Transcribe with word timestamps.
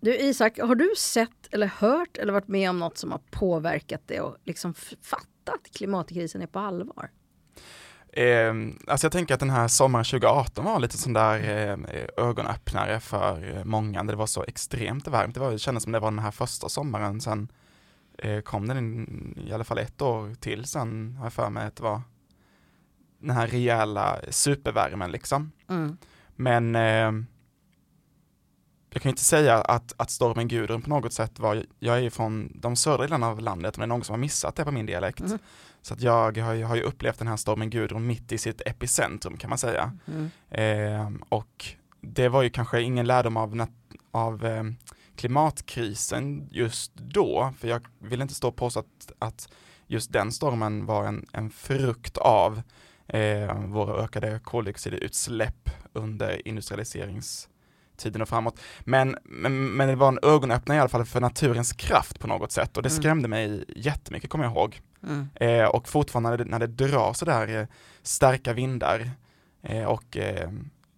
Du 0.00 0.16
Isak, 0.16 0.58
har 0.58 0.74
du 0.74 0.92
sett 0.96 1.54
eller 1.54 1.66
hört 1.66 2.16
eller 2.16 2.32
varit 2.32 2.48
med 2.48 2.70
om 2.70 2.78
något 2.78 2.98
som 2.98 3.10
har 3.10 3.20
påverkat 3.30 4.08
dig 4.08 4.20
och 4.20 4.36
liksom 4.44 4.74
fattat 4.74 5.26
att 5.44 5.70
klimatkrisen 5.76 6.42
är 6.42 6.46
på 6.46 6.58
allvar? 6.58 7.10
Eh, 8.12 8.54
alltså 8.86 9.04
jag 9.04 9.12
tänker 9.12 9.34
att 9.34 9.40
den 9.40 9.50
här 9.50 9.68
sommaren 9.68 10.04
2018 10.04 10.64
var 10.64 10.80
lite 10.80 10.98
sån 10.98 11.12
där 11.12 11.38
eh, 11.38 12.04
ögonöppnare 12.16 13.00
för 13.00 13.64
många. 13.64 14.04
Det 14.04 14.16
var 14.16 14.26
så 14.26 14.44
extremt 14.44 15.08
varmt. 15.08 15.34
Det, 15.34 15.40
var, 15.40 15.52
det 15.52 15.58
kändes 15.58 15.82
som 15.82 15.92
det 15.92 15.98
var 15.98 16.10
den 16.10 16.18
här 16.18 16.30
första 16.30 16.68
sommaren. 16.68 17.20
Sen 17.20 17.48
eh, 18.18 18.40
kom 18.40 18.68
den 18.68 19.34
i 19.46 19.52
alla 19.52 19.64
fall 19.64 19.78
ett 19.78 20.02
år 20.02 20.34
till 20.34 20.64
sen, 20.64 21.16
har 21.18 21.24
jag 21.24 21.32
för 21.32 21.50
mig 21.50 21.66
att 21.66 21.76
det 21.76 21.82
var 21.82 22.02
den 23.18 23.36
här 23.36 23.46
rejäla 23.46 24.20
supervärmen 24.30 25.12
liksom. 25.12 25.52
Mm. 25.68 25.96
Men 26.36 26.76
eh, 26.76 27.12
jag 28.90 29.02
kan 29.02 29.10
inte 29.10 29.24
säga 29.24 29.56
att, 29.56 29.94
att 29.96 30.10
stormen 30.10 30.48
Gudrun 30.48 30.82
på 30.82 30.90
något 30.90 31.12
sätt 31.12 31.38
var, 31.38 31.64
jag 31.78 31.96
är 31.96 32.00
ju 32.00 32.10
från 32.10 32.52
de 32.54 32.76
södra 32.76 33.02
delarna 33.02 33.28
av 33.28 33.40
landet, 33.40 33.76
men 33.76 33.88
det 33.88 33.92
är 33.92 33.96
någon 33.96 34.04
som 34.04 34.12
har 34.12 34.18
missat 34.18 34.56
det 34.56 34.64
på 34.64 34.70
min 34.70 34.86
dialekt. 34.86 35.20
Mm. 35.20 35.38
Så 35.82 35.94
att 35.94 36.00
jag 36.00 36.38
har, 36.38 36.62
har 36.62 36.76
ju 36.76 36.82
upplevt 36.82 37.18
den 37.18 37.28
här 37.28 37.36
stormen 37.36 37.70
Gudrun 37.70 38.06
mitt 38.06 38.32
i 38.32 38.38
sitt 38.38 38.62
epicentrum 38.66 39.36
kan 39.36 39.50
man 39.50 39.58
säga. 39.58 39.92
Mm. 40.06 40.30
Eh, 40.50 41.22
och 41.28 41.66
det 42.00 42.28
var 42.28 42.42
ju 42.42 42.50
kanske 42.50 42.82
ingen 42.82 43.06
lärdom 43.06 43.36
av, 43.36 43.66
av 44.10 44.46
eh, 44.46 44.64
klimatkrisen 45.16 46.48
just 46.50 46.94
då, 46.94 47.54
för 47.58 47.68
jag 47.68 47.86
vill 47.98 48.22
inte 48.22 48.34
stå 48.34 48.48
och 48.48 48.56
påstå 48.56 48.80
att, 48.80 49.12
att 49.18 49.48
just 49.86 50.12
den 50.12 50.32
stormen 50.32 50.86
var 50.86 51.04
en, 51.04 51.26
en 51.32 51.50
frukt 51.50 52.18
av 52.18 52.62
eh, 53.06 53.64
våra 53.64 54.04
ökade 54.04 54.40
koldioxidutsläpp 54.44 55.70
under 55.92 56.48
industrialiseringstiden 58.00 58.22
och 58.22 58.28
framåt. 58.28 58.60
Men, 58.80 59.16
men, 59.24 59.76
men 59.76 59.88
det 59.88 59.96
var 59.96 60.08
en 60.08 60.18
ögonöppnare 60.22 60.78
i 60.78 60.80
alla 60.80 60.88
fall 60.88 61.04
för 61.04 61.20
naturens 61.20 61.72
kraft 61.72 62.18
på 62.18 62.26
något 62.26 62.52
sätt 62.52 62.76
och 62.76 62.82
det 62.82 62.88
mm. 62.88 63.00
skrämde 63.00 63.28
mig 63.28 63.64
jättemycket 63.68 64.30
kommer 64.30 64.44
jag 64.44 64.52
ihåg. 64.52 64.80
Mm. 65.02 65.28
Eh, 65.34 65.68
och 65.68 65.88
fortfarande 65.88 66.30
när 66.30 66.38
det, 66.38 66.44
när 66.44 66.58
det 66.58 66.66
drar 66.66 67.12
sådär 67.12 67.48
eh, 67.48 67.66
starka 68.02 68.52
vindar 68.52 69.10
eh, 69.62 69.84
och, 69.84 70.16
eh, 70.16 70.50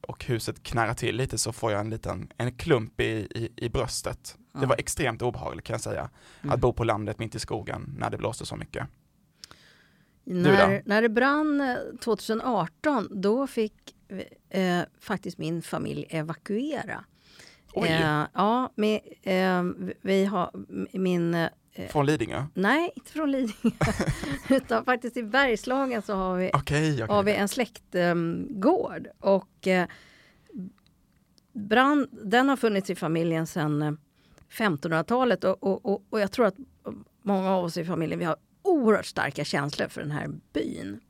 och 0.08 0.24
huset 0.24 0.62
knarrar 0.62 0.94
till 0.94 1.16
lite 1.16 1.38
så 1.38 1.52
får 1.52 1.72
jag 1.72 1.80
en 1.80 1.90
liten 1.90 2.28
en 2.38 2.52
klump 2.52 3.00
i, 3.00 3.27
i, 3.34 3.48
i 3.56 3.68
bröstet. 3.68 4.36
Mm. 4.55 4.60
Det 4.60 4.66
var 4.66 4.77
extremt 4.78 5.22
obehagligt 5.22 5.66
kan 5.66 5.74
jag 5.74 5.80
säga, 5.80 6.10
att 6.42 6.60
bo 6.60 6.72
på 6.72 6.84
landet 6.84 7.18
mitt 7.18 7.34
i 7.34 7.38
skogen 7.38 7.94
när 7.98 8.10
det 8.10 8.18
blåste 8.18 8.46
så 8.46 8.56
mycket. 8.56 8.86
När, 10.24 10.82
när 10.84 11.02
det 11.02 11.08
brann 11.08 11.76
2018, 12.00 12.96
eh, 12.96 13.02
då 13.10 13.46
fick 13.46 13.94
eh, 14.50 14.80
faktiskt 15.00 15.38
min 15.38 15.62
familj 15.62 16.06
evakuera. 16.10 17.04
Eh, 17.76 18.24
ja, 18.34 18.72
med, 18.74 19.00
eh, 19.22 19.62
vi 20.00 20.24
har 20.24 20.50
min... 20.98 21.34
Eh, 21.34 21.88
från 21.88 22.06
Lidingö? 22.06 22.44
Nej, 22.54 22.92
inte 22.94 23.12
från 23.12 23.30
Lidingö. 23.32 23.70
utan 24.48 24.84
faktiskt 24.84 25.16
i 25.16 25.22
Bergslagen 25.22 26.02
så 26.02 26.14
har 26.14 26.36
vi, 26.36 26.48
okay, 26.48 26.94
okay. 26.94 27.06
Har 27.06 27.22
vi 27.22 27.34
en 27.34 27.48
släktgård. 27.48 29.08
och 29.20 29.66
eh, 29.66 29.86
brand, 31.52 32.08
den 32.12 32.48
har 32.48 32.56
funnits 32.56 32.90
i 32.90 32.94
familjen 32.94 33.46
sedan 33.46 33.98
1500-talet 34.50 35.44
och, 35.44 35.62
och, 35.62 35.86
och, 35.86 36.02
och 36.10 36.20
jag 36.20 36.32
tror 36.32 36.46
att 36.46 36.56
många 37.22 37.50
av 37.50 37.64
oss 37.64 37.76
i 37.76 37.84
familjen 37.84 38.18
vi 38.18 38.24
har 38.24 38.36
oerhört 38.62 39.06
starka 39.06 39.44
känslor 39.44 39.88
för 39.88 40.00
den 40.00 40.10
här 40.10 40.28
byn. 40.52 41.00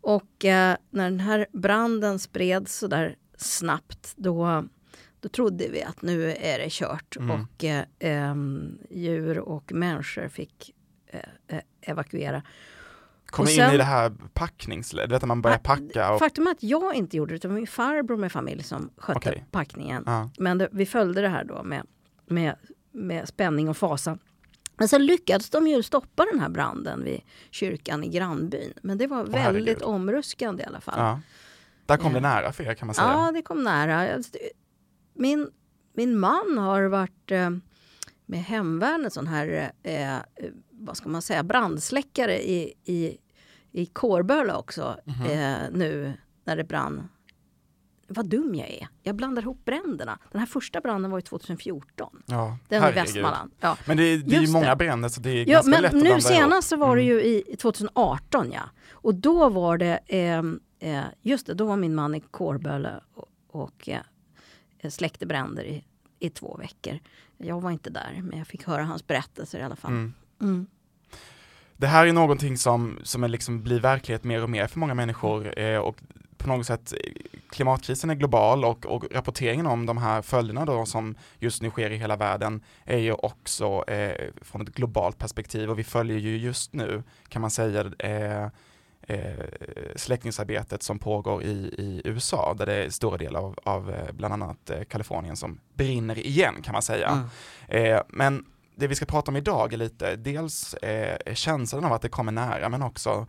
Och 0.00 0.44
eh, 0.44 0.76
när 0.90 1.10
den 1.10 1.20
här 1.20 1.46
branden 1.52 2.18
spreds 2.18 2.78
så 2.78 2.86
där 2.86 3.16
snabbt 3.36 4.12
då, 4.16 4.64
då 5.20 5.28
trodde 5.28 5.68
vi 5.68 5.82
att 5.82 6.02
nu 6.02 6.32
är 6.32 6.58
det 6.58 6.70
kört 6.70 7.16
mm. 7.16 7.30
och 7.30 7.64
eh, 7.64 7.84
eh, 7.98 8.34
djur 8.90 9.38
och 9.38 9.72
människor 9.72 10.28
fick 10.28 10.74
eh, 11.06 11.20
eh, 11.48 11.62
evakuera. 11.80 12.42
Kom 13.26 13.48
in 13.48 13.60
i 13.60 13.76
det 13.76 13.84
här 13.84 14.12
packningsledet, 14.34 15.12
vet 15.12 15.28
man 15.28 15.42
börjar 15.42 15.58
packa? 15.58 16.12
Och... 16.12 16.18
Faktum 16.18 16.46
är 16.46 16.50
att 16.50 16.62
jag 16.62 16.94
inte 16.94 17.16
gjorde 17.16 17.38
det, 17.38 17.48
var 17.48 17.54
min 17.54 17.66
farbror 17.66 18.16
med 18.16 18.32
familj 18.32 18.62
som 18.62 18.90
skötte 18.96 19.18
okay. 19.18 19.42
packningen. 19.50 20.02
Ja. 20.06 20.30
Men 20.38 20.58
det, 20.58 20.68
vi 20.72 20.86
följde 20.86 21.20
det 21.20 21.28
här 21.28 21.44
då 21.44 21.62
med, 21.62 21.86
med, 22.26 22.56
med 22.92 23.28
spänning 23.28 23.68
och 23.68 23.76
fasa. 23.76 24.18
Men 24.80 24.88
sen 24.88 25.06
lyckades 25.06 25.50
de 25.50 25.66
ju 25.66 25.82
stoppa 25.82 26.24
den 26.24 26.40
här 26.40 26.48
branden 26.48 27.04
vid 27.04 27.20
kyrkan 27.50 28.04
i 28.04 28.08
grannbyn. 28.08 28.72
Men 28.82 28.98
det 28.98 29.06
var 29.06 29.24
väldigt 29.24 29.40
herregud. 29.40 29.82
omruskande 29.82 30.62
i 30.62 30.66
alla 30.66 30.80
fall. 30.80 30.98
Ja. 30.98 31.20
Där 31.86 31.96
kom 31.96 32.12
det 32.12 32.20
nära 32.20 32.52
för 32.52 32.64
er 32.64 32.74
kan 32.74 32.86
man 32.86 32.94
säga. 32.94 33.08
Ja, 33.08 33.32
det 33.32 33.42
kom 33.42 33.62
nära. 33.62 34.22
Min, 35.14 35.50
min 35.92 36.18
man 36.18 36.58
har 36.58 36.82
varit 36.82 37.30
eh, 37.30 37.50
med 38.26 38.44
hemvärnet 38.44 39.12
sån 39.12 39.26
här, 39.26 39.72
eh, 39.82 40.16
vad 40.70 40.96
ska 40.96 41.08
man 41.08 41.22
säga, 41.22 41.42
brandsläckare 41.42 42.42
i, 42.50 42.74
i, 42.84 43.18
i 43.72 43.86
Kårböle 43.86 44.54
också. 44.54 44.96
Mm 45.06 45.20
-hmm. 45.20 45.64
eh, 45.64 45.70
nu 45.72 46.12
när 46.44 46.56
det 46.56 46.64
brann 46.64 47.08
vad 48.12 48.26
dum 48.26 48.54
jag 48.54 48.68
är. 48.68 48.88
Jag 49.02 49.14
blandar 49.14 49.42
ihop 49.42 49.64
bränderna. 49.64 50.18
Den 50.32 50.38
här 50.38 50.46
första 50.46 50.80
branden 50.80 51.10
var 51.10 51.18
ju 51.18 51.22
2014. 51.22 52.22
Ja, 52.26 52.58
Den 52.68 52.88
i 52.88 52.92
Västmanland. 52.92 53.52
Ja. 53.60 53.76
Men 53.86 53.96
det, 53.96 54.16
det 54.16 54.36
är 54.36 54.40
ju 54.40 54.52
många 54.52 54.76
bränder 54.76 55.08
så 55.08 55.20
det 55.20 55.30
är 55.30 55.36
ja, 55.36 55.44
ganska 55.44 55.70
men 55.70 55.82
lätt 55.82 55.94
att 55.94 56.02
Nu 56.02 56.20
senast 56.20 56.68
så 56.68 56.76
var 56.76 56.96
det 56.96 57.02
ju 57.02 57.20
mm. 57.20 57.42
i 57.46 57.56
2018 57.56 58.52
ja. 58.52 58.62
Och 58.90 59.14
då 59.14 59.48
var 59.48 59.78
det, 59.78 59.98
eh, 60.06 60.42
eh, 60.90 61.04
just 61.22 61.46
det, 61.46 61.54
då 61.54 61.64
var 61.64 61.76
min 61.76 61.94
man 61.94 62.14
i 62.14 62.20
Kårböle 62.20 63.00
och, 63.14 63.28
och 63.50 63.88
eh, 63.88 64.90
släckte 64.90 65.26
bränder 65.26 65.64
i, 65.64 65.84
i 66.18 66.30
två 66.30 66.56
veckor. 66.56 66.98
Jag 67.38 67.60
var 67.60 67.70
inte 67.70 67.90
där, 67.90 68.20
men 68.22 68.38
jag 68.38 68.46
fick 68.46 68.66
höra 68.66 68.84
hans 68.84 69.06
berättelser 69.06 69.58
i 69.58 69.62
alla 69.62 69.76
fall. 69.76 69.90
Mm. 69.92 70.14
Mm. 70.40 70.66
Det 71.76 71.86
här 71.86 72.06
är 72.06 72.12
någonting 72.12 72.56
som, 72.56 72.98
som 73.02 73.24
är 73.24 73.28
liksom 73.28 73.62
blir 73.62 73.80
verklighet 73.80 74.24
mer 74.24 74.42
och 74.42 74.50
mer 74.50 74.66
för 74.66 74.78
många 74.78 74.94
människor 74.94 75.58
eh, 75.58 75.78
och 75.78 75.96
på 76.40 76.48
något 76.48 76.66
sätt 76.66 76.94
klimatkrisen 77.50 78.10
är 78.10 78.14
global 78.14 78.64
och, 78.64 78.86
och, 78.86 79.04
rapporteringen 79.10 79.66
om 79.66 79.86
de 79.86 79.98
här 79.98 80.22
följderna 80.22 80.64
då 80.64 80.86
som 80.86 81.14
just 81.38 81.62
nu 81.62 81.70
sker 81.70 81.90
i 81.90 81.96
hela 81.96 82.16
världen 82.16 82.64
är 82.84 82.98
ju 82.98 83.12
också 83.12 83.84
eh, 83.88 84.30
från 84.42 84.62
ett 84.62 84.74
globalt 84.74 85.18
perspektiv 85.18 85.70
och 85.70 85.78
vi 85.78 85.84
följer 85.84 86.18
ju 86.18 86.38
just 86.38 86.72
nu 86.72 87.02
kan 87.28 87.42
man 87.42 87.50
säga 87.50 87.92
eh, 87.98 88.44
eh, 89.02 89.44
släckningsarbetet 89.96 90.82
som 90.82 90.98
pågår 90.98 91.42
i, 91.42 91.74
i 91.78 92.02
USA 92.04 92.54
där 92.58 92.66
det 92.66 92.74
är 92.74 92.90
stora 92.90 93.16
delar 93.16 93.40
av, 93.40 93.58
av 93.62 93.90
eh, 93.90 94.12
bland 94.12 94.34
annat 94.34 94.70
eh, 94.70 94.82
Kalifornien 94.82 95.36
som 95.36 95.60
brinner 95.74 96.18
igen 96.18 96.62
kan 96.62 96.72
man 96.72 96.82
säga. 96.82 97.26
Mm. 97.68 98.02
Men 98.08 98.44
det 98.80 98.86
vi 98.86 98.94
ska 98.94 99.06
prata 99.06 99.30
om 99.30 99.36
idag 99.36 99.72
är 99.72 99.76
lite 99.76 100.16
dels 100.16 100.74
eh, 100.74 101.34
känslan 101.34 101.84
av 101.84 101.92
att 101.92 102.02
det 102.02 102.08
kommer 102.08 102.32
nära 102.32 102.68
men 102.68 102.82
också 102.82 103.26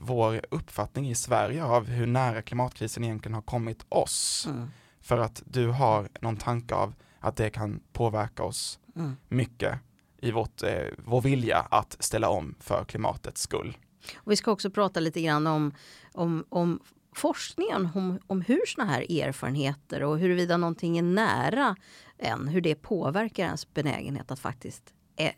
vår 0.00 0.40
uppfattning 0.50 1.10
i 1.10 1.14
Sverige 1.14 1.64
av 1.64 1.86
hur 1.86 2.06
nära 2.06 2.42
klimatkrisen 2.42 3.04
egentligen 3.04 3.34
har 3.34 3.42
kommit 3.42 3.86
oss. 3.88 4.46
Mm. 4.50 4.68
För 5.00 5.18
att 5.18 5.42
du 5.46 5.68
har 5.68 6.08
någon 6.20 6.36
tanke 6.36 6.74
av 6.74 6.94
att 7.20 7.36
det 7.36 7.50
kan 7.50 7.80
påverka 7.92 8.42
oss 8.42 8.78
mm. 8.96 9.16
mycket 9.28 9.78
i 10.20 10.30
vårt, 10.30 10.62
eh, 10.62 10.86
vår 10.98 11.20
vilja 11.20 11.58
att 11.58 11.96
ställa 12.00 12.28
om 12.28 12.54
för 12.60 12.84
klimatets 12.84 13.40
skull. 13.40 13.76
Och 14.16 14.32
vi 14.32 14.36
ska 14.36 14.50
också 14.50 14.70
prata 14.70 15.00
lite 15.00 15.20
grann 15.20 15.46
om, 15.46 15.72
om, 16.12 16.44
om 16.48 16.80
forskningen 17.14 17.88
om, 17.94 18.18
om 18.26 18.40
hur 18.40 18.66
såna 18.66 18.86
här 18.90 19.22
erfarenheter 19.22 20.02
och 20.02 20.18
huruvida 20.18 20.56
någonting 20.56 20.98
är 20.98 21.02
nära 21.02 21.76
en, 22.18 22.48
hur 22.48 22.60
det 22.60 22.74
påverkar 22.74 23.44
ens 23.44 23.74
benägenhet 23.74 24.30
att 24.30 24.40
faktiskt 24.40 24.94
ä, 25.16 25.32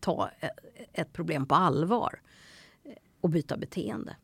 ta 0.00 0.30
ett 0.92 1.12
problem 1.12 1.46
på 1.46 1.54
allvar 1.54 2.20
och 3.24 3.30
byta 3.30 3.56
beteende. 3.56 4.16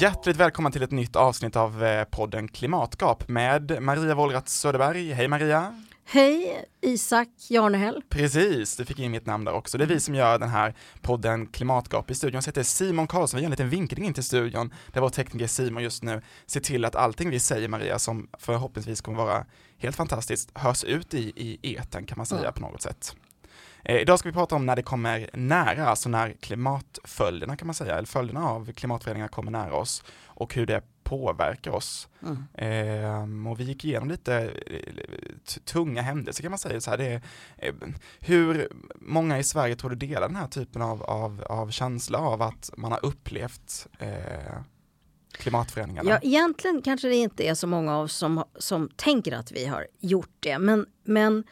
Hjärtligt 0.00 0.36
välkomna 0.36 0.70
till 0.70 0.82
ett 0.82 0.90
nytt 0.90 1.16
avsnitt 1.16 1.56
av 1.56 1.84
eh, 1.84 2.04
podden 2.04 2.48
Klimatgap 2.48 3.28
med 3.28 3.82
Maria 3.82 4.14
Wollratz 4.14 4.52
Söderberg. 4.52 5.12
Hej 5.12 5.28
Maria! 5.28 5.74
Hej 6.14 6.64
Isak 6.80 7.28
Jarnehäll. 7.50 8.02
Precis, 8.08 8.76
du 8.76 8.84
fick 8.84 8.98
in 8.98 9.10
mitt 9.10 9.26
namn 9.26 9.44
där 9.44 9.52
också. 9.52 9.78
Det 9.78 9.84
är 9.84 9.88
vi 9.88 10.00
som 10.00 10.14
gör 10.14 10.38
den 10.38 10.48
här 10.48 10.74
podden 11.00 11.46
Klimatgap 11.46 12.10
i 12.10 12.14
studion. 12.14 12.42
Så 12.42 12.48
heter 12.48 12.62
Simon 12.62 13.06
Karlsson, 13.06 13.38
vi 13.38 13.42
gör 13.42 13.46
en 13.46 13.50
liten 13.50 13.68
vinkling 13.68 14.06
in 14.06 14.14
till 14.14 14.22
studion 14.22 14.74
där 14.92 15.00
vår 15.00 15.08
tekniker 15.08 15.46
Simon 15.46 15.82
just 15.82 16.02
nu 16.02 16.22
ser 16.46 16.60
till 16.60 16.84
att 16.84 16.96
allting 16.96 17.30
vi 17.30 17.40
säger 17.40 17.68
Maria, 17.68 17.98
som 17.98 18.28
förhoppningsvis 18.38 19.00
kommer 19.00 19.18
vara 19.18 19.46
helt 19.78 19.96
fantastiskt, 19.96 20.58
hörs 20.58 20.84
ut 20.84 21.14
i, 21.14 21.32
i 21.36 21.74
eten 21.74 22.06
kan 22.06 22.18
man 22.18 22.26
säga 22.26 22.40
mm. 22.40 22.54
på 22.54 22.60
något 22.60 22.82
sätt. 22.82 23.16
Eh, 23.84 23.96
idag 23.96 24.18
ska 24.18 24.28
vi 24.28 24.32
prata 24.32 24.54
om 24.54 24.66
när 24.66 24.76
det 24.76 24.82
kommer 24.82 25.30
nära, 25.32 25.86
alltså 25.86 26.08
när 26.08 26.32
klimatföljderna 26.40 27.56
kan 27.56 27.66
man 27.66 27.74
säga, 27.74 27.94
eller 27.94 28.06
följderna 28.06 28.48
av 28.48 28.72
klimatförändringar 28.72 29.28
kommer 29.28 29.50
nära 29.50 29.74
oss 29.74 30.04
och 30.24 30.54
hur 30.54 30.66
det 30.66 30.82
påverkar 31.04 31.70
oss. 31.70 32.08
Mm. 32.22 32.44
Eh, 32.54 33.50
och 33.50 33.60
vi 33.60 33.64
gick 33.64 33.84
igenom 33.84 34.08
lite 34.08 34.34
eh, 34.66 35.58
tunga 35.64 36.02
händelser 36.02 36.42
kan 36.42 36.50
man 36.50 36.58
säga. 36.58 36.80
Så 36.80 36.90
här, 36.90 36.98
det, 36.98 37.20
eh, 37.56 37.74
hur 38.20 38.68
många 38.96 39.38
i 39.38 39.44
Sverige 39.44 39.76
tror 39.76 39.90
du 39.90 39.96
delar 39.96 40.28
den 40.28 40.36
här 40.36 40.48
typen 40.48 40.82
av, 40.82 41.02
av, 41.02 41.44
av 41.48 41.70
känsla 41.70 42.18
av 42.18 42.42
att 42.42 42.70
man 42.76 42.92
har 42.92 43.04
upplevt 43.04 43.86
eh, 43.98 44.62
klimatförändringarna? 45.32 46.10
Ja, 46.10 46.18
egentligen 46.22 46.82
kanske 46.82 47.08
det 47.08 47.14
inte 47.14 47.48
är 47.48 47.54
så 47.54 47.66
många 47.66 47.96
av 47.96 48.04
oss 48.04 48.16
som, 48.16 48.44
som 48.58 48.88
tänker 48.96 49.32
att 49.32 49.52
vi 49.52 49.66
har 49.66 49.86
gjort 50.00 50.36
det. 50.40 50.58
Men, 50.58 50.86
men, 51.04 51.44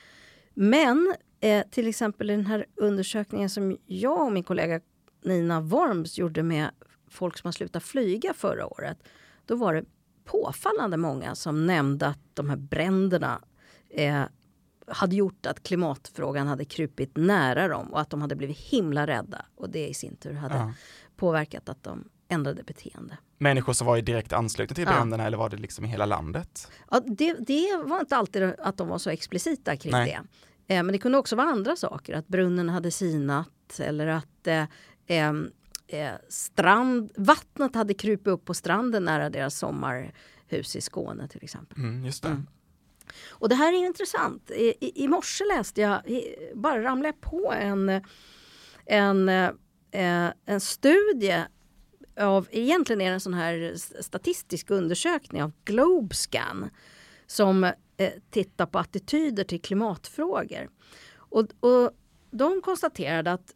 men 0.55 1.14
eh, 1.41 1.67
till 1.70 1.88
exempel 1.88 2.31
i 2.31 2.37
den 2.37 2.47
här 2.47 2.67
undersökningen 2.76 3.50
som 3.50 3.79
jag 3.87 4.26
och 4.26 4.32
min 4.32 4.44
kollega 4.44 4.81
Nina 5.25 5.61
Worms 5.61 6.19
gjorde 6.19 6.43
med 6.43 6.70
folk 7.11 7.38
som 7.38 7.49
har 7.49 7.52
slutat 7.52 7.82
flyga 7.82 8.35
förra 8.35 8.67
året. 8.67 8.99
Då 9.50 9.56
var 9.56 9.75
det 9.75 9.85
påfallande 10.25 10.97
många 10.97 11.35
som 11.35 11.67
nämnde 11.67 12.06
att 12.06 12.19
de 12.35 12.50
här 12.50 12.56
bränderna 12.56 13.41
eh, 13.91 14.23
hade 14.87 15.17
gjort 15.17 15.47
att 15.47 15.62
klimatfrågan 15.62 16.47
hade 16.47 16.64
krupit 16.64 17.17
nära 17.17 17.69
dem 17.69 17.93
och 17.93 18.00
att 18.00 18.11
de 18.11 18.20
hade 18.23 18.37
blivit 18.37 18.58
himla 18.58 19.06
rädda. 19.06 19.44
Och 19.56 19.70
det 19.70 19.88
i 19.88 19.94
sin 19.94 20.17
tur 20.17 20.32
hade 20.32 20.55
Ja. 20.55 20.73
påverkat 21.17 21.69
att 21.69 21.82
de 21.82 22.05
ändrade 22.29 22.62
beteende. 22.62 23.19
Människor 23.38 23.73
som 23.73 23.87
var 23.87 23.97
i 23.97 24.00
direkt 24.00 24.32
anslutning 24.32 24.75
till 24.75 24.85
Ja. 24.85 24.91
bränderna 24.91 25.26
eller 25.26 25.37
var 25.38 25.49
det 25.49 25.56
liksom 25.56 25.85
i 25.85 25.88
hela 25.88 26.06
landet? 26.06 26.70
Ja, 26.91 27.00
det, 27.06 27.32
det 27.47 27.82
var 27.85 28.00
inte 28.00 28.17
alltid 28.17 28.43
att 28.58 28.76
de 28.76 28.88
var 28.88 28.99
så 28.99 29.11
explicita 29.11 29.76
kring 29.76 29.93
Nej. 29.93 30.19
det. 30.67 30.75
Eh, 30.75 30.82
men 30.82 30.93
det 30.93 30.99
kunde 30.99 31.19
också 31.19 31.37
vara 31.37 31.49
andra 31.49 31.76
saker. 31.76 32.14
Att 32.14 32.29
brunnen 32.29 32.69
hade 32.69 32.91
sinat 32.91 33.81
eller 33.81 34.06
att 34.06 34.47
eh, 34.47 34.64
eh, 35.91 36.15
strand, 36.29 37.13
vattnet 37.17 37.75
hade 37.75 37.95
krupit 37.95 38.27
upp 38.27 38.45
på 38.45 38.55
stranden 38.55 39.05
nära 39.05 39.31
deras 39.31 39.59
sommarhus 39.59 40.77
i 40.77 40.81
Skåne 40.81 41.29
till 41.29 41.45
exempel. 41.45 41.79
Mm, 41.79 42.05
just 42.05 42.23
det. 42.23 42.29
Mm. 42.29 42.47
Och 43.29 43.49
det 43.49 43.55
här 43.55 43.73
är 43.73 43.87
intressant. 43.87 44.51
I, 44.51 44.75
i, 44.81 45.05
i 45.05 45.09
morse 45.09 45.45
läste 45.45 45.81
jag, 45.81 46.07
i, 46.07 46.37
bara 46.55 46.83
ramlade 46.83 47.09
jag 47.09 47.21
på 47.21 47.53
en, 47.53 48.03
en, 48.87 49.29
eh, 49.29 50.33
en 50.47 50.61
studie 50.61 51.45
av, 52.21 52.49
egentligen 52.51 53.01
är 53.01 53.07
det 53.07 53.15
en 53.15 53.21
sån 53.21 53.35
här 53.35 53.75
statistisk 54.03 54.71
undersökning 54.71 55.43
av 55.43 55.53
Globescan 55.65 56.71
som 57.27 57.65
eh, 57.65 58.13
tittar 58.31 58.67
på 58.67 58.79
attityder 58.79 59.45
till 59.45 59.61
klimatfrågor. 59.61 60.69
Och, 61.15 61.47
och 61.61 61.91
de 62.31 62.61
konstaterade 62.63 63.33
att 63.33 63.55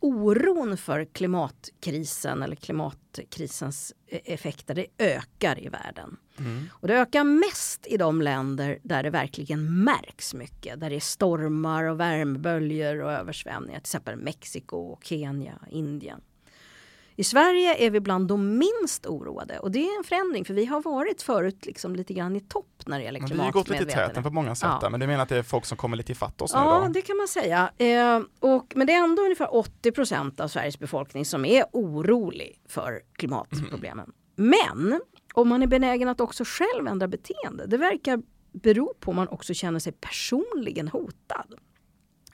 oron 0.00 0.76
för 0.76 1.04
klimatkrisen 1.04 2.42
eller 2.42 2.56
klimatkrisens 2.56 3.94
eh, 4.06 4.20
effekter 4.24 4.74
det 4.74 4.86
ökar 4.98 5.64
i 5.64 5.68
världen. 5.68 6.16
Mm. 6.38 6.68
Och 6.72 6.88
det 6.88 6.94
ökar 6.94 7.24
mest 7.24 7.86
i 7.86 7.96
de 7.96 8.22
länder 8.22 8.78
där 8.82 9.02
det 9.02 9.10
verkligen 9.10 9.84
märks 9.84 10.34
mycket. 10.34 10.80
Där 10.80 10.90
det 10.90 10.96
är 10.96 11.00
stormar 11.00 11.84
och 11.84 12.00
värmeböljor 12.00 13.00
och 13.00 13.12
översvämningar. 13.12 13.78
Till 13.80 13.88
exempel 13.88 14.16
Mexiko, 14.16 14.76
och 14.76 15.04
Kenya, 15.04 15.58
Indien. 15.70 16.20
I 17.18 17.24
Sverige 17.24 17.74
är 17.86 17.90
vi 17.90 18.00
bland 18.00 18.28
de 18.28 18.58
minst 18.58 19.06
oroade 19.06 19.58
och 19.58 19.70
det 19.70 19.78
är 19.78 19.98
en 19.98 20.04
förändring 20.04 20.44
för 20.44 20.54
vi 20.54 20.64
har 20.66 20.82
varit 20.82 21.22
förut 21.22 21.66
liksom 21.66 21.96
lite 21.96 22.14
grann 22.14 22.36
i 22.36 22.40
topp 22.40 22.82
när 22.86 22.98
det 22.98 23.04
gäller 23.04 23.20
Men 23.20 23.28
vi 23.28 23.38
har 23.38 23.52
gått 23.52 23.68
lite 23.68 23.82
i 23.82 23.86
täten 23.86 24.22
på 24.22 24.30
många 24.30 24.54
sätt 24.54 24.68
Ja. 24.72 24.78
där, 24.82 24.90
men 24.90 25.00
du 25.00 25.06
menar 25.06 25.22
att 25.22 25.28
det 25.28 25.36
är 25.36 25.42
folk 25.42 25.64
som 25.64 25.76
kommer 25.76 25.96
lite 25.96 26.12
ifatt 26.12 26.42
oss 26.42 26.54
nu 26.54 26.58
Ja, 26.60 26.80
då? 26.86 26.92
det 26.92 27.02
kan 27.02 27.16
man 27.16 27.28
säga. 27.28 27.70
Eh, 27.78 28.20
och, 28.40 28.72
men 28.76 28.86
det 28.86 28.92
är 28.92 29.02
ändå 29.04 29.22
ungefär 29.22 29.54
80 29.54 29.92
procent 29.92 30.40
av 30.40 30.48
Sveriges 30.48 30.78
befolkning 30.78 31.24
som 31.24 31.44
är 31.44 31.64
orolig 31.72 32.60
för 32.68 33.00
klimatproblemen. 33.12 34.12
Men 34.36 35.00
om 35.34 35.48
man 35.48 35.62
är 35.62 35.66
benägen 35.66 36.08
att 36.08 36.20
också 36.20 36.44
själv 36.46 36.86
ändra 36.86 37.08
beteende, 37.08 37.66
det 37.66 37.76
verkar 37.76 38.22
bero 38.52 38.94
på 39.00 39.10
om 39.10 39.16
man 39.16 39.28
också 39.28 39.54
känner 39.54 39.78
sig 39.78 39.92
personligen 39.92 40.88
hotad. 40.88 41.54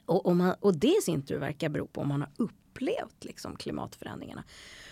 Och, 0.07 0.27
om 0.27 0.39
man, 0.39 0.55
och 0.61 0.77
det 0.79 0.97
i 0.99 1.01
sin 1.03 1.23
tur 1.27 1.39
verkar 1.39 1.69
bero 1.69 1.87
på 1.87 2.01
om 2.01 2.09
man 2.09 2.21
har 2.21 2.31
upplevt 2.75 3.25
liksom, 3.25 3.57
klimatförändringarna. 3.57 4.45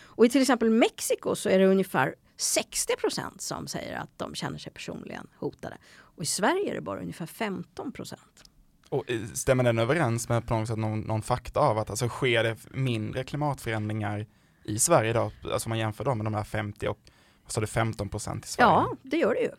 Och 0.04 0.26
i 0.26 0.28
till 0.28 0.40
exempel 0.40 0.70
Mexiko 0.70 1.34
så 1.34 1.48
är 1.48 1.58
det 1.58 1.66
ungefär 1.66 2.14
60 2.36 2.96
procent 2.96 3.40
som 3.40 3.66
säger 3.66 3.98
att 3.98 4.18
de 4.18 4.34
känner 4.34 4.58
sig 4.58 4.72
personligen 4.72 5.26
hotade. 5.36 5.78
Och 5.98 6.22
i 6.22 6.26
Sverige 6.26 6.70
är 6.70 6.74
det 6.74 6.80
bara 6.80 7.00
ungefär 7.00 7.26
15 7.26 7.92
procent. 7.92 8.44
Och 8.88 9.10
eh, 9.10 9.20
stämmer 9.34 9.64
den 9.64 9.78
överens 9.78 10.28
med 10.28 10.46
på 10.46 10.54
något 10.54 10.68
sätt 10.68 10.78
någon, 10.78 11.00
någon 11.00 11.22
fakta 11.22 11.60
av 11.60 11.78
att 11.78 11.90
alltså 11.90 12.08
sker 12.08 12.44
det 12.44 12.56
mindre 12.70 13.24
klimatförändringar 13.24 14.26
i 14.64 14.78
Sverige 14.78 15.10
idag? 15.10 15.32
Alltså 15.52 15.66
om 15.66 15.70
man 15.70 15.78
jämför 15.78 16.04
dem 16.04 16.18
med 16.18 16.26
de 16.26 16.34
här 16.34 16.44
50 16.44 16.88
och 16.88 16.98
vad 17.42 17.52
sa 17.52 17.60
du 17.60 17.66
15 17.66 18.08
procent 18.08 18.44
i 18.44 18.48
Sverige? 18.48 18.70
Ja, 18.70 18.96
det 19.02 19.16
gör 19.16 19.34
det 19.34 19.40
ju. 19.40 19.50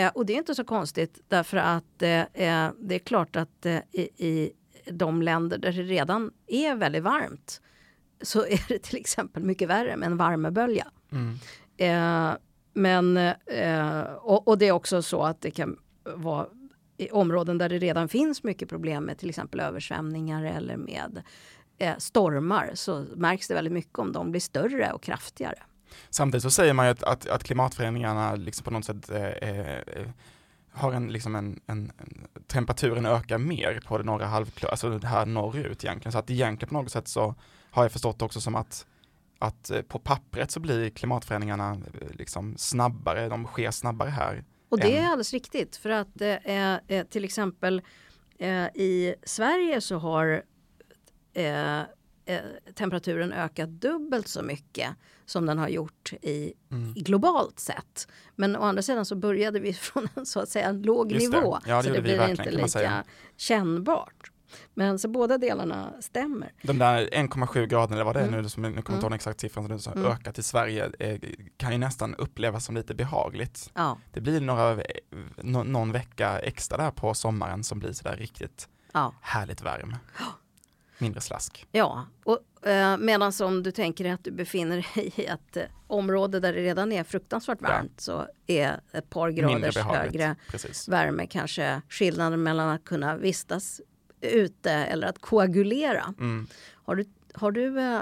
Eh, 0.00 0.10
och 0.14 0.26
det 0.26 0.32
är 0.32 0.36
inte 0.36 0.54
så 0.54 0.64
konstigt 0.64 1.20
därför 1.28 1.56
att 1.56 2.02
eh, 2.02 2.20
eh, 2.20 2.70
det 2.78 2.94
är 2.94 2.98
klart 2.98 3.36
att 3.36 3.66
eh, 3.66 3.78
i, 3.92 4.08
i 4.16 4.52
de 4.92 5.22
länder 5.22 5.58
där 5.58 5.72
det 5.72 5.82
redan 5.82 6.30
är 6.46 6.74
väldigt 6.74 7.02
varmt 7.02 7.60
så 8.22 8.46
är 8.46 8.64
det 8.68 8.78
till 8.78 8.96
exempel 8.96 9.42
mycket 9.42 9.68
värre 9.68 9.96
med 9.96 10.06
en 10.06 10.16
värmebölja. 10.16 10.86
Mm. 11.12 11.38
Eh, 11.76 12.36
men, 12.72 13.16
eh, 13.46 14.00
och, 14.02 14.48
och 14.48 14.58
det 14.58 14.68
är 14.68 14.72
också 14.72 15.02
så 15.02 15.22
att 15.22 15.40
det 15.40 15.50
kan 15.50 15.78
vara 16.04 16.46
i 16.96 17.10
områden 17.10 17.58
där 17.58 17.68
det 17.68 17.78
redan 17.78 18.08
finns 18.08 18.42
mycket 18.42 18.68
problem 18.68 19.04
med 19.04 19.18
till 19.18 19.28
exempel 19.28 19.60
översvämningar 19.60 20.44
eller 20.44 20.76
med 20.76 21.22
eh, 21.78 21.96
stormar 21.98 22.70
så 22.74 23.04
märks 23.14 23.48
det 23.48 23.54
väldigt 23.54 23.72
mycket 23.72 23.98
om 23.98 24.12
de 24.12 24.30
blir 24.30 24.40
större 24.40 24.92
och 24.92 25.02
kraftigare. 25.02 25.58
Samtidigt 26.10 26.42
så 26.42 26.50
säger 26.50 26.72
man 26.72 26.86
ju 26.86 26.92
att, 26.92 27.02
att, 27.02 27.28
att 27.28 27.44
klimatförändringarna 27.44 28.34
liksom 28.34 28.64
på 28.64 28.70
något 28.70 28.84
sätt 28.84 29.10
eh, 29.10 29.26
eh, 29.26 30.06
har 30.76 30.92
en, 30.92 31.12
liksom 31.12 31.34
en, 31.36 31.60
en, 31.66 31.92
en, 31.98 32.26
temperaturen 32.46 33.06
ökar 33.06 33.38
mer 33.38 33.80
på 33.86 33.98
det 33.98 34.04
norra 34.04 34.26
halvklotet, 34.26 34.70
alltså 34.70 34.98
det 34.98 35.06
här 35.06 35.26
norrut 35.26 35.84
egentligen. 35.84 36.12
Så 36.12 36.18
att 36.18 36.30
egentligen 36.30 36.68
på 36.68 36.74
något 36.82 36.92
sätt 36.92 37.08
så 37.08 37.34
har 37.70 37.84
jag 37.84 37.92
förstått 37.92 38.22
också 38.22 38.40
som 38.40 38.54
att, 38.54 38.86
att 39.38 39.70
eh, 39.70 39.82
på 39.82 39.98
pappret 39.98 40.50
så 40.50 40.60
blir 40.60 40.90
klimatförändringarna 40.90 41.70
eh, 41.70 42.08
liksom 42.10 42.54
snabbare, 42.56 43.28
de 43.28 43.44
sker 43.46 43.70
snabbare 43.70 44.10
här. 44.10 44.44
Och 44.68 44.80
det 44.80 44.96
än- 44.98 45.04
är 45.04 45.08
alldeles 45.08 45.32
riktigt 45.32 45.76
för 45.76 45.90
att 45.90 46.20
eh, 46.20 46.74
eh, 46.74 47.06
till 47.06 47.24
exempel 47.24 47.82
eh, 48.38 48.66
i 48.74 49.14
Sverige 49.24 49.80
så 49.80 49.98
har 49.98 50.42
eh, 51.34 51.80
eh, 52.26 52.40
temperaturen 52.74 53.32
ökat 53.32 53.68
dubbelt 53.68 54.28
så 54.28 54.42
mycket 54.42 54.88
som 55.26 55.46
den 55.46 55.58
har 55.58 55.68
gjort 55.68 56.12
i, 56.22 56.52
Mm. 56.70 56.94
globalt 56.94 57.60
sett. 57.60 58.08
Men 58.36 58.56
å 58.56 58.62
andra 58.62 58.82
sidan 58.82 59.04
så 59.04 59.16
började 59.16 59.60
vi 59.60 59.72
från 59.74 60.08
en 60.14 60.26
så 60.26 60.40
att 60.40 60.48
säga 60.48 60.72
låg 60.72 61.12
Just 61.12 61.32
det. 61.32 61.38
nivå. 61.38 61.58
Ja, 61.66 61.76
det 61.76 61.82
så 61.88 61.94
det 61.94 62.02
blir 62.02 62.30
inte 62.30 62.50
lika 62.50 63.04
kännbart. 63.36 64.30
Men 64.74 64.98
så 64.98 65.08
båda 65.08 65.38
delarna 65.38 65.92
stämmer. 66.00 66.52
De 66.62 66.78
där 66.78 67.08
1,7 67.12 67.66
grader 67.66 67.94
eller 67.94 68.04
vad 68.04 68.16
det 68.16 68.20
är 68.20 68.28
Mm. 68.28 68.42
nu, 68.42 68.48
som, 68.48 68.62
nu 68.62 68.68
kommer 68.68 68.76
jag 68.76 68.80
inte 68.88 68.92
ihåg 69.04 69.10
den 69.10 69.12
exakta 69.12 69.40
siffran, 69.40 69.68
som 69.68 69.78
sa, 69.78 69.92
Mm. 69.92 70.06
ökat 70.12 70.38
i 70.38 70.42
Sverige 70.42 70.90
eh, 70.98 71.20
kan 71.56 71.72
ju 71.72 71.78
nästan 71.78 72.14
upplevas 72.14 72.64
som 72.64 72.74
lite 72.74 72.94
behagligt. 72.94 73.70
Ja, 73.74 73.98
Det 74.12 74.20
blir 74.20 74.40
några, 74.40 74.70
eh, 74.72 74.78
nå- 75.36 75.62
någon 75.64 75.92
vecka 75.92 76.38
extra 76.38 76.78
där 76.78 76.90
på 76.90 77.14
sommaren 77.14 77.64
som 77.64 77.78
blir 77.78 77.92
sådär 77.92 78.16
riktigt 78.16 78.68
ja. 78.92 79.14
härligt 79.20 79.62
varm. 79.62 79.96
Mindre 80.98 81.20
slask. 81.20 81.66
Ja, 81.72 82.06
och 82.24 82.66
eh, 82.68 82.96
medan 82.98 83.32
om 83.42 83.62
du 83.62 83.70
tänker 83.72 84.04
dig 84.04 84.12
att 84.12 84.24
du 84.24 84.30
befinner 84.30 84.76
dig 84.94 85.12
i 85.16 85.24
ett 85.24 85.56
eh, 85.56 85.62
område 85.86 86.40
där 86.40 86.52
det 86.52 86.62
redan 86.62 86.92
är 86.92 87.04
fruktansvärt 87.04 87.58
Ja. 87.62 87.68
varmt 87.68 88.00
så 88.00 88.26
är 88.46 88.80
ett 88.92 89.10
par 89.10 89.30
graders 89.30 89.74
behagligt. 89.74 90.02
högre 90.02 90.36
Precis. 90.50 90.88
värme 90.88 91.26
kanske 91.26 91.82
skillnaden 91.88 92.42
mellan 92.42 92.68
att 92.68 92.84
kunna 92.84 93.16
vistas 93.16 93.80
ute 94.20 94.70
eller 94.72 95.06
att 95.06 95.18
koagulera. 95.20 96.14
Mm. 96.18 96.46
Har 96.84 96.94
du, 96.96 97.04
har 97.34 97.50
du 97.50 97.80
eh, 97.80 98.00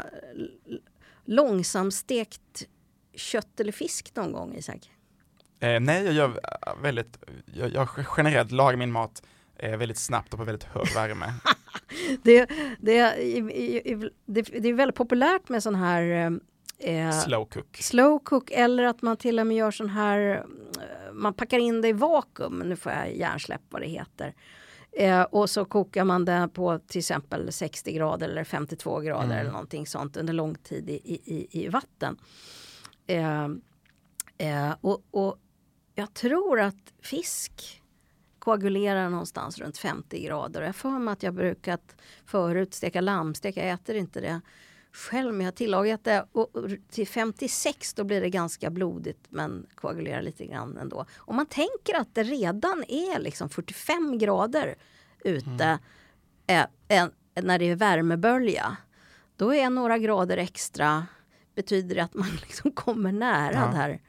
långsamstekt 1.25 2.67
kött 3.17 3.61
eller 3.61 3.73
fisk 3.73 4.11
någon 4.15 4.33
gång 4.33 4.55
Isak? 4.55 4.91
Eh, 5.61 5.81
nej, 5.81 6.05
jag 6.05 6.13
gör 6.15 6.29
eh, 6.29 6.83
väldigt, 6.83 7.19
jag, 7.55 7.71
jag 7.73 7.89
generellt 8.17 8.51
lagar 8.51 8.77
min 8.77 8.93
mat 8.93 9.23
eh, 9.57 9.77
väldigt 9.77 9.99
snabbt 9.99 10.33
och 10.33 10.39
på 10.39 10.45
väldigt 10.45 10.65
hög 10.65 10.95
värme. 10.95 11.35
Det, 12.23 12.47
det, 12.81 13.15
det, 14.27 14.43
det 14.43 14.69
är 14.69 14.73
väldigt 14.73 14.97
populärt 14.97 15.49
med 15.49 15.63
sån 15.63 15.75
här 15.75 16.31
eh, 16.79 17.11
Slow 17.21 17.45
cook. 17.45 17.77
slow 17.77 18.19
cook 18.19 18.51
eller 18.51 18.85
att 18.85 19.03
man 19.03 19.17
till 19.17 19.41
och 19.41 19.47
med 19.47 19.57
gör 19.57 19.71
sån 19.71 19.91
här, 19.91 20.45
eh, 20.77 21.13
man 21.13 21.35
packar 21.35 21.59
in 21.59 21.81
det 21.81 21.89
i 21.89 21.93
vakuum, 21.93 22.63
nu 22.67 22.77
får 22.77 22.93
jag 22.93 23.17
hjärnsläpp 23.17 23.61
vad 23.69 23.83
det 23.83 23.89
heter. 23.89 24.35
Eh, 24.93 25.23
och 25.23 25.51
så 25.51 25.65
kokar 25.65 26.05
man 26.05 26.25
det 26.25 26.49
på 26.55 26.79
till 26.79 26.99
exempel 26.99 27.53
60 27.53 27.93
grader 27.93 28.29
eller 28.29 28.45
52 28.45 29.01
grader 29.01 29.25
Mm. 29.25 29.39
eller 29.39 29.51
någonting 29.51 29.87
sånt 29.87 30.17
under 30.17 30.33
lång 30.33 30.55
tid 30.55 30.91
i, 30.91 30.93
i, 30.95 31.21
i, 31.25 31.65
i 31.65 31.69
vatten. 31.69 32.17
Eh, 33.07 33.45
eh, 34.39 34.75
och, 34.81 35.03
och 35.11 35.37
jag 35.95 36.15
tror 36.15 36.61
att 36.61 36.93
fisk 37.03 37.83
koagulerar 38.45 39.11
någonstans 39.11 39.59
runt 39.59 39.79
50 39.79 40.21
grader. 40.23 40.63
Jag 40.63 40.77
för 40.77 40.99
mig 40.99 41.13
att 41.13 41.23
jag 41.23 41.35
brukat 41.35 41.97
förut 42.27 42.75
steka 42.75 43.01
lammstek, 43.01 43.57
jag 43.57 43.69
äter 43.69 43.97
inte 43.97 44.21
det 44.21 44.41
själv 44.93 45.33
men 45.35 45.41
jag 45.41 45.47
har 45.47 45.57
tillagat 45.57 46.05
det 46.05 46.27
och 46.33 46.51
till 46.91 47.09
56 47.09 47.95
då 47.95 48.05
blir 48.05 48.21
det 48.21 48.31
ganska 48.31 48.71
blodigt 48.71 49.27
men 49.29 49.67
koagulerar 49.75 50.23
lite 50.23 50.47
grann 50.47 50.77
ändå. 50.79 51.07
Om 51.17 51.37
man 51.37 51.47
tänker 51.47 51.95
att 52.01 52.15
det 52.15 52.23
redan 52.23 52.85
är 52.89 53.19
liksom 53.21 53.49
45 53.49 54.19
grader 54.19 54.75
ute 55.25 55.79
eh, 56.47 56.67
eh, 56.89 57.07
när 57.43 57.59
det 57.59 57.71
är 57.71 57.77
värmebölja. 57.77 58.77
Då 59.37 59.55
är 59.55 59.71
några 59.71 59.99
grader 59.99 60.37
extra 60.37 61.07
betyder 61.55 61.95
det 61.95 62.01
att 62.03 62.15
man 62.15 62.29
liksom 62.43 62.71
kommer 62.73 63.13
nära 63.13 63.55
Ja. 63.55 63.61
det 63.71 63.77
här. 63.77 64.01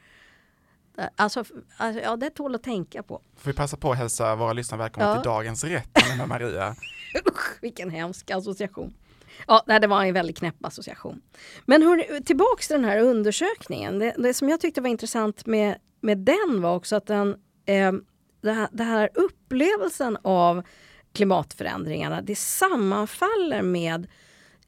Alltså, 1.16 1.44
alltså, 1.76 2.02
ja, 2.02 2.16
det 2.16 2.30
tål 2.30 2.54
att 2.54 2.62
tänka 2.62 3.02
på. 3.02 3.20
Får 3.36 3.50
vi 3.50 3.56
passa 3.56 3.76
på 3.76 3.92
att 3.92 3.98
hälsa 3.98 4.34
våra 4.34 4.52
lyssnare 4.52 4.78
välkomna 4.82 5.08
Ja. 5.08 5.14
till 5.14 5.28
dagens 5.30 5.64
rätt, 5.64 5.88
Anna 6.12 6.26
Maria. 6.26 6.70
Usch, 7.30 7.62
vilken 7.62 7.90
hemsk 7.90 8.30
association. 8.30 8.94
Ja, 9.46 9.62
det 9.80 9.86
var 9.86 10.04
en 10.04 10.14
väldigt 10.14 10.38
knäpp 10.38 10.64
association. 10.64 11.20
Men 11.66 11.82
hur, 11.82 12.20
tillbaks 12.20 12.66
till 12.68 12.76
den 12.76 12.84
här 12.84 12.98
undersökningen. 12.98 13.98
Det, 13.98 14.14
det 14.18 14.34
som 14.34 14.48
jag 14.48 14.60
tyckte 14.60 14.80
var 14.80 14.88
intressant 14.88 15.46
med, 15.46 15.76
med 16.00 16.18
den 16.18 16.62
var 16.62 16.74
också 16.74 16.96
att 16.96 17.06
den, 17.06 17.28
eh, 17.66 17.92
det, 18.40 18.52
här, 18.52 18.68
det 18.72 18.84
här 18.84 19.10
upplevelsen 19.14 20.18
av 20.22 20.62
klimatförändringarna, 21.12 22.22
det 22.22 22.36
sammanfaller 22.36 23.62
med 23.62 24.06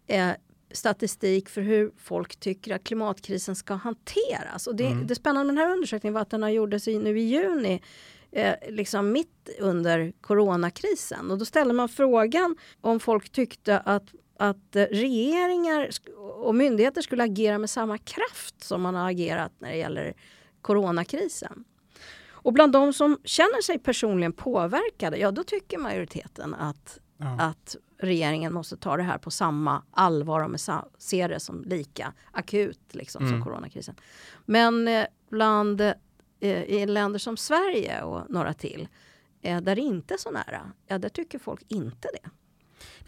eh, 0.07 0.31
statistik 0.71 1.49
för 1.49 1.61
hur 1.61 1.93
folk 1.97 2.37
tycker 2.41 2.75
att 2.75 2.85
klimatkrisen 2.85 3.57
ska 3.57 3.75
hanteras. 3.75 4.67
Och 4.67 4.77
det, 4.77 4.97
det 5.05 5.15
spännande 5.15 5.53
med 5.53 5.57
den 5.63 5.67
här 5.69 5.75
undersökningen 5.75 6.15
var 6.15 6.21
att 6.21 6.31
den 6.31 6.43
har 6.43 6.51
gjordes 6.51 6.87
nu 6.87 7.19
i 7.19 7.23
juni 7.23 7.83
eh, 8.33 8.55
liksom 8.69 9.13
mitt 9.13 9.49
under 9.61 10.13
coronakrisen. 10.21 11.31
Och 11.31 11.39
då 11.39 11.45
ställde 11.45 11.75
man 11.75 11.89
frågan 11.89 12.57
om 12.81 13.01
folk 13.01 13.31
tyckte 13.31 13.79
att, 13.79 14.05
att 14.39 14.67
regeringar 14.73 15.89
och 16.17 16.55
myndigheter 16.55 17.03
skulle 17.03 17.25
agera 17.25 17.59
med 17.59 17.71
samma 17.71 17.99
kraft 17.99 18.65
som 18.65 18.83
man 18.83 18.95
har 18.95 19.11
agerat 19.11 19.53
när 19.59 19.71
det 19.71 19.77
gäller 19.77 20.15
coronakrisen. 20.63 21.65
Och 22.41 22.53
bland 22.53 22.73
de 22.73 22.93
som 22.93 23.19
känner 23.25 23.63
sig 23.63 23.79
personligen 23.79 24.33
påverkade, 24.33 25.19
ja 25.19 25.31
då 25.31 25.45
tycker 25.45 25.79
majoriteten 25.79 26.55
att, 26.55 26.99
Ja. 27.21 27.37
att 27.41 27.77
regeringen 27.99 28.53
måste 28.53 28.77
ta 28.77 28.97
det 28.97 29.03
här 29.03 29.19
på 29.19 29.31
samma 29.31 29.83
allvar 29.91 30.41
och 30.45 30.51
med 30.51 30.61
se 30.99 31.27
det 31.29 31.41
som 31.41 31.65
lika 31.65 32.13
akut 32.33 32.81
liksom, 32.95 33.19
som 33.21 33.29
Mm. 33.29 33.45
coronakrisen. 33.45 33.95
Men 34.47 34.89
eh, 34.89 35.07
bland 35.31 35.81
eh, 35.81 35.95
i 36.41 36.87
länder 36.87 37.19
som 37.19 37.37
Sverige 37.37 38.03
och 38.03 38.31
några 38.31 38.53
till, 38.53 38.89
eh, 39.43 39.61
där 39.61 39.77
det 39.77 39.83
inte 39.83 40.15
är 40.15 40.19
så 40.19 40.31
nära, 40.31 40.73
ja 40.87 40.99
där 40.99 41.09
tycker 41.09 41.39
folk 41.39 41.63
inte 41.69 42.09
det. 42.23 42.31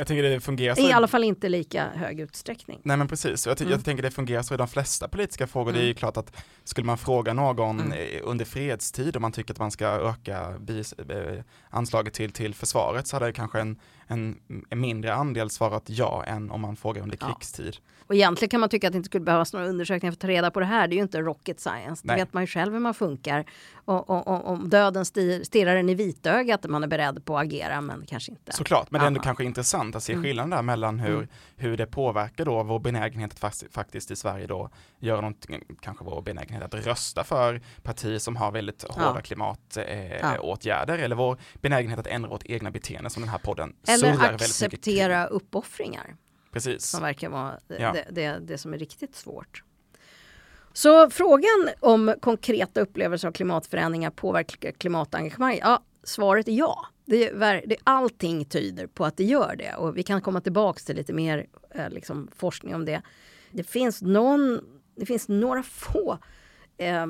Jag 0.00 0.06
tänker 0.06 0.22
det 0.22 0.40
fungerar 0.40 0.74
så 0.74 0.80
I 0.88 0.92
alla 0.92 1.08
fall 1.08 1.24
inte 1.24 1.48
lika 1.48 1.86
hög 1.94 2.20
utsträckning. 2.20 2.80
Nej 2.82 2.96
men 2.96 3.08
precis, 3.08 3.46
jag, 3.46 3.60
Mm. 3.60 3.72
jag 3.72 3.84
tänker 3.84 4.02
det 4.02 4.10
fungerar 4.10 4.42
så 4.42 4.54
i 4.54 4.56
de 4.56 4.68
flesta 4.68 5.08
politiska 5.08 5.46
frågor. 5.46 5.72
Det 5.72 5.78
är 5.78 5.82
ju 5.82 5.86
Mm. 5.86 5.94
klart 5.96 6.16
att 6.16 6.36
skulle 6.64 6.84
man 6.86 6.98
fråga 6.98 7.32
någon 7.32 7.80
Mm. 7.80 7.98
under 8.22 8.44
fredstid 8.44 9.16
om 9.16 9.22
man 9.22 9.32
tycker 9.32 9.54
att 9.54 9.58
man 9.58 9.70
ska 9.70 9.86
öka 9.86 10.54
bis, 10.60 10.92
eh, 10.92 11.42
anslaget 11.70 12.14
till, 12.14 12.32
till 12.32 12.54
försvaret 12.54 13.06
så 13.06 13.16
hade 13.16 13.26
det 13.26 13.32
kanske 13.32 13.60
en, 13.60 13.76
en, 14.06 14.36
en 14.70 14.80
mindre 14.80 15.14
andel 15.14 15.50
svarat 15.50 15.82
ja 15.86 16.24
än 16.26 16.50
om 16.50 16.60
man 16.60 16.76
frågar 16.76 17.02
under 17.02 17.18
Ja. 17.20 17.26
krigstid. 17.26 17.76
Och 18.06 18.14
egentligen 18.14 18.50
kan 18.50 18.60
man 18.60 18.68
tycka 18.68 18.86
att 18.86 18.92
det 18.92 18.96
inte 18.96 19.06
skulle 19.06 19.24
behövas 19.24 19.52
några 19.52 19.66
undersökningar 19.66 20.12
för 20.12 20.16
att 20.16 20.20
ta 20.20 20.28
reda 20.28 20.50
på 20.50 20.60
det 20.60 20.66
här. 20.66 20.88
Det 20.88 20.94
är 20.94 20.96
ju 20.96 21.02
inte 21.02 21.20
rocket 21.20 21.60
science. 21.60 22.06
Det 22.08 22.14
vet 22.14 22.32
man 22.32 22.42
ju 22.42 22.46
själv 22.46 22.72
hur 22.72 22.80
man 22.80 22.94
funkar. 22.94 23.44
Och, 23.84 24.10
och, 24.10 24.28
och, 24.28 24.48
om 24.48 24.68
döden 24.70 25.04
stir, 25.04 25.44
stirrar 25.44 25.76
en 25.76 25.88
i 25.88 25.94
vitögat, 25.94 26.66
man 26.68 26.82
är 26.82 26.88
beredd 26.88 27.24
på 27.24 27.38
att 27.38 27.44
agera 27.44 27.80
men 27.80 28.06
kanske 28.06 28.30
inte. 28.32 28.52
Såklart, 28.52 28.90
men 28.90 28.98
det 29.00 29.04
är 29.04 29.06
ändå 29.06 29.18
Ja. 29.18 29.22
kanske 29.22 29.44
intressant 29.44 29.89
att 29.96 30.02
se 30.02 30.12
Mm. 30.12 30.22
skillnaden 30.24 30.50
där 30.50 30.62
mellan 30.62 30.98
hur, 30.98 31.14
Mm. 31.14 31.28
hur 31.56 31.76
det 31.76 31.86
påverkar 31.86 32.44
då 32.44 32.62
vår 32.62 32.78
benägenhet 32.78 33.44
att 33.44 33.64
faktiskt 33.70 34.10
i 34.10 34.16
Sverige 34.16 34.46
då 34.46 34.70
göra 34.98 35.20
någonting, 35.20 35.64
kanske 35.80 36.04
vår 36.04 36.22
benägenhet 36.22 36.62
att 36.74 36.86
rösta 36.86 37.24
för 37.24 37.60
partier 37.82 38.18
som 38.18 38.36
har 38.36 38.52
väldigt 38.52 38.84
Ja. 38.88 39.02
hårda 39.02 39.20
klimatåtgärder 39.20 40.94
eh, 40.94 41.00
Ja. 41.00 41.04
eller 41.04 41.16
vår 41.16 41.38
benägenhet 41.60 41.98
att 41.98 42.06
ändra 42.06 42.30
vårt 42.30 42.44
egna 42.46 42.70
beteende 42.70 43.10
som 43.10 43.22
den 43.22 43.30
här 43.30 43.38
podden 43.38 43.76
Eller 43.88 44.34
acceptera 44.34 45.26
uppoffringar. 45.26 46.16
Precis. 46.52 46.84
Som 46.86 47.02
verkar 47.02 47.28
vara 47.28 47.58
Ja. 47.78 47.92
det, 47.92 48.06
det, 48.10 48.38
det 48.38 48.58
som 48.58 48.74
är 48.74 48.78
riktigt 48.78 49.14
svårt. 49.16 49.62
Så 50.72 51.10
frågan 51.10 51.68
om 51.80 52.14
konkreta 52.22 52.80
upplevelser 52.80 53.28
av 53.28 53.32
klimatförändringar 53.32 54.10
påverkar 54.10 54.70
klimatengagemang? 54.72 55.58
Ja, 55.62 55.82
svaret 56.04 56.48
är 56.48 56.52
ja. 56.52 56.86
Det, 57.10 57.24
är 57.28 57.62
det, 57.66 57.76
allting 57.84 58.44
tyder 58.44 58.86
på 58.86 59.04
att 59.04 59.16
det 59.16 59.24
gör 59.24 59.56
det 59.56 59.74
och 59.74 59.96
vi 59.96 60.02
kan 60.02 60.20
komma 60.20 60.40
tillbaks 60.40 60.84
till 60.84 60.96
lite 60.96 61.12
mer 61.12 61.46
eh, 61.70 61.90
liksom, 61.90 62.28
forskning 62.36 62.74
om 62.74 62.84
det. 62.84 63.02
Det 63.52 63.64
finns, 63.64 64.02
någon, 64.02 64.60
det 64.96 65.06
finns 65.06 65.28
några 65.28 65.62
få 65.62 66.18
eh, 66.76 67.06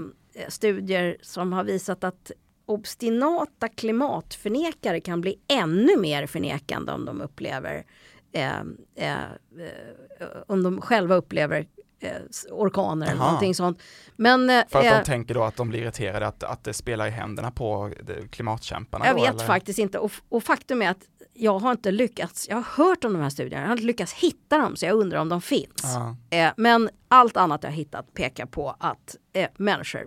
studier 0.49 1.17
som 1.23 1.53
har 1.53 1.65
visat 1.65 2.05
att 2.05 2.33
obstinata 2.67 3.69
klimatförnekare 3.69 5.01
kan 5.01 5.21
bli 5.21 5.41
ännu 5.49 5.97
mer 5.97 6.27
förnekande 6.27 6.93
om 6.93 7.05
de 7.05 7.21
upplever 7.21 7.85
ehm, 8.33 8.77
eh, 8.95 9.23
eh, 9.23 10.27
om 10.47 10.63
de 10.63 10.81
själva 10.81 11.15
upplever 11.15 11.67
eh, 12.01 12.13
orkaner 12.51 13.07
eller 13.07 13.21
Aha. 13.21 13.27
någonting 13.27 13.55
sånt. 13.55 13.83
Men 14.17 14.51
eh, 14.51 14.65
För 14.69 14.79
att 14.79 14.85
eh, 14.85 14.99
de 14.99 15.05
tänker 15.05 15.35
då 15.35 15.45
att 15.45 15.57
de 15.57 15.69
blir 15.69 15.81
irriterade 15.81 16.27
att, 16.27 16.43
att 16.43 16.65
det 16.65 16.75
spelar 16.75 17.07
i 17.07 17.11
händerna 17.11 17.51
på 17.51 17.93
klimatkämparna? 18.31 19.07
jag 19.07 19.17
då, 19.17 19.23
vet 19.23 19.35
eller? 19.35 19.47
faktiskt 19.47 19.79
inte 19.79 19.99
och, 19.99 20.13
och 20.29 20.43
faktum 20.43 20.83
är 20.83 20.91
att 20.91 21.07
jag 21.33 21.59
har 21.59 21.71
inte 21.71 21.91
lyckats, 21.91 22.49
jag 22.49 22.57
har 22.57 22.85
hört 22.85 23.05
om 23.05 23.13
de 23.13 23.23
här 23.23 23.31
studierna, 23.31 23.63
jag 23.63 23.69
har 23.69 23.73
inte 23.73 23.87
lyckats 23.87 24.13
hitta 24.13 24.59
dem 24.59 24.77
så 24.77 24.87
jag 24.87 24.97
undrar 24.97 25.19
om 25.19 25.29
de 25.29 25.41
finns. 25.43 25.97
Eh, 26.31 26.53
men 26.57 26.91
allt 27.09 27.37
annat 27.37 27.63
jag 27.63 27.71
hittat 27.71 28.15
pekar 28.15 28.47
på 28.47 28.77
att 28.79 29.17
eh, 29.33 29.49
människor 29.57 30.07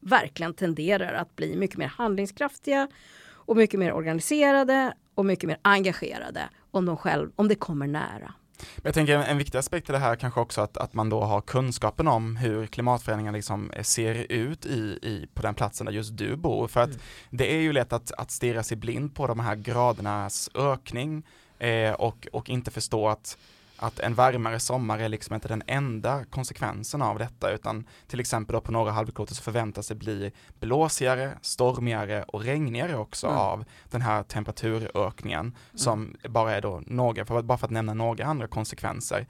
verkligen 0.00 0.54
tenderar 0.54 1.14
att 1.14 1.36
bli 1.36 1.56
mycket 1.56 1.76
mer 1.76 1.86
handlingskraftiga 1.86 2.88
och 3.26 3.56
mycket 3.56 3.80
mer 3.80 3.92
organiserade 3.92 4.94
och 5.14 5.26
mycket 5.26 5.48
mer 5.48 5.58
engagerade 5.62 6.48
om, 6.70 6.86
de 6.86 6.96
själv, 6.96 7.30
om 7.36 7.48
det 7.48 7.54
kommer 7.54 7.86
nära. 7.86 8.34
Men 8.76 8.82
Jag 8.84 8.94
tänker 8.94 9.14
en, 9.14 9.22
en 9.22 9.38
viktig 9.38 9.58
aspekt 9.58 9.88
i 9.88 9.92
det 9.92 9.98
här 9.98 10.16
kanske 10.16 10.40
också 10.40 10.60
att, 10.60 10.76
att 10.76 10.94
man 10.94 11.08
då 11.08 11.20
har 11.20 11.40
kunskapen 11.40 12.08
om 12.08 12.36
hur 12.36 12.66
klimatförändringar 12.66 13.32
liksom 13.32 13.70
eh, 13.70 13.82
ser 13.82 14.14
ut 14.32 14.66
i, 14.66 14.98
i, 15.02 15.26
på 15.34 15.42
den 15.42 15.54
platsen 15.54 15.86
där 15.86 15.92
just 15.92 16.16
du 16.16 16.36
bor. 16.36 16.68
För 16.68 16.80
att 16.80 16.88
Mm. 16.88 17.00
det 17.30 17.54
är 17.54 17.60
ju 17.60 17.72
lätt 17.72 17.92
att, 17.92 18.12
att 18.12 18.30
stirra 18.30 18.62
sig 18.62 18.76
blind 18.76 19.14
på 19.14 19.26
de 19.26 19.40
här 19.40 19.56
gradernas 19.56 20.50
ökning 20.54 21.22
eh, 21.58 21.92
och, 21.92 22.28
och 22.32 22.50
inte 22.50 22.70
förstå 22.70 23.08
att, 23.08 23.38
att 23.76 23.98
en 24.00 24.14
varmare 24.14 24.60
sommar 24.60 24.98
är 24.98 25.08
liksom 25.08 25.34
inte 25.34 25.48
den 25.48 25.62
enda 25.66 26.24
konsekvensen 26.24 27.02
av 27.02 27.18
detta 27.18 27.50
utan 27.50 27.86
till 28.06 28.20
exempel 28.20 28.60
på 28.60 28.72
norra 28.72 28.90
halvklotet 28.90 29.36
så 29.36 29.42
förväntas 29.42 29.88
det 29.88 29.94
bli 29.94 30.32
blåsigare, 30.60 31.38
stormigare 31.40 32.22
och 32.22 32.42
regnigare 32.42 32.96
också 32.96 33.26
Mm. 33.26 33.38
av 33.38 33.64
den 33.90 34.02
här 34.02 34.22
temperaturökningen 34.22 35.56
som 35.74 36.16
bara 36.28 36.56
är 36.56 36.60
då 36.60 36.82
några, 36.86 37.24
för, 37.26 37.42
bara 37.42 37.58
för 37.58 37.66
att 37.66 37.70
nämna 37.70 37.94
några 37.94 38.24
andra 38.24 38.46
konsekvenser. 38.46 39.26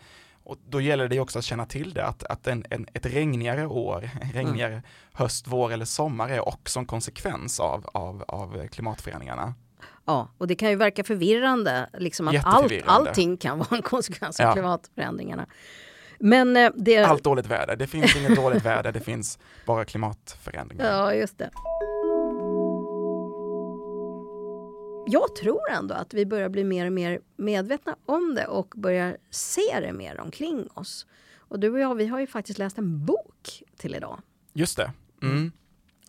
Och 0.47 0.57
då 0.69 0.81
gäller 0.81 1.09
det 1.09 1.21
också 1.21 1.39
att 1.39 1.45
känna 1.45 1.67
till 1.67 1.95
det, 1.95 2.07
att, 2.07 2.25
att 2.25 2.47
en, 2.47 2.65
en, 2.71 2.87
ett 2.93 3.07
regnigare 3.07 3.67
år, 3.67 4.11
en 4.21 4.33
regnigare 4.33 4.83
höst, 5.13 5.47
vår 5.49 5.73
eller 5.73 5.85
sommar 5.85 6.29
är 6.29 6.49
också 6.49 6.79
en 6.79 6.87
konsekvens 6.87 7.61
av, 7.61 7.87
av, 7.93 8.25
av 8.29 8.67
klimatförändringarna. 8.69 9.55
Ja, 10.05 10.29
och 10.39 10.47
det 10.47 10.55
kan 10.55 10.71
ju 10.71 10.77
verka 10.77 11.05
förvirrande, 11.05 11.91
liksom 11.99 12.29
att 12.29 12.37
allt, 12.45 12.73
allting 12.87 13.37
kan 13.37 13.59
vara 13.59 13.77
en 13.77 13.83
konsekvens 13.83 14.41
av 14.41 14.47
Ja. 14.47 14.53
klimatförändringarna. 14.53 15.47
Men 16.19 16.57
eh, 16.57 16.71
det... 16.77 16.99
Allt 17.05 17.25
dåligt 17.25 17.47
väder, 17.47 17.77
det 17.77 17.87
finns 17.87 18.17
inget 18.17 18.37
dåligt 18.37 18.65
väder, 18.65 18.93
det 18.93 19.01
finns 19.01 19.39
bara 19.67 19.85
klimatförändringar. 19.85 20.85
Ja, 20.93 21.15
just 21.15 21.39
det. 21.39 21.51
Jag 25.07 25.37
tror 25.37 25.71
ändå 25.71 25.95
att 25.95 26.15
vi 26.15 26.27
börjar 26.27 26.49
bli 26.49 26.65
mer 26.65 26.87
och 26.87 26.93
mer 26.93 27.21
medvetna 27.37 27.97
om 28.07 28.35
det 28.35 28.47
och 28.47 28.73
börjar 28.77 29.17
se 29.31 29.81
det 29.81 29.93
mer 29.93 30.21
omkring 30.21 30.69
oss. 30.75 31.07
Och 31.39 31.61
du 31.61 31.71
och 31.71 31.79
jag, 31.79 31.95
vi 31.95 32.07
har 32.07 32.21
ju 32.21 32.27
faktiskt 32.27 32.59
läst 32.59 32.79
en 32.79 33.07
bok 33.07 33.63
till 33.77 33.95
idag. 33.95 34.19
Just 34.53 34.77
det. 34.77 34.93
Mm. 35.23 35.53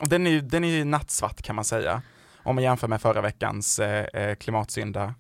Och 0.02 0.10
den 0.10 0.28
är 0.28 0.32
ju 0.32 0.42
den 0.42 0.64
är 0.64 0.86
nattsvart 0.86 1.42
kan 1.42 1.56
man 1.56 1.66
säga. 1.66 2.02
Om 2.46 2.56
man 2.56 2.64
jämför 2.64 2.88
med 2.88 3.02
förra 3.02 3.22
veckans 3.22 3.80
eh, 3.80 4.06
eh, 4.22 4.36
klimatsynda 4.36 5.04
av 5.04 5.14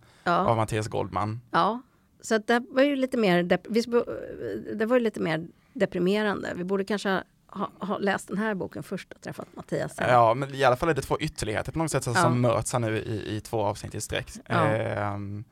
Ja, 0.48 0.55
Mattias 0.55 0.88
Goldman. 0.88 1.41
ja. 1.51 1.82
så 2.22 2.36
att 2.36 2.48
det 2.48 2.63
var 2.70 2.84
ju 2.84 2.96
lite 2.96 3.17
mer, 3.17 3.44
sp- 3.44 4.75
det 4.75 4.86
var 4.86 4.96
ju 4.98 5.03
lite 5.03 5.20
mer 5.20 5.48
deprimerande. 5.74 6.53
Vi 6.55 6.63
borde 6.63 6.84
kanske 6.86 7.24
ha, 7.48 7.70
ha 7.79 7.98
läst 7.98 8.27
den 8.27 8.38
här 8.38 8.53
boken 8.53 8.84
först 8.84 9.13
och 9.13 9.22
träffat 9.22 9.48
Mattias 9.55 9.96
sen. 9.96 10.10
Ja, 10.10 10.34
men 10.34 10.53
i 10.55 10.63
alla 10.63 10.75
fall 10.75 10.89
är 10.89 10.94
det 10.94 11.01
två 11.01 11.20
ytterligheter 11.20 11.72
på 11.72 11.79
något 11.79 11.91
sätt 11.91 12.03
som 12.03 12.13
Ja. 12.15 12.29
möts 12.29 12.74
här 12.74 12.79
nu 12.79 12.98
i, 12.98 13.36
i 13.36 13.41
två 13.41 13.62
avsnitt 13.63 13.96
i 13.96 14.01
sträck. 14.01 14.29
Ja. 14.48 14.65
Ehm, 14.65 15.44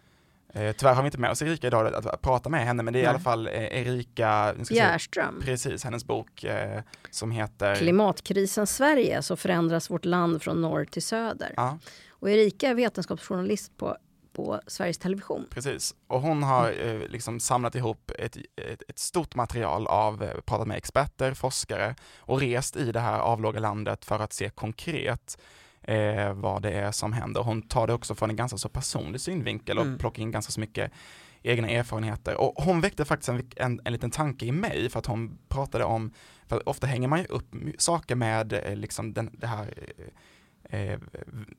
eh, 0.54 0.72
tyvärr 0.72 0.94
har 0.94 1.02
vi 1.02 1.08
inte 1.08 1.18
med 1.18 1.32
oss 1.32 1.42
Erika 1.42 1.68
idag 1.68 1.88
att, 1.88 2.06
att 2.06 2.22
prata 2.22 2.50
med 2.50 2.66
henne, 2.66 2.84
men 2.84 2.94
det 2.94 3.00
är 3.00 3.02
i 3.02 3.04
Nej. 3.04 3.10
alla 3.10 3.20
fall 3.20 3.48
eh, 3.48 3.54
Erika, 3.54 4.56
se, 4.64 4.74
Bjärström. 4.74 5.42
precis, 5.46 5.84
hennes 5.84 6.06
bok 6.06 6.44
eh, 6.44 6.82
som 7.12 7.32
heter 7.32 7.76
Klimatkrisen 7.76 8.68
Sverige 8.68 9.22
så 9.22 9.36
förändras 9.36 9.90
vårt 9.90 10.06
land 10.06 10.42
från 10.42 10.62
norr 10.62 10.86
till 10.86 11.04
söder. 11.04 11.54
Ja, 11.56 11.78
Och 12.10 12.30
Erika 12.30 12.70
är 12.70 12.74
vetenskapsjournalist 12.74 13.78
på 13.78 13.98
på 14.34 14.62
Sveriges 14.68 14.98
Television. 14.98 15.48
Precis, 15.50 15.96
och 16.08 16.22
hon 16.22 16.44
har 16.44 16.88
eh, 16.88 17.08
liksom 17.08 17.40
samlat 17.40 17.76
ihop 17.76 18.12
ett, 18.20 18.38
ett, 18.56 18.84
ett, 18.88 19.00
stort 19.00 19.36
material 19.36 19.88
av, 19.88 20.24
eh, 20.24 20.42
pratat 20.42 20.68
med 20.68 20.78
experter, 20.78 21.34
forskare 21.34 21.96
och 22.18 22.40
rest 22.40 22.76
i 22.76 22.92
det 22.92 23.00
här 23.00 23.20
avlåga 23.20 23.60
landet 23.60 24.06
för 24.06 24.20
att 24.20 24.34
se 24.34 24.50
konkret 24.50 25.38
eh, 25.84 26.34
vad 26.34 26.62
det 26.62 26.72
är 26.72 26.92
som 26.92 27.14
händer. 27.14 27.42
Hon 27.42 27.62
tar 27.62 27.88
det 27.88 27.94
också 27.94 28.16
från 28.16 28.30
en 28.30 28.36
ganska 28.36 28.58
så 28.58 28.70
personlig 28.70 29.22
synvinkel 29.22 29.78
och 29.78 29.86
mm. 29.86 29.98
plockar 29.98 30.24
in 30.24 30.32
ganska 30.32 30.52
så 30.52 30.60
mycket 30.60 30.92
egna 31.44 31.70
erfarenheter. 31.70 32.36
Och 32.36 32.64
hon 32.64 32.82
väckte 32.82 33.06
faktiskt 33.06 33.30
en, 33.30 33.50
en, 33.56 33.82
en 33.84 33.94
liten 33.94 34.12
tanke 34.12 34.46
i 34.46 34.52
mig 34.52 34.90
för 34.90 35.00
att 35.00 35.06
hon 35.06 35.38
pratade 35.48 35.84
om, 35.84 36.12
för 36.48 36.70
ofta 36.70 36.88
hänger 36.88 37.08
man 37.08 37.20
ju 37.20 37.26
upp 37.26 37.56
saker 37.78 38.16
med 38.16 38.54
eh, 38.54 38.76
liksom 38.76 39.14
den, 39.14 39.30
det 39.34 39.48
här 39.48 39.74
eh, 40.70 40.80
eh, 40.80 41.00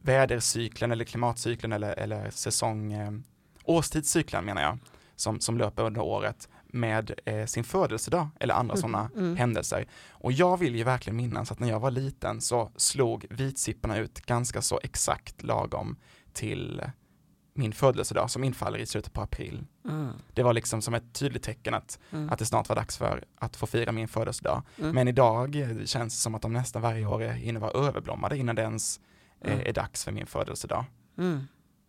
vädercykeln 0.01 0.93
eller 0.93 1.05
klimatcykeln 1.05 1.73
eller, 1.73 1.99
eller 1.99 2.31
säsong, 2.31 2.93
eh, 2.93 3.13
årstidscykeln 3.65 4.45
menar 4.45 4.63
jag, 4.63 4.79
som, 5.17 5.41
som 5.41 5.59
löper 5.59 5.83
under 5.83 6.01
året 6.01 6.49
med 6.75 7.21
eh, 7.25 7.47
sin 7.47 7.65
födelsedag 7.65 8.29
eller 8.41 8.55
andra 8.55 8.75
mm. 8.75 8.81
sådana 8.81 9.11
mm. 9.17 9.37
händelser. 9.37 9.87
Och 10.11 10.33
jag 10.33 10.57
vill 10.57 10.77
ju 10.77 10.85
verkligen 10.85 11.17
minnas 11.17 11.53
att 11.53 11.59
när 11.59 11.69
jag 11.69 11.81
var 11.81 11.91
liten 11.91 12.41
så 12.41 12.71
slog 12.77 13.27
vitsipporna 13.31 13.99
ut 13.99 14.21
ganska 14.21 14.63
så 14.63 14.81
exakt 14.83 15.43
lagom 15.43 15.97
till 16.33 16.83
min 17.55 17.73
födelsedag 17.73 18.31
som 18.31 18.45
infaller 18.45 18.79
i 18.79 18.87
slutet 18.87 19.13
på 19.13 19.21
april. 19.21 19.67
Mm. 19.85 20.09
Det 20.33 20.43
var 20.43 20.53
liksom 20.53 20.83
som 20.83 20.95
ett 20.95 21.13
tydligt 21.13 21.43
tecken 21.43 21.75
att, 21.75 21.99
mm. 22.11 22.31
att 22.31 22.39
det 22.39 22.47
snart 22.47 22.69
var 22.69 22.77
dags 22.77 22.97
för 22.97 23.25
att 23.37 23.57
få 23.57 23.67
fira 23.67 23.93
min 23.93 24.09
födelsedag. 24.09 24.63
Mm. 24.79 24.95
Men 24.95 25.09
idag 25.09 25.57
känns 25.85 26.15
det 26.15 26.21
som 26.21 26.35
att 26.35 26.43
de 26.43 26.53
nästan 26.53 26.83
varje 26.83 27.07
år 27.07 27.21
hinner 27.21 27.61
vara 27.61 27.87
överblommade 27.89 28.39
innan 28.39 28.57
det 28.57 28.63
ens 28.63 29.01
eh, 29.41 29.61
är 29.61 29.73
dags 29.73 30.05
för 30.05 30.13
min 30.13 30.27
födelsedag. 30.27 30.85
Mm. 31.19 31.41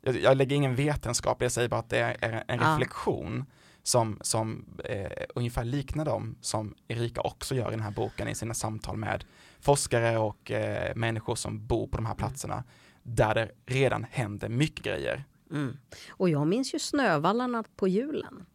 Jag, 0.01 0.15
jag, 0.15 0.37
lägger 0.37 0.55
ingen 0.55 0.75
vetenskap, 0.75 1.41
jag 1.41 1.51
säger 1.51 1.69
bara 1.69 1.79
att 1.79 1.89
det 1.89 1.99
är 1.99 2.43
en 2.47 2.59
reflektion 2.59 3.45
som, 3.87 4.19
som 4.21 4.65
eh, 4.85 5.11
ungefär 5.35 5.63
liknar 5.63 6.05
dem 6.05 6.35
som 6.41 6.75
Erika 6.87 7.21
också 7.21 7.55
gör 7.55 7.67
i 7.67 7.71
den 7.71 7.81
här 7.81 7.91
boken 7.91 8.27
i 8.27 8.35
sina 8.35 8.53
samtal 8.53 8.97
med 8.97 9.25
forskare 9.59 10.17
och 10.17 10.51
eh, 10.51 10.95
människor 10.95 11.35
som 11.35 11.67
bor 11.67 11.87
på 11.87 11.97
de 11.97 12.05
här 12.05 12.15
platserna 12.15 12.63
där 13.03 13.35
det 13.35 13.51
redan 13.65 14.05
händer 14.11 14.49
mycket 14.49 14.85
grejer. 14.85 15.23
Mm. 15.51 15.77
Och 16.09 16.29
jag 16.29 16.47
minns 16.47 16.73
ju 16.73 16.79
Snövallarna 16.79 17.63
på 17.75 17.87
julen. 17.87 18.45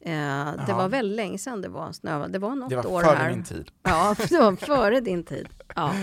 Eh, 0.00 0.66
det 0.66 0.72
var 0.72 0.88
väldigt 0.88 1.16
länge 1.16 1.38
sedan 1.38 1.62
det 1.62 1.68
var 1.68 1.92
snö. 1.92 2.28
Det 2.28 2.38
var 2.38 2.54
något 2.54 2.70
det 2.70 2.76
var 2.76 2.86
år 2.86 3.02
före 3.02 3.16
här. 3.16 3.30
min 3.30 3.44
tid. 3.44 3.70
Ja, 3.82 4.16
det 4.28 4.38
var 4.38 4.56
före 4.56 5.00
din 5.00 5.24
tid. 5.24 5.48
Ja. 5.74 5.94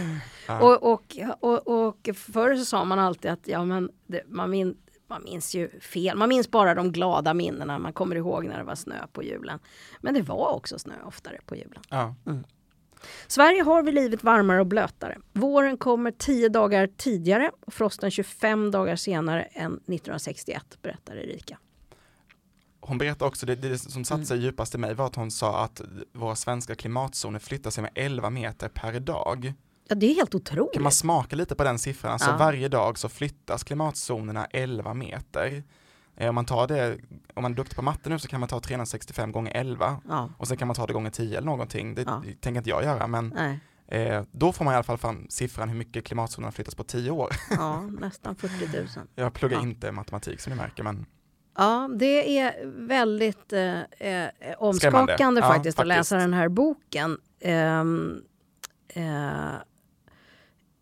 ja. 0.48 0.62
Och, 0.62 0.92
och, 0.92 1.16
och, 1.40 1.88
och 1.88 2.10
förr 2.16 2.56
så 2.56 2.66
sa 2.66 2.86
man 2.86 3.00
alltid 3.00 3.32
att 3.32 3.48
ja, 3.48 3.66
men 3.66 3.90
det, 4.08 4.22
man, 4.28 4.50
min, 4.50 4.78
man 5.10 5.24
minns 5.24 5.56
ju 5.56 5.80
fel. 5.80 6.18
Man 6.18 6.30
minns 6.30 6.52
bara 6.52 6.76
de 6.76 6.92
glada 6.92 7.34
minnena. 7.34 7.80
Man 7.80 7.94
kommer 7.94 8.16
ihåg 8.16 8.46
när 8.46 8.58
det 8.58 8.64
var 8.64 8.76
snö 8.76 9.08
på 9.14 9.24
julen. 9.24 9.60
Men 10.02 10.14
det 10.14 10.22
var 10.22 10.54
också 10.54 10.80
snö 10.80 10.94
oftare 11.06 11.40
på 11.46 11.56
julen. 11.56 11.82
Ja. 11.90 12.16
Mm. 12.26 12.44
Sverige 13.28 13.64
har 13.64 13.84
vi 13.84 13.92
livet 13.92 14.24
varmare 14.24 14.60
och 14.60 14.68
blötare. 14.68 15.18
Våren 15.34 15.78
kommer 15.78 16.12
10 16.12 16.50
dagar 16.50 16.90
tidigare 16.98 17.52
och 17.62 17.74
frosten 17.74 18.12
25 18.12 18.72
dagar 18.72 18.96
senare 18.96 19.42
än 19.42 19.74
1961, 19.74 20.64
berättar 20.82 21.16
Erika. 21.16 21.58
Hon 22.80 22.98
berättar 22.98 23.26
också, 23.26 23.46
det, 23.46 23.56
det 23.56 23.78
som 23.78 24.06
satte 24.06 24.26
sig 24.26 24.38
mm. 24.38 24.46
djupast 24.46 24.76
i 24.76 24.78
mig 24.78 24.94
var 24.94 25.06
att 25.06 25.16
hon 25.16 25.32
sa 25.32 25.64
att 25.64 25.82
våra 26.14 26.36
svenska 26.36 26.76
klimatzoner 26.76 27.40
flyttar 27.40 27.72
sig 27.72 27.82
med 27.82 27.92
11 27.96 28.30
meter 28.30 28.70
per 28.70 29.00
dag. 29.00 29.54
Ja, 29.90 29.96
det 29.96 30.06
är 30.06 30.16
helt 30.16 30.36
otroligt. 30.36 30.74
Kan 30.74 30.84
man 30.84 30.92
smaka 30.92 31.36
lite 31.36 31.56
på 31.56 31.64
den 31.64 31.80
siffran? 31.80 32.12
Alltså 32.12 32.30
ja. 32.30 32.38
varje 32.38 32.68
dag 32.68 32.98
så 32.98 33.10
flyttas 33.10 33.64
klimatzonerna 33.64 34.46
11 34.46 34.94
meter. 34.94 35.64
Eh, 36.18 36.30
om 36.30 36.36
man 36.36 36.46
tar 36.46 36.68
det, 36.68 36.98
om 37.34 37.42
man 37.42 37.52
är 37.52 37.56
duktig 37.56 37.76
på 37.76 37.82
matte 37.82 38.10
nu 38.10 38.20
så 38.20 38.28
kan 38.28 38.40
man 38.40 38.50
ta 38.50 38.60
365 38.60 39.32
gånger 39.32 39.52
11 39.56 40.02
ja. 40.08 40.30
och 40.38 40.48
sen 40.48 40.58
kan 40.58 40.68
man 40.68 40.76
ta 40.76 40.88
det 40.88 40.94
gånger 40.94 41.10
10 41.10 41.38
eller 41.38 41.46
någonting. 41.46 41.96
Det 41.96 42.02
ja. 42.02 42.24
tänker 42.42 42.58
inte 42.58 42.70
jag 42.70 42.84
göra 42.84 43.08
men 43.08 43.34
eh, 43.88 44.24
då 44.32 44.54
får 44.54 44.66
man 44.66 44.74
i 44.74 44.76
alla 44.76 44.84
fall 44.84 44.98
fram 44.98 45.26
siffran 45.30 45.70
hur 45.70 45.76
mycket 45.76 46.06
klimatzonerna 46.06 46.52
flyttas 46.52 46.76
på 46.76 46.84
10 46.84 47.12
år. 47.12 47.30
Ja, 47.50 47.82
nästan 47.82 48.36
40 48.36 48.78
000. 48.78 48.88
Jag 49.16 49.34
pluggar 49.34 49.58
ja. 49.58 49.64
inte 49.64 49.92
matematik 49.92 50.40
som 50.40 50.54
ni 50.54 50.58
märker 50.58 50.84
men 50.84 51.06
Ja, 51.58 51.90
det 51.96 52.40
är 52.40 52.66
väldigt 52.88 53.54
eh, 53.54 53.80
eh 53.80 54.30
omskakande 54.58 55.42
faktiskt, 55.42 55.56
faktiskt, 55.56 55.80
att 55.80 55.88
läsa 55.88 56.18
den 56.18 56.34
här 56.34 56.50
boken. 56.50 57.18
Um, 57.46 58.22
uh, 58.98 59.56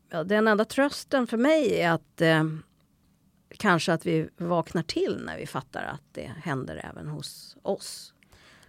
ja, 0.09 0.23
den 0.23 0.47
enda 0.47 0.65
trösten 0.65 1.27
för 1.27 1.37
mig 1.37 1.81
är 1.81 1.91
att 1.91 2.21
uh, 2.21 2.59
kanske 3.57 3.93
att 3.93 4.05
vi 4.05 4.29
vaknar 4.37 4.83
till 4.83 5.21
när 5.25 5.37
vi 5.37 5.47
fattar 5.47 5.83
att 5.83 6.03
det 6.11 6.31
händer 6.43 6.89
även 6.91 7.07
hos 7.07 7.57
oss. 7.61 8.13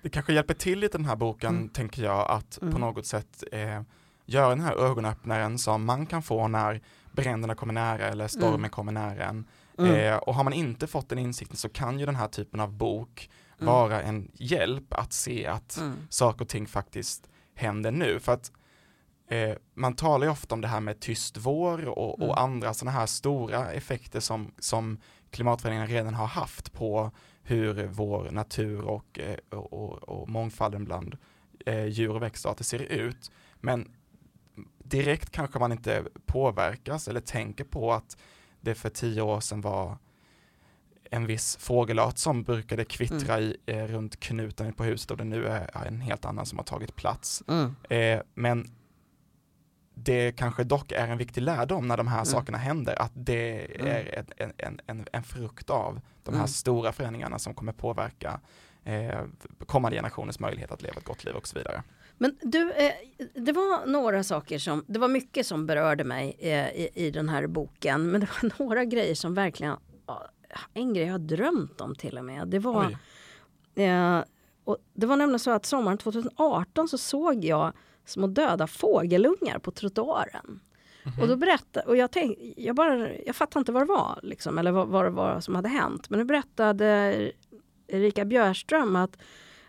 Det 0.02 0.08
kanske 0.08 0.32
hjälper 0.32 0.54
till 0.54 0.84
i 0.84 0.88
den 0.88 1.04
här 1.04 1.16
boken, 1.16 1.56
mm. 1.56 1.68
tänker 1.68 2.02
jag, 2.02 2.30
att 2.30 2.62
mm. 2.62 2.74
på 2.74 2.80
något 2.80 3.06
sätt 3.06 3.44
eh, 3.52 3.82
göra 4.26 4.48
den 4.48 4.60
här 4.60 4.74
ögonöppnaren 4.74 5.58
som 5.58 5.84
man 5.84 6.06
kan 6.06 6.22
få 6.22 6.48
när 6.48 6.80
bränderna 7.12 7.54
kommer 7.54 7.74
nära 7.74 8.08
eller 8.08 8.28
stormen 8.28 8.54
mm. 8.54 8.70
kommer 8.70 8.92
nära 8.92 9.24
en. 9.24 9.44
Mm. 9.78 9.94
Eh, 9.94 10.16
och 10.16 10.34
har 10.34 10.44
man 10.44 10.52
inte 10.52 10.86
fått 10.86 11.08
den 11.08 11.18
insikten 11.18 11.56
så 11.56 11.68
kan 11.68 11.98
ju 11.98 12.06
den 12.06 12.16
här 12.16 12.28
typen 12.28 12.60
av 12.60 12.72
bok 12.72 13.30
mm. 13.58 13.74
vara 13.74 14.02
en 14.02 14.30
hjälp 14.34 14.94
att 14.94 15.12
se 15.12 15.46
att 15.46 15.76
mm. 15.76 15.96
saker 16.08 16.42
och 16.44 16.48
ting 16.48 16.66
faktiskt 16.66 17.28
händer 17.54 17.90
nu. 17.90 18.20
För 18.20 18.32
att 18.32 18.52
Eh, 19.28 19.56
man 19.74 19.94
talar 19.94 20.26
ju 20.26 20.32
ofta 20.32 20.54
om 20.54 20.60
det 20.60 20.68
här 20.68 20.80
med 20.80 21.00
tyst 21.00 21.36
vår 21.36 21.88
och, 21.88 22.18
mm. 22.18 22.30
och 22.30 22.40
andra 22.40 22.74
sådana 22.74 22.98
här 22.98 23.06
stora 23.06 23.72
effekter 23.72 24.20
som, 24.20 24.52
som 24.58 24.98
klimatförändringen 25.30 25.86
redan 25.86 26.14
har 26.14 26.26
haft 26.26 26.72
på 26.72 27.10
hur 27.42 27.86
vår 27.86 28.30
natur 28.30 28.80
och, 28.80 29.18
eh, 29.18 29.58
och, 29.58 29.72
och, 29.72 30.02
och 30.02 30.28
mångfalden 30.28 30.84
bland 30.84 31.16
eh, 31.66 31.84
djur 31.84 32.10
och 32.10 32.22
växtarter 32.22 32.64
ser 32.64 32.82
ut. 32.82 33.30
Men 33.60 33.94
direkt 34.78 35.30
kanske 35.30 35.58
man 35.58 35.72
inte 35.72 36.04
påverkas 36.26 37.08
eller 37.08 37.20
tänker 37.20 37.64
på 37.64 37.92
att 37.92 38.16
det 38.60 38.74
för 38.74 38.88
tio 38.88 39.22
år 39.22 39.40
sedan 39.40 39.60
var 39.60 39.98
en 41.10 41.26
viss 41.26 41.56
fågelart 41.56 42.18
som 42.18 42.42
brukade 42.42 42.84
kvittra 42.84 43.38
mm. 43.38 43.44
i, 43.44 43.56
eh, 43.66 43.86
runt 43.86 44.20
knuten 44.20 44.72
på 44.72 44.84
huset 44.84 45.10
och 45.10 45.16
det 45.16 45.24
nu 45.24 45.46
är 45.46 45.86
en 45.86 46.00
helt 46.00 46.24
annan 46.24 46.46
som 46.46 46.58
har 46.58 46.64
tagit 46.64 46.96
plats. 46.96 47.42
Mm. 47.48 47.74
Eh, 47.90 48.22
men 48.34 48.70
det 50.04 50.32
kanske 50.32 50.64
dock 50.64 50.92
är 50.92 51.08
en 51.08 51.18
viktig 51.18 51.40
lärdom 51.40 51.88
när 51.88 51.96
de 51.96 52.06
här 52.06 52.16
mm. 52.16 52.26
sakerna 52.26 52.58
händer, 52.58 53.02
att 53.02 53.12
det 53.14 53.76
mm. 53.80 53.86
är 53.86 54.24
en, 54.36 54.52
en, 54.58 54.80
en, 54.86 55.06
en, 55.12 55.22
frukt 55.22 55.70
av 55.70 56.00
de 56.22 56.30
här 56.30 56.40
mm. 56.40 56.48
stora 56.48 56.92
förändringarna 56.92 57.38
som 57.38 57.54
kommer 57.54 57.72
påverka 57.72 58.40
eh, 58.84 59.20
kommande 59.66 59.96
generationers 59.96 60.38
möjlighet 60.38 60.70
att 60.70 60.82
leva 60.82 60.96
ett 60.96 61.04
gott 61.04 61.24
liv 61.24 61.34
och 61.34 61.48
så 61.48 61.58
vidare. 61.58 61.82
Men 62.18 62.36
du, 62.42 62.72
eh, 62.72 62.92
det 63.34 63.52
var 63.52 63.86
några 63.86 64.24
saker 64.24 64.58
som, 64.58 64.84
det 64.88 64.98
var 64.98 65.08
mycket 65.08 65.46
som 65.46 65.66
berörde 65.66 66.04
mig 66.04 66.36
eh, 66.38 66.68
i, 66.68 66.90
i 66.94 67.10
den 67.10 67.28
här 67.28 67.46
boken, 67.46 68.10
men 68.10 68.20
det 68.20 68.28
var 68.42 68.58
några 68.58 68.84
grejer 68.84 69.14
som 69.14 69.34
verkligen, 69.34 69.76
en 70.74 70.94
grej 70.94 71.06
jag 71.06 71.12
har 71.12 71.18
drömt 71.18 71.80
om 71.80 71.94
till 71.94 72.18
och 72.18 72.24
med, 72.24 72.48
det 72.48 72.58
var 72.58 72.98
eh, 73.74 74.20
och 74.64 74.76
det 74.94 75.06
var 75.06 75.16
nämligen 75.16 75.38
så 75.38 75.50
att 75.50 75.66
sommaren 75.66 75.98
2018 75.98 76.88
så 76.88 76.98
såg 76.98 77.44
jag 77.44 77.72
små 78.08 78.26
döda 78.26 78.66
fågelungar 78.66 79.58
på 79.58 79.70
trottoaren. 79.70 80.44
Mm 80.44 80.60
-hmm. 81.16 81.22
Och 81.22 81.28
då 81.28 81.36
berättade, 81.36 81.86
och 81.86 81.96
jag, 81.96 82.10
tänk, 82.10 82.38
jag, 82.56 82.76
bara, 82.76 83.14
jag 83.14 83.36
fattade 83.36 83.60
inte 83.60 83.72
vad 83.72 83.82
det 83.82 83.86
var, 83.86 84.20
liksom, 84.22 84.58
eller 84.58 84.72
vad, 84.72 84.88
vad 84.88 85.04
det 85.04 85.10
var 85.10 85.40
som 85.40 85.54
hade 85.54 85.68
hänt. 85.68 86.10
Men 86.10 86.18
nu 86.18 86.24
berättade 86.24 87.32
Erika 87.86 88.24
Björström 88.24 88.96
att, 88.96 89.18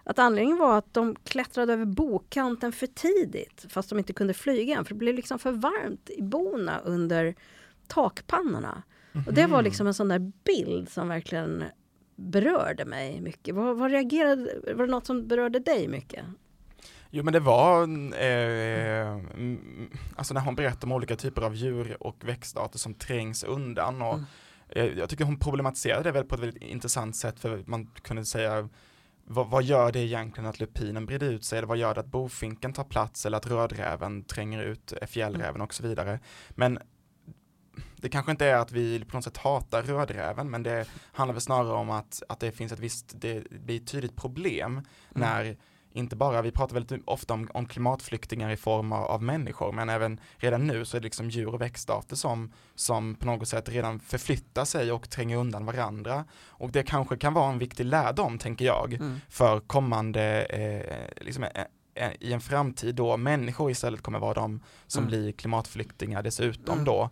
att 0.03 0.19
anledningen 0.19 0.57
var 0.57 0.77
att 0.77 0.93
de 0.93 1.15
klättrade 1.15 1.73
över 1.73 1.85
bokanten 1.85 2.71
för 2.71 2.87
tidigt, 2.87 3.65
fast 3.69 3.89
de 3.89 3.97
inte 3.97 4.13
kunde 4.13 4.33
flyga 4.33 4.77
än, 4.77 4.85
för 4.85 4.93
det 4.93 4.99
blev 4.99 5.15
liksom 5.15 5.39
för 5.39 5.51
varmt 5.51 6.09
i 6.09 6.21
bona 6.21 6.79
under 6.79 7.35
takpannorna. 7.87 8.83
Mm 9.11 9.23
-hmm. 9.23 9.27
Och 9.27 9.33
det 9.33 9.47
var 9.47 9.61
liksom 9.61 9.87
en 9.87 9.93
sån 9.93 10.07
där 10.07 10.31
bild 10.43 10.89
som 10.89 11.07
verkligen 11.07 11.63
berörde 12.15 12.85
mig 12.85 13.21
mycket. 13.21 13.55
Vad, 13.55 13.77
vad 13.77 13.91
reagerade, 13.91 14.73
var 14.75 14.85
det 14.85 14.91
något 14.91 15.05
som 15.05 15.27
berörde 15.27 15.59
dig 15.59 15.87
mycket? 15.87 16.25
Jo 17.11 17.23
men 17.23 17.33
det 17.33 17.39
var, 17.39 17.81
eh, 18.21 19.17
alltså 20.15 20.33
när 20.33 20.41
hon 20.41 20.55
berättar 20.55 20.87
om 20.87 20.91
olika 20.91 21.15
typer 21.15 21.41
av 21.41 21.55
djur 21.55 22.03
och 22.03 22.15
växtarter 22.25 22.79
som 22.79 22.93
trängs 22.93 23.43
undan 23.43 24.01
och 24.01 24.13
mm. 24.13 24.25
eh, 24.69 24.85
jag 24.85 25.09
tycker 25.09 25.25
hon 25.25 25.39
problematiserade 25.39 26.03
det 26.03 26.11
väl 26.11 26.23
på 26.23 26.35
ett 26.35 26.41
väldigt 26.41 26.63
intressant 26.63 27.15
sätt 27.15 27.39
för 27.39 27.63
man 27.65 27.87
kunde 28.01 28.25
säga 28.25 28.69
vad, 29.25 29.47
vad, 29.47 29.63
gör 29.63 29.91
det 29.91 29.99
egentligen 29.99 30.49
att 30.49 30.59
lupinen 30.59 31.05
breder 31.05 31.27
ut 31.27 31.45
sig 31.45 31.57
eller 31.57 31.67
vad 31.67 31.77
gör 31.77 31.93
det 31.93 31.99
att 31.99 32.11
bofinken 32.11 32.73
tar 32.73 32.83
plats 32.83 33.25
eller 33.25 33.37
att 33.37 33.47
rödräven 33.47 34.23
tränger 34.23 34.63
ut 34.63 34.93
fjällräven 35.07 35.61
och 35.61 35.73
så 35.73 35.83
vidare. 35.83 36.19
Men 36.49 36.79
det 37.95 38.09
kanske 38.09 38.31
inte 38.31 38.45
är 38.45 38.55
att 38.55 38.71
vi 38.71 39.05
på 39.05 39.17
något 39.17 39.23
sätt 39.23 39.37
hatar 39.37 39.83
rödräven 39.83 40.49
men 40.49 40.63
det 40.63 40.85
handlar 41.11 41.33
väl 41.33 41.41
snarare 41.41 41.73
om 41.73 41.89
att, 41.89 42.23
att 42.29 42.39
det 42.39 42.51
finns 42.51 42.71
ett 42.71 42.79
visst, 42.79 43.13
det 43.21 43.49
blir 43.49 43.81
ett 43.81 43.87
tydligt 43.87 44.15
problem 44.15 44.71
mm. 44.71 44.85
när 45.13 45.57
inte 45.99 46.15
bara, 46.15 46.41
vi 46.41 46.51
pratar 46.51 46.73
väldigt 46.73 47.01
ofta 47.05 47.33
om, 47.33 47.49
om 47.53 47.65
klimatflyktingar 47.65 48.49
i 48.49 48.57
form 48.57 48.91
av, 48.91 49.23
människor, 49.23 49.71
men 49.71 49.89
även 49.89 50.19
redan 50.37 50.67
nu 50.67 50.85
så 50.85 50.97
är 50.97 51.01
det 51.01 51.05
liksom 51.05 51.29
djur 51.29 51.53
och 51.53 51.61
växtarter 51.61 52.15
som, 52.15 52.51
som 52.75 53.15
på 53.15 53.25
något 53.25 53.47
sätt 53.47 53.69
redan 53.69 53.99
förflyttar 53.99 54.65
sig 54.65 54.91
och 54.91 55.09
tränger 55.09 55.37
undan 55.37 55.65
varandra. 55.65 56.25
Och 56.47 56.71
det 56.71 56.83
kanske 56.83 57.17
kan 57.17 57.33
vara 57.33 57.51
en 57.51 57.59
viktig 57.59 57.85
lärdom, 57.85 58.37
tänker 58.37 58.65
jag, 58.65 58.93
mm. 58.93 59.19
för 59.29 59.59
kommande, 59.59 60.45
eh, 60.45 61.23
liksom, 61.25 61.43
eh, 61.43 61.49
eh, 61.95 62.11
i 62.19 62.33
en 62.33 62.41
framtid 62.41 62.95
då 62.95 63.17
människor 63.17 63.71
istället 63.71 64.01
kommer 64.01 64.19
vara 64.19 64.33
de 64.33 64.59
som 64.87 65.03
mm. 65.03 65.09
blir 65.09 65.31
klimatflyktingar 65.31 66.23
dessutom 66.23 66.73
mm. 66.73 66.85
då. 66.85 67.09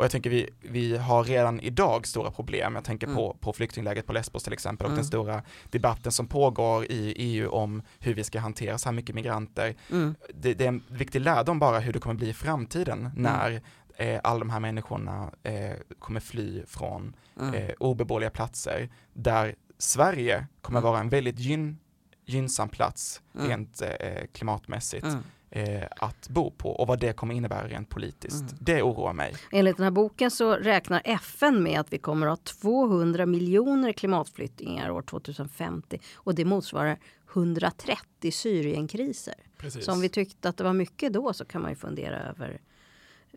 Och 0.00 0.04
jag 0.04 0.10
tänker 0.10 0.30
vi, 0.30 0.50
vi 0.60 0.96
har 0.96 1.24
redan 1.24 1.60
idag 1.60 2.06
stora 2.06 2.30
problem. 2.30 2.74
Jag 2.74 2.84
tänker 2.84 3.06
mm. 3.06 3.16
på, 3.16 3.36
på 3.40 3.52
flyktingläget 3.52 4.06
på 4.06 4.12
Lesbos 4.12 4.42
till 4.42 4.52
exempel 4.52 4.84
och 4.84 4.90
mm. 4.90 4.96
den 4.96 5.04
stora 5.04 5.42
debatten 5.70 6.12
som 6.12 6.26
pågår 6.26 6.84
i 6.84 7.14
EU 7.16 7.50
om 7.50 7.82
hur 7.98 8.14
vi 8.14 8.24
ska 8.24 8.40
hantera 8.40 8.78
så 8.78 8.88
här 8.88 8.94
mycket 8.94 9.14
migranter. 9.14 9.74
Mm. 9.90 10.14
Det, 10.34 10.54
det, 10.54 10.64
är 10.64 10.68
en 10.68 10.82
viktig 10.88 11.20
lärdom 11.20 11.58
bara 11.58 11.78
hur 11.78 11.92
det 11.92 11.98
kommer 11.98 12.14
bli 12.14 12.28
i 12.28 12.32
framtiden 12.32 12.98
mm. 12.98 13.12
när 13.16 13.62
eh, 13.96 14.20
alla 14.24 14.38
de 14.38 14.50
här 14.50 14.60
människorna 14.60 15.30
eh, 15.42 15.72
kommer 15.98 16.20
fly 16.20 16.62
från 16.66 17.16
mm. 17.40 17.54
eh, 17.54 17.70
obeboeliga 17.78 18.30
platser 18.30 18.88
där 19.12 19.54
Sverige 19.78 20.46
kommer 20.62 20.78
mm. 20.78 20.90
vara 20.90 21.00
en 21.00 21.08
väldigt 21.08 21.38
gynn, 21.38 21.78
gynnsam 22.26 22.68
plats 22.68 23.22
rent 23.32 23.82
eh, 23.82 24.26
klimatmässigt 24.32 25.06
eh, 25.50 25.86
att 25.96 26.28
bo 26.28 26.50
på 26.50 26.70
och 26.70 26.86
vad 26.86 27.00
det 27.00 27.12
kommer 27.12 27.34
innebära 27.34 27.68
rent 27.68 27.88
politiskt. 27.88 28.42
Mm. 28.42 28.54
Det 28.60 28.82
oroar 28.82 29.12
mig. 29.12 29.34
Enligt 29.52 29.76
den 29.76 29.84
här 29.84 29.90
boken 29.90 30.30
så 30.30 30.52
räknar 30.52 31.02
FN 31.04 31.62
med 31.62 31.80
att 31.80 31.92
vi 31.92 31.98
kommer 31.98 32.26
att 32.26 32.38
ha 32.38 32.60
200 32.60 33.26
miljoner 33.26 33.92
klimatflyktingar 33.92 34.90
år 34.90 35.02
2050 35.02 36.00
och 36.14 36.34
det 36.34 36.44
motsvarar 36.44 36.98
130 37.32 38.32
Syrienkriser. 38.32 39.34
Precis. 39.56 39.84
Så 39.84 39.92
om 39.92 40.00
vi 40.00 40.08
tyckte 40.08 40.48
att 40.48 40.56
det 40.56 40.64
var 40.64 40.72
mycket 40.72 41.12
då 41.12 41.32
så 41.32 41.44
kan 41.44 41.62
man 41.62 41.70
ju 41.70 41.76
fundera 41.76 42.20
över 42.20 42.60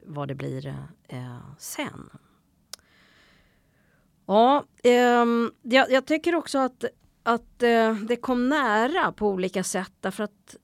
vad 0.05 0.27
det 0.27 0.35
blir 0.35 0.67
eh, 1.07 1.37
sen. 1.57 2.09
Ja, 4.25 4.63
eh, 4.83 5.25
jag, 5.61 5.91
jag, 5.91 6.05
tycker 6.05 6.35
också 6.35 6.59
att, 6.59 6.85
att 7.23 7.63
eh, 7.63 7.95
det 7.95 8.15
kom 8.15 8.49
nära 8.49 9.11
på 9.11 9.29
olika 9.29 9.63
sätt 9.63 9.93
därför 9.99 10.23
att 10.23 10.55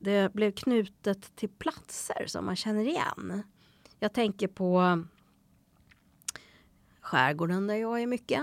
det 0.00 0.32
blev 0.32 0.50
knutet 0.50 1.36
till 1.36 1.48
platser 1.48 2.26
som 2.26 2.46
man 2.46 2.56
känner 2.56 2.84
igen. 2.84 3.42
Jag 3.98 4.12
tänker 4.12 4.48
på 4.48 5.02
skärgården 7.00 7.66
där 7.66 7.74
jag 7.74 8.02
är 8.02 8.06
mycket. 8.06 8.42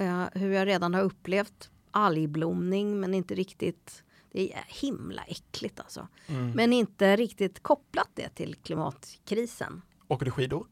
Uh, 0.00 0.24
hur 0.32 0.52
jag 0.52 0.66
redan 0.66 0.94
har 0.94 1.02
upplevt 1.02 1.70
algblomning 1.90 3.00
men 3.00 3.14
inte 3.14 3.34
riktigt 3.34 4.04
det 4.30 4.52
är 4.52 4.64
himla 4.66 5.22
äckligt 5.22 5.80
alltså. 5.80 6.08
Mm. 6.26 6.50
Men 6.50 6.72
inte 6.72 7.16
riktigt 7.16 7.62
kopplat 7.62 8.10
det 8.14 8.28
till 8.28 8.54
klimatkrisen. 8.54 9.82
Åker 10.08 10.24
du 10.24 10.30
skidor? 10.30 10.66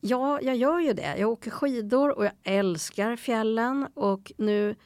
Ja, 0.00 0.40
jag 0.40 0.56
gör 0.56 0.80
ju 0.80 0.92
det. 0.92 1.16
Jag 1.18 1.30
åker 1.30 1.50
skidor 1.50 2.18
och 2.18 2.24
jag 2.24 2.32
älskar 2.42 3.16
fjällen 3.16 3.88
och 3.94 4.32
nu 4.36 4.76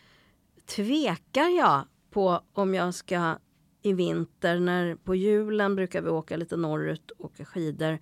tvekar 0.66 1.48
jag 1.48 1.84
på 2.10 2.42
om 2.52 2.74
jag 2.74 2.94
ska 2.94 3.38
i 3.82 3.92
vinter 3.92 4.60
när 4.60 4.94
på 4.94 5.14
julen 5.14 5.76
brukar 5.76 6.02
vi 6.02 6.10
åka 6.10 6.36
lite 6.36 6.56
norrut 6.56 7.10
och 7.10 7.24
åka 7.24 7.44
skidor. 7.44 7.98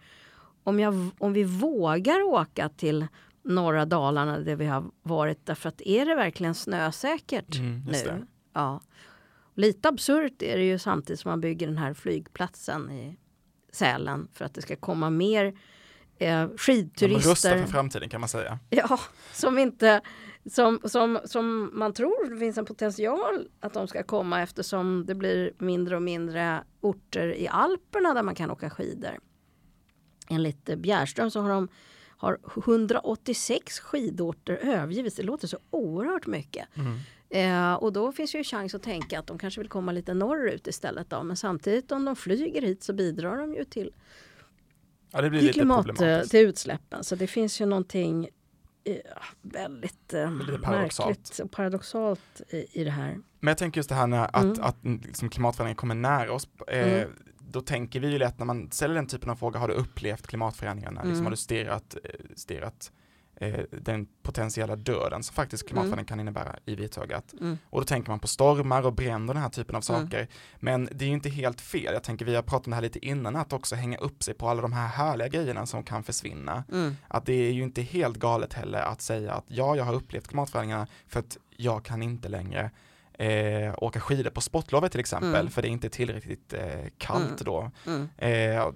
Om, 0.64 0.80
jag, 0.80 0.94
om 1.18 1.32
vi 1.32 1.44
vågar 1.44 2.22
åka 2.22 2.68
till 2.68 3.06
norra 3.42 3.84
Dalarna 3.84 4.38
där 4.38 4.56
vi 4.56 4.66
har 4.66 4.84
varit 5.02 5.46
därför 5.46 5.68
att 5.68 5.80
är 5.80 6.06
det 6.06 6.14
verkligen 6.14 6.54
snösäkert 6.54 7.58
mm, 7.58 7.80
nu? 7.84 8.26
Ja. 8.52 8.80
Lite 9.54 9.88
absurt 9.88 10.42
är 10.42 10.56
det 10.56 10.64
ju 10.64 10.78
samtidigt 10.78 11.20
som 11.20 11.30
man 11.30 11.40
bygger 11.40 11.66
den 11.66 11.78
här 11.78 11.94
flygplatsen 11.94 12.90
i 12.90 13.16
Sälen 13.72 14.28
för 14.32 14.44
att 14.44 14.54
det 14.54 14.62
ska 14.62 14.76
komma 14.76 15.10
mer 15.10 15.58
eh, 16.18 16.48
skidturister. 16.56 17.08
De 17.08 17.30
rustar 17.30 17.58
för 17.58 17.66
framtiden 17.66 18.08
kan 18.08 18.20
man 18.20 18.28
säga. 18.28 18.58
Ja, 18.70 19.00
som 19.32 19.58
inte 19.58 20.00
som, 20.50 20.80
som, 20.84 21.18
som 21.24 21.70
man 21.72 21.92
tror 21.92 22.30
det 22.30 22.38
finns 22.38 22.58
en 22.58 22.64
potential 22.64 23.48
att 23.60 23.72
de 23.72 23.88
ska 23.88 24.02
komma 24.02 24.42
eftersom 24.42 25.04
det 25.06 25.14
blir 25.14 25.52
mindre 25.58 25.96
och 25.96 26.02
mindre 26.02 26.64
orter 26.80 27.34
i 27.34 27.48
Alperna 27.48 28.14
där 28.14 28.22
man 28.22 28.34
kan 28.34 28.50
åka 28.50 28.70
skidor. 28.70 29.18
Enligt 30.28 30.64
Bjärström 30.76 31.30
så 31.30 31.40
har 31.40 31.50
de 31.50 31.68
har 32.18 32.38
186 32.56 33.80
skidorter 33.80 34.56
övergivits. 34.56 35.16
Det 35.16 35.22
låter 35.22 35.48
så 35.48 35.58
oerhört 35.70 36.26
mycket. 36.26 36.68
Mm. 36.74 36.98
Eh, 37.28 37.74
och 37.74 37.92
då 37.92 38.12
finns 38.12 38.34
ju 38.34 38.44
chans 38.44 38.74
att 38.74 38.82
tänka 38.82 39.18
att 39.18 39.26
de 39.26 39.38
kanske 39.38 39.60
vill 39.60 39.68
komma 39.68 39.92
lite 39.92 40.14
norrut 40.14 40.66
istället. 40.66 41.10
Då. 41.10 41.22
Men 41.22 41.36
samtidigt 41.36 41.92
om 41.92 42.04
de 42.04 42.16
flyger 42.16 42.62
hit 42.62 42.82
så 42.82 42.92
bidrar 42.92 43.36
de 43.36 43.54
ju 43.54 43.64
till, 43.64 43.92
ja, 45.10 45.20
det 45.20 45.30
blir 45.30 45.40
till 45.40 45.52
klimat, 45.52 45.96
till 46.30 46.40
utsläppen. 46.40 47.04
Så 47.04 47.14
det 47.14 47.26
finns 47.26 47.60
ju 47.60 47.66
någonting 47.66 48.28
väldigt 49.42 50.14
eh, 50.14 50.30
märkligt 50.30 51.38
och 51.38 51.50
paradoxalt 51.50 52.40
i, 52.48 52.80
i 52.80 52.84
det 52.84 52.90
här. 52.90 53.18
Men 53.40 53.48
jag 53.48 53.58
tänker 53.58 53.78
just 53.78 53.88
det 53.88 53.94
här 53.94 54.06
när 54.06 54.36
att, 54.36 54.44
mm. 54.44 54.60
att 54.60 54.76
liksom 54.82 55.28
klimatförändringen 55.28 55.76
kommer 55.76 55.94
nära 55.94 56.32
oss. 56.32 56.48
Eh, 56.68 56.92
mm. 56.92 57.10
Då 57.38 57.60
tänker 57.60 58.00
vi 58.00 58.08
ju 58.08 58.18
lätt 58.18 58.38
när 58.38 58.46
man 58.46 58.70
ställer 58.70 58.94
den 58.94 59.06
typen 59.06 59.30
av 59.30 59.36
fråga, 59.36 59.58
har 59.58 59.68
du 59.68 59.74
upplevt 59.74 60.26
klimatförändringarna? 60.26 60.90
Liksom, 60.90 61.02
mm. 61.02 61.10
Liksom, 61.10 61.24
har 61.26 61.30
du 61.30 61.36
stirrat, 61.36 61.96
eh, 62.04 62.10
stirrat 62.36 62.92
eh, 63.40 63.60
den 63.70 64.06
potentiella 64.22 64.76
döden 64.76 65.22
som 65.22 65.34
faktiskt 65.34 65.62
mm. 65.62 65.68
klimatförändring 65.68 66.06
kan 66.06 66.20
innebära 66.20 66.56
i 66.64 66.74
vitögat. 66.74 67.34
Mm. 67.40 67.58
Och 67.70 67.80
då 67.80 67.84
tänker 67.84 68.10
man 68.10 68.18
på 68.18 68.28
stormar 68.28 68.86
och 68.86 68.92
bränder 68.92 69.30
och 69.30 69.34
den 69.34 69.42
här 69.42 69.50
typen 69.50 69.76
av 69.76 69.84
mm. 69.88 70.02
saker. 70.02 70.18
Mm. 70.18 70.28
Men 70.58 70.88
det 70.92 71.04
är 71.04 71.08
ju 71.08 71.14
inte 71.14 71.28
helt 71.28 71.60
fel. 71.60 71.94
Jag 71.94 72.02
tänker 72.02 72.24
vi 72.24 72.34
har 72.34 72.42
pratat 72.42 72.66
om 72.66 72.70
det 72.70 72.74
här 72.74 72.82
lite 72.82 73.06
innan, 73.06 73.36
att 73.36 73.52
också 73.52 73.74
hänga 73.74 73.98
upp 73.98 74.22
sig 74.22 74.34
på 74.34 74.48
alla 74.48 74.62
de 74.62 74.72
här 74.72 74.88
härliga 74.88 75.28
grejerna 75.28 75.66
som 75.66 75.82
kan 75.82 76.02
försvinna. 76.02 76.64
Mm. 76.72 76.96
Att 77.08 77.26
det 77.26 77.32
är 77.32 77.52
ju 77.52 77.62
inte 77.62 77.82
helt 77.82 78.16
galet 78.16 78.52
heller 78.52 78.78
att 78.78 79.00
säga 79.00 79.32
att 79.32 79.44
ja, 79.48 79.76
jag 79.76 79.84
har 79.84 79.94
upplevt 79.94 80.28
klimatförändringarna 80.28 80.86
för 81.08 81.20
att 81.20 81.38
jag 81.56 81.84
kan 81.84 82.02
inte 82.02 82.28
längre 82.28 82.70
eh, 83.18 83.74
åka 83.78 84.00
skidor 84.00 84.30
på 84.30 84.40
sportlovet 84.40 84.92
till 84.92 85.00
exempel, 85.00 85.34
mm. 85.34 85.50
för 85.50 85.62
det 85.62 85.68
är 85.68 85.70
inte 85.70 85.88
tillräckligt 85.88 86.52
eh, 86.52 86.60
kallt 86.98 87.40
mm. 87.40 87.44
då. 87.44 87.70
Mm. 87.86 88.08
Eh, 88.18 88.68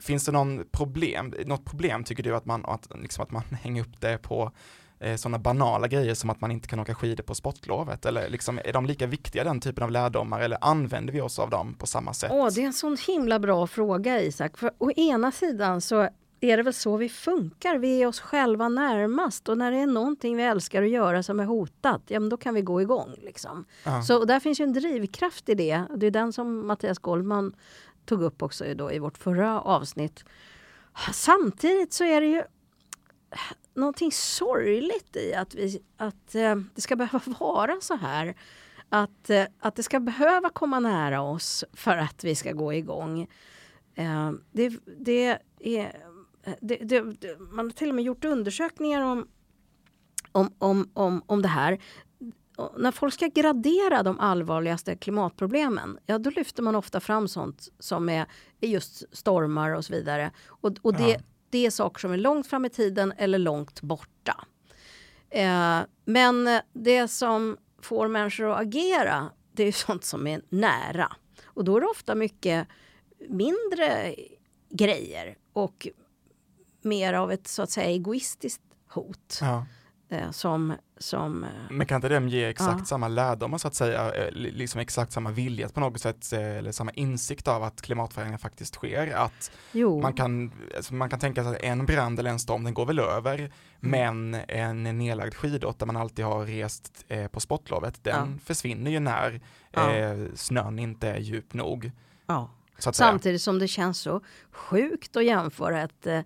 finns 0.00 0.24
det 0.24 0.32
någon 0.32 0.64
problem, 0.72 1.34
något 1.46 1.64
problem 1.64 2.04
tycker 2.04 2.22
du 2.22 2.36
att 2.36 2.46
man, 2.46 2.64
att, 2.66 2.88
liksom 3.02 3.24
att 3.24 3.30
man 3.30 3.42
hänger 3.62 3.82
upp 3.82 4.00
det 4.00 4.18
på 4.18 4.52
eh, 5.00 5.16
sådana 5.16 5.38
banala 5.38 5.88
grejer 5.88 6.14
som 6.14 6.30
att 6.30 6.40
man 6.40 6.50
inte 6.50 6.68
kan 6.68 6.80
åka 6.80 6.94
skidor 6.94 7.24
på 7.24 7.34
sportlovet? 7.34 8.06
Eller 8.06 8.28
liksom, 8.28 8.60
är 8.64 8.72
de 8.72 8.86
lika 8.86 9.06
viktiga 9.06 9.44
den 9.44 9.60
typen 9.60 9.84
av 9.84 9.90
lärdomar 9.90 10.40
eller 10.40 10.58
använder 10.60 11.12
vi 11.12 11.20
oss 11.20 11.38
av 11.38 11.50
dem 11.50 11.74
på 11.74 11.86
samma 11.86 12.14
sätt? 12.14 12.30
Åh, 12.34 12.48
det 12.54 12.62
är 12.62 12.66
en 12.66 12.72
sån 12.72 12.96
himla 13.06 13.38
bra 13.38 13.66
fråga 13.66 14.20
Isak. 14.20 14.58
För 14.58 14.70
å 14.78 14.90
ena 14.90 15.32
sidan 15.32 15.80
så 15.80 16.08
är 16.40 16.56
det 16.56 16.62
väl 16.62 16.74
så 16.74 16.96
vi 16.96 17.08
funkar. 17.08 17.78
Vi 17.78 18.02
är 18.02 18.06
oss 18.06 18.20
själva 18.20 18.68
närmast 18.68 19.48
och 19.48 19.58
när 19.58 19.70
det 19.70 19.76
är 19.76 19.86
någonting 19.86 20.36
vi 20.36 20.42
älskar 20.42 20.82
att 20.82 20.90
göra 20.90 21.22
som 21.22 21.40
är 21.40 21.44
hotat, 21.44 22.02
ja 22.06 22.20
men 22.20 22.28
då 22.28 22.36
kan 22.36 22.54
vi 22.54 22.62
gå 22.62 22.82
igång. 22.82 23.14
Liksom. 23.22 23.64
Ja. 23.84 24.02
Så 24.02 24.24
där 24.24 24.40
finns 24.40 24.60
ju 24.60 24.62
en 24.62 24.72
drivkraft 24.72 25.48
i 25.48 25.54
det. 25.54 25.84
Det 25.96 26.06
är 26.06 26.10
den 26.10 26.32
som 26.32 26.66
Mattias 26.66 26.98
Goldman 26.98 27.56
tog 28.04 28.22
upp 28.22 28.42
också 28.42 28.74
då 28.74 28.92
i 28.92 28.98
vårt 28.98 29.18
förra 29.18 29.60
avsnitt. 29.60 30.24
Samtidigt 31.12 31.92
så 31.92 32.04
är 32.04 32.20
det 32.20 32.26
ju 32.26 32.42
någonting 33.74 34.12
sorgligt 34.12 35.16
i 35.16 35.34
att, 35.34 35.54
vi, 35.54 35.82
att 35.96 36.34
eh, 36.34 36.56
det 36.74 36.80
ska 36.80 36.96
behöva 36.96 37.20
vara 37.40 37.80
så 37.80 37.96
här. 37.96 38.34
Att, 38.88 39.30
eh, 39.30 39.44
att 39.60 39.76
det 39.76 39.82
ska 39.82 40.00
behöva 40.00 40.50
komma 40.50 40.80
nära 40.80 41.22
oss 41.22 41.64
för 41.72 41.96
att 41.96 42.24
vi 42.24 42.34
ska 42.34 42.52
gå 42.52 42.72
igång. 42.72 43.28
Eh, 43.94 44.32
det, 44.52 44.72
det 44.98 45.24
är 45.24 45.38
Eh, 45.60 45.86
det, 46.60 46.76
det, 46.76 47.02
man 47.38 47.66
har 47.66 47.70
till 47.70 47.88
och 47.88 47.94
med 47.94 48.04
gjort 48.04 48.24
undersökningar 48.24 49.02
om, 49.02 49.28
om, 50.32 50.54
om, 50.58 50.90
om, 50.94 51.22
om 51.26 51.42
det 51.42 51.48
här. 51.48 51.78
när 52.76 52.92
folk 52.92 53.14
ska 53.14 53.26
gradera 53.26 54.02
de 54.02 54.20
allvarligaste 54.20 54.96
klimatproblemen, 54.96 55.98
ja 56.06 56.18
då 56.18 56.30
lyfter 56.30 56.62
man 56.62 56.74
ofta 56.74 57.00
fram 57.00 57.28
sånt 57.28 57.68
som 57.78 58.08
är, 58.08 58.26
just 58.60 59.16
stormar 59.16 59.70
och 59.70 59.84
så 59.84 59.92
vidare. 59.92 60.30
Och, 60.46 60.72
och 60.82 60.94
det, 60.94 61.10
ja. 61.10 61.18
det 61.50 61.66
är 61.66 61.70
saker 61.70 62.00
som 62.00 62.12
är 62.12 62.16
långt 62.16 62.46
fram 62.46 62.64
i 62.64 62.70
tiden 62.70 63.12
eller 63.16 63.38
långt 63.38 63.80
borta. 63.80 64.44
Eh, 65.30 65.80
men 66.04 66.60
det 66.72 67.08
som 67.08 67.56
får 67.82 68.08
människor 68.08 68.50
att 68.50 68.60
agera, 68.60 69.30
det 69.52 69.64
är 69.64 69.72
sånt 69.72 70.04
som 70.04 70.26
är 70.26 70.42
nära. 70.48 71.16
Och 71.44 71.64
då 71.64 71.76
är 71.76 71.80
det 71.80 71.86
ofta 71.86 72.14
mycket 72.14 72.68
mindre 73.28 74.14
grejer 74.70 75.36
och 75.52 75.88
mer 76.84 77.14
av 77.14 77.32
ett 77.32 77.46
så 77.48 77.62
att 77.62 77.70
säga 77.70 77.86
egoistiskt 77.90 78.62
hot. 78.88 79.38
Ja. 79.40 79.66
Eh, 80.12 80.30
som, 80.30 80.74
som... 80.98 81.46
Men 81.70 81.86
kan 81.86 81.96
inte 81.96 82.08
de 82.08 82.28
ge 82.28 82.44
exakt 82.44 82.78
Ja. 82.78 82.84
samma 82.84 83.08
lärdomar 83.08 83.58
så 83.58 83.68
att 83.68 83.74
säga, 83.74 84.14
eh, 84.14 84.30
li- 84.32 84.50
liksom 84.50 84.80
exakt 84.80 85.12
samma 85.12 85.30
vilja 85.30 85.68
på 85.68 85.80
något 85.80 86.00
sätt, 86.00 86.32
eh, 86.32 86.40
eller 86.56 86.72
samma 86.72 86.90
insikt 86.90 87.48
av 87.48 87.62
att 87.62 87.82
klimatförändringar 87.82 88.38
faktiskt 88.38 88.74
sker? 88.74 89.12
Att 89.16 89.50
Jo, 89.72 90.00
man 90.02 90.12
kan, 90.12 90.52
alltså 90.76 90.94
man 90.94 91.10
kan 91.10 91.18
tänka 91.18 91.42
sig 91.44 91.52
att 91.56 91.62
en 91.62 91.86
brand 91.86 92.18
eller 92.18 92.30
en 92.30 92.38
storm, 92.38 92.64
den 92.64 92.74
går 92.74 92.86
väl 92.86 92.98
över, 92.98 93.38
Mm. 93.38 93.50
men 93.80 94.42
en 94.48 94.98
nedlagd 94.98 95.34
skidort 95.34 95.78
där 95.78 95.86
man 95.86 95.96
alltid 95.96 96.24
har 96.24 96.46
rest 96.46 97.04
eh, 97.08 97.26
på 97.26 97.40
sportlovet, 97.40 98.04
den 98.04 98.32
Ja. 98.32 98.38
försvinner 98.44 98.90
ju 98.90 99.00
när 99.00 99.40
Ja. 99.72 99.90
eh, 99.94 100.18
snön 100.34 100.78
inte 100.78 101.08
är 101.08 101.18
djup 101.18 101.54
nog. 101.54 101.90
Samtidigt 102.78 103.42
som 103.42 103.58
det 103.58 103.68
känns 103.68 103.98
så 104.00 104.20
sjukt 104.50 105.16
att 105.16 105.24
jämföra 105.24 105.82
ett, 105.82 106.06
eh, 106.06 106.20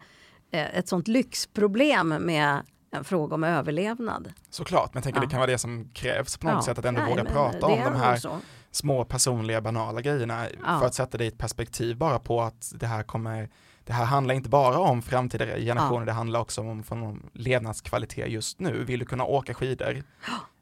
ett 0.59 0.89
sånt 0.89 1.09
lyxproblem 1.09 2.09
med 2.09 2.63
en 2.91 3.05
fråga 3.05 3.35
om 3.35 3.45
överlevnad. 3.45 4.33
Såklart, 4.51 4.95
men 4.95 4.99
jag 5.01 5.05
tänker 5.05 5.21
Ja. 5.21 5.25
det 5.25 5.31
kan 5.31 5.41
vara 5.41 5.51
det 5.51 5.59
som 5.59 5.89
krävs 5.95 6.37
på 6.37 6.47
något 6.51 6.65
sätt, 6.65 6.79
att 6.79 6.85
ändå 6.85 7.01
nej, 7.01 7.11
våga 7.11 7.25
prata 7.25 7.67
om 7.67 7.81
de 7.85 7.95
här 7.97 8.17
så. 8.17 8.39
små 8.71 9.05
personliga 9.05 9.61
banala 9.61 10.01
grejerna 10.01 10.47
Ja. 10.65 10.79
för 10.81 10.87
att 10.87 10.95
sätta 10.95 11.19
det 11.19 11.25
i 11.25 11.29
ett 11.29 11.39
perspektiv 11.39 11.97
bara 11.97 12.19
på 12.19 12.43
att 12.43 12.73
det 12.75 12.87
här 12.87 13.03
kommer 13.03 13.49
det 13.87 13.93
här 13.93 14.05
handlar 14.05 14.35
inte 14.35 14.49
bara 14.49 14.79
om 14.79 15.03
framtida 15.03 15.47
generationer, 15.47 16.07
det 16.07 16.13
handlar 16.13 16.41
också 16.41 16.61
om, 16.61 16.85
om 16.89 17.31
levnadskvalitet 17.33 18.29
just 18.31 18.61
nu. 18.61 18.85
Vill 18.85 18.99
du 19.01 19.07
kunna 19.07 19.25
åka 19.25 19.55
skidor 19.55 20.03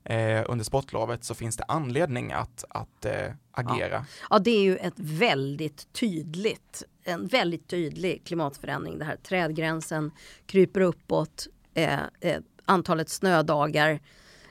eh, 0.04 0.44
under 0.48 0.64
sportlovet 0.64 1.24
så 1.24 1.34
finns 1.34 1.56
det 1.56 1.64
anledning 1.68 2.32
att, 2.32 2.64
att 2.68 3.04
eh, 3.04 3.32
agera. 3.50 4.06
Ja, 4.30 4.38
det 4.38 4.50
är 4.50 4.62
ju 4.62 4.76
ett 4.76 4.98
väldigt 4.98 5.92
tydligt, 5.92 6.82
en 7.04 7.26
väldigt 7.26 7.68
tydlig 7.68 8.24
klimatförändring. 8.24 8.98
Det 8.98 9.04
här 9.04 9.16
trädgränsen 9.16 10.10
kryper 10.46 10.80
uppåt, 10.80 11.46
eh, 11.74 12.00
eh, 12.20 12.40
antalet 12.64 13.08
snödagar 13.08 14.00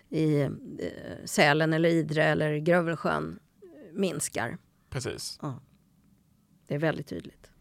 i 0.10 0.42
eh, 0.42 0.50
Sälen 1.26 1.74
eller 1.74 1.90
Idre 1.90 2.24
eller 2.24 2.58
Grövelsjön 2.58 3.40
minskar. 3.94 4.58
Precis. 4.90 5.40
Det 6.68 6.76
är 6.76 6.80
väldigt 6.80 7.08
tydligt. 7.08 7.52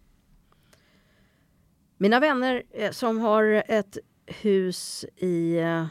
Mina 1.97 2.21
vänner 2.21 2.63
eh, 2.71 2.91
som 2.91 3.19
har 3.19 3.65
ett 3.69 3.99
hus 4.27 5.05
i, 5.17 5.57
eh, 5.57 5.87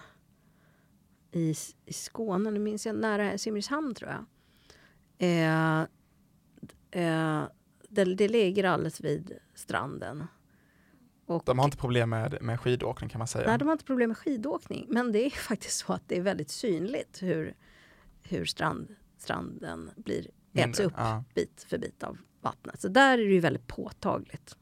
i, 1.32 1.56
i 1.86 1.94
Skåne, 1.94 2.52
nu 2.52 2.60
minns 2.60 2.86
jag, 2.86 2.96
nära 2.96 3.38
Simrishamn 3.38 3.96
tror 3.96 4.12
jag. 4.12 4.26
Eh, 5.18 5.82
eh, 6.92 7.44
det, 7.90 8.04
det 8.04 8.28
ligger 8.28 8.64
alldeles 8.64 9.02
vid 9.02 9.38
stranden. 9.54 10.24
Och, 11.26 11.44
De 11.46 11.60
har 11.60 11.66
inte 11.66 11.78
problem 11.78 12.10
med, 12.10 12.38
med 12.42 12.60
skidåkning 12.60 13.10
kan 13.10 13.20
man 13.20 13.28
säga. 13.28 13.48
Nej, 13.48 13.58
de 13.58 13.68
har 13.68 13.74
inte 13.74 13.86
problem 13.86 14.10
med 14.10 14.18
skidåkning. 14.18 14.86
Men 14.90 15.12
det 15.12 15.26
är 15.26 15.30
faktiskt 15.50 15.78
så 15.78 15.94
att 15.94 16.04
det 16.08 16.18
är 16.18 16.22
väldigt 16.22 16.50
synligt 16.50 17.22
hur, 17.22 17.56
hur 18.22 18.46
strand, 18.46 18.96
stranden 19.18 19.92
blir 19.96 20.28
äts 20.54 20.80
upp 20.80 20.94
ja. 20.98 21.24
bit 21.36 21.66
för 21.70 21.78
bit 21.78 22.04
av 22.04 22.18
vattnet. 22.42 22.82
Så 22.82 22.88
där 22.88 23.18
är 23.18 23.24
det 23.24 23.34
ju 23.34 23.40
väldigt 23.40 23.68
påtagligt. 23.68 24.58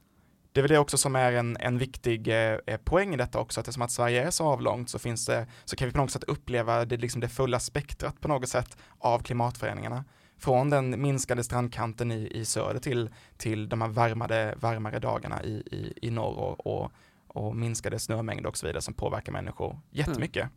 Det 0.57 0.61
är 0.61 0.63
väl 0.63 0.71
det 0.71 0.79
också 0.79 0.97
som 0.97 1.15
är 1.15 1.33
en, 1.33 1.57
en 1.59 1.77
viktig 1.77 2.27
eh, 2.27 2.77
poäng 2.83 3.13
i 3.13 3.17
detta 3.17 3.39
också, 3.39 3.59
att 3.59 3.67
eftersom 3.67 3.81
att 3.81 3.91
Sverige 3.91 4.23
är 4.27 4.31
så 4.31 4.45
avlångt 4.45 4.89
så 4.89 4.99
finns 4.99 5.25
det, 5.25 5.47
så 5.65 5.75
kan 5.75 5.87
vi 5.87 5.91
på 5.91 5.97
något 5.97 6.11
sätt 6.11 6.23
uppleva 6.23 6.85
det, 6.85 6.97
liksom 6.97 7.21
det 7.21 7.29
fulla 7.29 7.59
spektrat 7.59 8.21
på 8.21 8.27
något 8.27 8.49
sätt 8.49 8.77
av 8.99 9.19
klimatförändringarna. 9.19 10.05
Från 10.37 10.69
den 10.69 11.01
minskade 11.01 11.43
strandkanten 11.43 12.11
i, 12.11 12.27
i 12.27 12.45
söder 12.45 12.79
till, 12.79 13.09
till 13.37 13.69
de 13.69 13.81
här 13.81 13.89
varmare, 13.89 14.55
varmare 14.59 14.99
dagarna 14.99 15.43
i, 15.43 15.53
i, 15.71 15.93
i 16.01 16.11
norr 16.11 16.37
och, 16.37 16.67
och, 16.67 16.91
och 17.27 17.55
minskade 17.55 17.99
snömängder 17.99 18.49
och 18.49 18.57
så 18.57 18.67
vidare 18.67 18.81
som 18.81 18.93
påverkar 18.93 19.31
människor 19.31 19.79
jättemycket. 19.91 20.49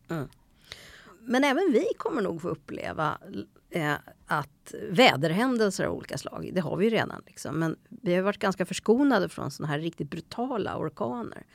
Men 1.21 1.45
även 1.45 1.73
vi 1.73 1.87
kommer 1.99 2.23
nog 2.23 2.43
få 2.43 2.49
uppleva 2.49 3.19
eh, 3.71 3.93
att 4.27 4.75
väderhändelser 4.91 5.85
av 5.85 5.95
olika 5.95 6.19
slag, 6.19 6.51
det 6.53 6.61
har 6.61 6.77
vi 6.77 6.85
ju 6.85 6.91
redan. 6.91 7.23
Liksom, 7.27 7.59
men 7.59 7.77
vi 7.89 8.15
har 8.15 8.23
varit 8.23 8.39
ganska 8.39 8.67
förskonade 8.67 9.29
från 9.29 9.51
sådana 9.51 9.73
här 9.73 9.79
riktigt 9.81 10.11
brutala 10.11 10.79
orkaner. 10.79 11.47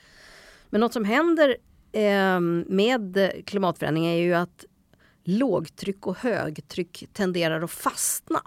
Men 0.69 0.81
något 0.81 0.93
som 0.93 1.05
händer 1.05 1.57
eh, 1.91 2.39
med 2.67 3.31
klimatförändring 3.45 4.05
är 4.05 4.15
ju 4.17 4.33
att 4.33 4.65
lågtryck 5.23 6.07
och 6.07 6.17
högtryck 6.17 7.05
tenderar 7.13 7.61
att 7.61 7.71
fastna 7.71 8.41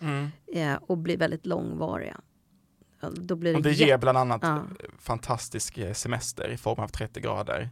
Mm. 0.00 0.28
eh, 0.54 0.74
och 0.86 0.98
bli 0.98 1.16
väldigt 1.16 1.46
långvariga. 1.46 2.20
Då 3.12 3.36
blir 3.36 3.50
det, 3.52 3.56
Och 3.56 3.62
det 3.62 3.72
ger 3.72 3.98
bland 3.98 4.18
annat 4.18 4.40
Ja. 4.44 4.62
fantastisk 4.98 5.78
eh, 5.78 5.92
semester 5.92 6.48
i 6.50 6.56
form 6.56 6.78
av 6.80 6.88
30 6.88 7.20
grader. 7.20 7.70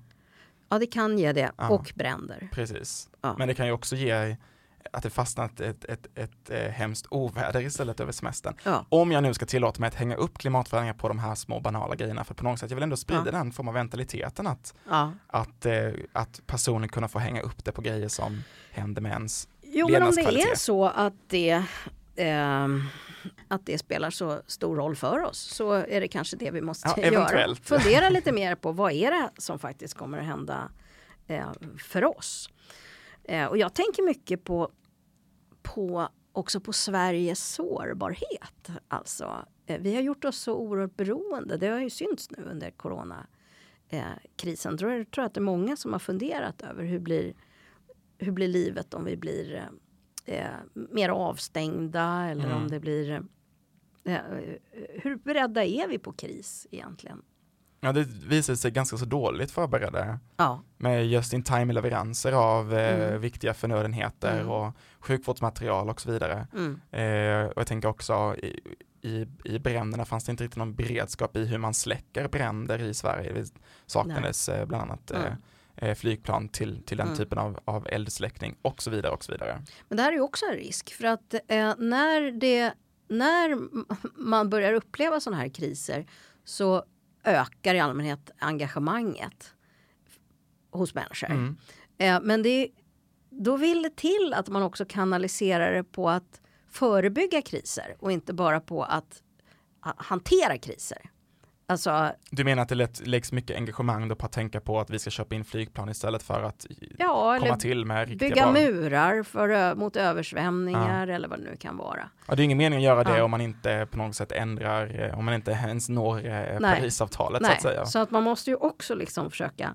ja, 0.69 0.79
det 0.79 0.87
kan 0.87 1.19
ge 1.19 1.33
det. 1.33 1.53
Ja. 1.59 1.69
Och 1.71 1.93
bränder. 1.95 2.49
Precis. 2.53 3.09
Ja. 3.21 3.35
Men 3.39 3.49
det 3.49 3.55
kan 3.55 3.67
ju 3.67 3.73
också 3.73 3.97
ge 3.97 4.37
att 4.93 5.03
det 5.03 5.11
fastnat 5.11 5.61
ett, 5.61 5.85
ett, 5.85 6.07
ett, 6.15 6.51
ett 6.51 6.73
hemskt 6.75 7.07
oväder 7.11 7.61
istället 7.61 8.01
över 8.01 8.13
semestern. 8.13 8.55
Ja. 8.65 8.87
Om 8.89 9.13
jag 9.13 9.23
nu 9.23 9.35
ska 9.35 9.47
tillåta 9.47 9.81
mig 9.81 9.89
att 9.89 9.95
hänga 9.95 10.17
upp 10.17 10.39
klimatförändringar 10.39 10.95
på 10.95 11.09
de 11.09 11.19
här 11.19 11.35
små 11.35 11.61
banala 11.61 11.95
grejerna, 11.95 12.25
för 12.25 12.35
på 12.35 12.45
något 12.45 12.59
sätt, 12.59 12.71
jag 12.71 12.77
vill 12.77 12.83
ändå 12.83 12.97
sprida 12.97 13.23
Ja. 13.27 13.31
den 13.33 13.53
form 13.53 13.69
av 13.69 13.75
mentaliteten 13.75 14.47
att, 14.47 14.75
Ja. 14.91 15.13
att, 15.27 15.67
eh, 15.67 15.89
att 16.13 16.41
personen 16.47 16.89
kunna 16.89 17.09
få 17.09 17.19
hänga 17.19 17.41
upp 17.43 17.65
det 17.65 17.73
på 17.73 17.83
grejer 17.83 18.09
som 18.09 18.43
händer 18.71 19.03
med 19.03 19.13
ens. 19.13 19.49
Jo, 19.63 19.89
men 19.91 20.03
om 20.03 20.15
det 20.15 20.23
är 20.43 20.57
så 20.57 20.85
att 20.89 21.15
det, 21.29 21.63
ehm, 22.17 22.83
att 23.49 23.67
det 23.67 23.79
spelar 23.79 24.11
så 24.11 24.41
stor 24.47 24.77
roll 24.77 24.97
för 24.97 25.21
oss 25.25 25.39
så 25.39 25.73
är 25.73 26.01
det 26.01 26.09
kanske 26.09 26.37
det 26.37 26.51
vi 26.51 26.61
måste 26.61 26.95
Ja, 26.97 27.03
göra. 27.11 27.55
Fundera 27.63 28.09
lite 28.09 28.33
mer 28.33 28.55
på 28.55 28.73
vad 28.73 28.93
är 28.93 29.11
det 29.11 29.31
som 29.39 29.59
faktiskt 29.59 29.95
kommer 29.95 30.19
att 30.19 30.25
hända 30.25 30.69
eh, 31.27 31.47
för 31.85 32.05
oss. 32.19 32.51
Eh, 33.29 33.47
och 33.47 33.59
jag 33.59 33.75
tänker 33.75 34.03
mycket 34.03 34.45
på, 34.45 34.71
på 35.63 36.09
också 36.33 36.61
på 36.61 36.73
Sveriges 36.73 37.55
sårbarhet. 37.55 38.69
Alltså, 38.89 39.47
eh, 39.67 39.81
vi 39.81 39.95
har 39.95 40.03
gjort 40.03 40.25
oss 40.25 40.37
så 40.39 40.55
oerhört 40.55 40.97
beroende. 40.97 41.57
Det 41.57 41.67
har 41.69 41.81
ju 41.81 41.91
synts 41.91 42.31
nu 42.31 42.45
under 42.45 42.71
coronakrisen. 42.71 43.29
Eh, 43.89 44.73
jag 44.73 44.79
tror, 44.79 45.05
tror 45.05 45.25
att 45.25 45.35
det 45.35 45.39
är 45.41 45.43
många 45.43 45.77
som 45.77 45.93
har 45.93 46.01
funderat 46.01 46.63
över 46.63 46.85
hur 46.85 46.99
blir, 46.99 47.35
hur 48.19 48.33
blir 48.33 48.49
livet 48.49 48.95
om 48.95 49.05
vi 49.05 49.17
blir 49.17 49.69
eh, 50.25 50.47
mer 50.75 51.09
avstängda 51.09 52.27
eller 52.31 52.45
Mm. 52.45 52.57
om 52.57 52.69
det 52.69 52.81
blir 52.81 53.11
eh, 54.05 54.19
hur 55.03 55.17
beredda 55.17 55.65
är 55.65 55.89
vi 55.89 55.99
på 55.99 56.13
kris 56.13 56.67
egentligen? 56.71 57.23
Ja, 57.81 57.93
det 57.93 58.03
visar 58.27 58.55
sig 58.55 58.71
ganska 58.71 58.97
så 58.97 59.05
dåligt 59.05 59.51
förberedda 59.51 60.19
Ja, 60.37 60.63
med 60.77 61.07
just 61.07 61.33
in 61.33 61.43
time 61.43 61.73
leveranser 61.73 62.33
av 62.33 62.75
eh, 62.75 63.09
Mm. 63.09 63.21
viktiga 63.21 63.55
förnödenheter 63.55 64.35
Mm. 64.41 64.49
och 64.53 64.73
sjukvårdsmaterial 65.01 65.89
och 65.91 66.01
så 66.01 66.13
vidare. 66.13 66.47
mm. 66.53 66.81
Eh, 66.91 67.47
och 67.51 67.61
jag 67.61 67.67
tänker 67.67 67.89
också 67.89 68.37
i, 68.43 68.61
i, 69.03 69.27
i 69.45 69.59
bränderna 69.59 70.05
fanns 70.05 70.25
det 70.25 70.31
inte 70.31 70.45
riktigt 70.45 70.59
någon 70.59 70.75
beredskap 70.75 71.37
i 71.37 71.45
hur 71.45 71.59
man 71.59 71.75
släcker 71.75 72.29
bränder 72.29 72.79
i 72.83 72.95
Sverige. 72.95 73.33
Det 73.33 73.51
saknades 73.87 74.49
eh, 74.49 74.67
bland 74.67 74.83
annat 74.83 75.11
eh, 75.11 75.21
Mm. 75.21 75.33
eh, 75.77 75.95
flygplan 75.95 76.49
till, 76.49 76.83
till 76.83 76.97
den 76.97 77.07
Mm. 77.07 77.19
typen 77.19 77.39
av, 77.39 77.61
av 77.65 77.87
eldsläckning 77.91 78.57
och 78.63 78.83
så 78.83 78.91
vidare 78.91 79.13
och 79.13 79.25
så 79.25 79.33
vidare. 79.33 79.63
Men 79.89 79.97
det 79.97 80.03
här 80.03 80.11
är 80.13 80.17
ju 80.17 80.21
också 80.23 80.45
en 80.47 80.57
risk 80.57 80.95
för 80.95 81.05
att 81.07 81.35
eh, 81.35 81.75
när, 81.79 82.41
det, 82.41 82.73
när 83.09 83.59
man 84.21 84.51
börjar 84.51 84.73
uppleva 84.73 85.21
sådana 85.21 85.43
här 85.43 85.49
kriser 85.49 86.07
så 86.45 86.85
ökar 87.27 87.75
i 87.75 87.81
allmänhet 87.81 88.31
engagemanget 88.39 89.55
hos 90.71 90.95
människor. 90.95 91.31
Mm. 91.31 91.57
Eh, 91.99 92.21
men 92.23 92.43
det, 92.43 92.69
då 93.31 93.57
vill 93.57 93.83
det 93.83 93.97
till 93.97 94.35
att 94.37 94.49
man 94.49 94.63
också 94.63 94.85
kanaliserar 94.89 95.73
det 95.73 95.85
på 95.85 96.11
att 96.11 96.41
förebygga 96.71 97.43
kriser 97.43 97.97
och 97.99 98.13
inte 98.13 98.33
bara 98.35 98.61
på 98.61 98.85
att 98.85 99.23
ha- 99.81 99.95
hantera 99.97 100.59
kriser. 100.59 101.11
Alltså, 101.69 102.13
Du 102.31 102.45
menar 102.45 102.63
att 102.63 102.69
det 102.69 102.75
lätt, 102.75 103.07
läggs 103.07 103.33
mycket 103.33 103.57
engagemang 103.57 104.09
då 104.09 104.15
på 104.15 104.27
att 104.27 104.33
tänka 104.33 104.61
på 104.61 104.81
att 104.81 104.91
vi 104.91 104.99
ska 104.99 105.11
köpa 105.11 105.35
in 105.35 105.45
flygplan 105.45 105.89
istället 105.89 106.23
för 106.23 106.43
att 106.43 106.67
ja, 106.99 107.39
komma 107.41 107.57
till 107.57 107.85
med 107.85 108.09
riktiga 108.09 108.29
bygga 108.29 108.43
bra... 108.43 108.53
murar 108.53 109.23
för, 109.23 109.75
mot 109.75 109.97
översvämningar 109.97 111.07
eller 111.09 111.29
vad 111.29 111.39
det 111.39 111.45
nu 111.45 111.57
kan 111.57 111.77
vara. 111.77 112.09
Ja, 112.29 112.35
det 112.35 112.43
är 112.43 112.45
ingen 112.45 112.59
mening 112.59 112.77
att 112.79 112.83
göra 112.85 113.05
det 113.05 113.17
Ja. 113.19 113.25
om 113.25 113.31
man 113.31 113.41
inte 113.41 113.87
på 113.91 113.99
något 113.99 114.15
sätt 114.17 114.33
ändrar, 114.33 115.01
eh, 115.05 115.19
om 115.19 115.25
man 115.25 115.35
inte 115.35 115.51
ens 115.51 115.89
når 115.89 116.19
eh, 116.27 116.61
Nej. 116.61 116.81
Parisavtalet 116.81 117.43
så 117.43 117.49
Nej, 117.49 117.57
att 117.57 117.63
säga. 117.63 117.87
så 117.87 117.99
att 117.99 118.11
man 118.11 118.23
måste 118.23 118.51
ju 118.51 118.57
också 118.57 118.95
liksom 118.95 119.31
försöka 119.31 119.75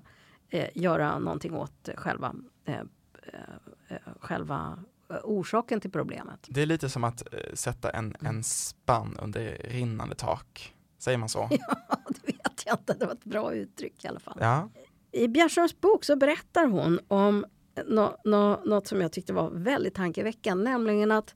eh, 0.50 0.68
göra 0.74 1.18
någonting 1.18 1.54
åt 1.54 1.88
själva, 1.96 2.34
eh, 2.64 2.74
eh, 2.74 3.96
själva 4.20 4.78
orsaken 5.24 5.80
till 5.80 5.90
problemet. 5.90 6.46
Det 6.48 6.62
är 6.62 6.66
lite 6.66 6.88
som 6.88 7.04
att 7.04 7.22
sätta 7.54 7.90
en, 7.90 8.04
Mm. 8.20 8.36
en 8.36 8.42
spann 8.44 9.16
under 9.22 9.56
rinnande 9.70 10.14
tak. 10.14 10.71
Säger 11.02 11.18
man 11.18 11.28
så? 11.28 11.48
Ja, 11.88 11.98
det 12.08 12.26
vet 12.32 12.62
jag 12.66 12.74
inte, 12.74 12.94
det 12.94 13.06
var 13.06 13.12
ett 13.12 13.24
bra 13.24 13.54
uttryck 13.54 14.04
i 14.04 14.08
alla 14.08 14.20
fall. 14.20 14.38
Ja. 14.40 14.68
I 15.12 15.28
Bjärströms 15.28 15.80
bok 15.80 16.04
så 16.04 16.16
berättar 16.16 16.66
hon 16.66 17.00
om 17.08 17.44
nå, 17.86 18.20
nå, 18.24 18.60
något 18.64 18.86
som 18.86 19.00
jag 19.00 19.12
tyckte 19.12 19.32
var 19.32 19.50
väldigt 19.50 19.94
tankeväckande, 19.94 20.70
nämligen 20.70 21.10
att, 21.12 21.34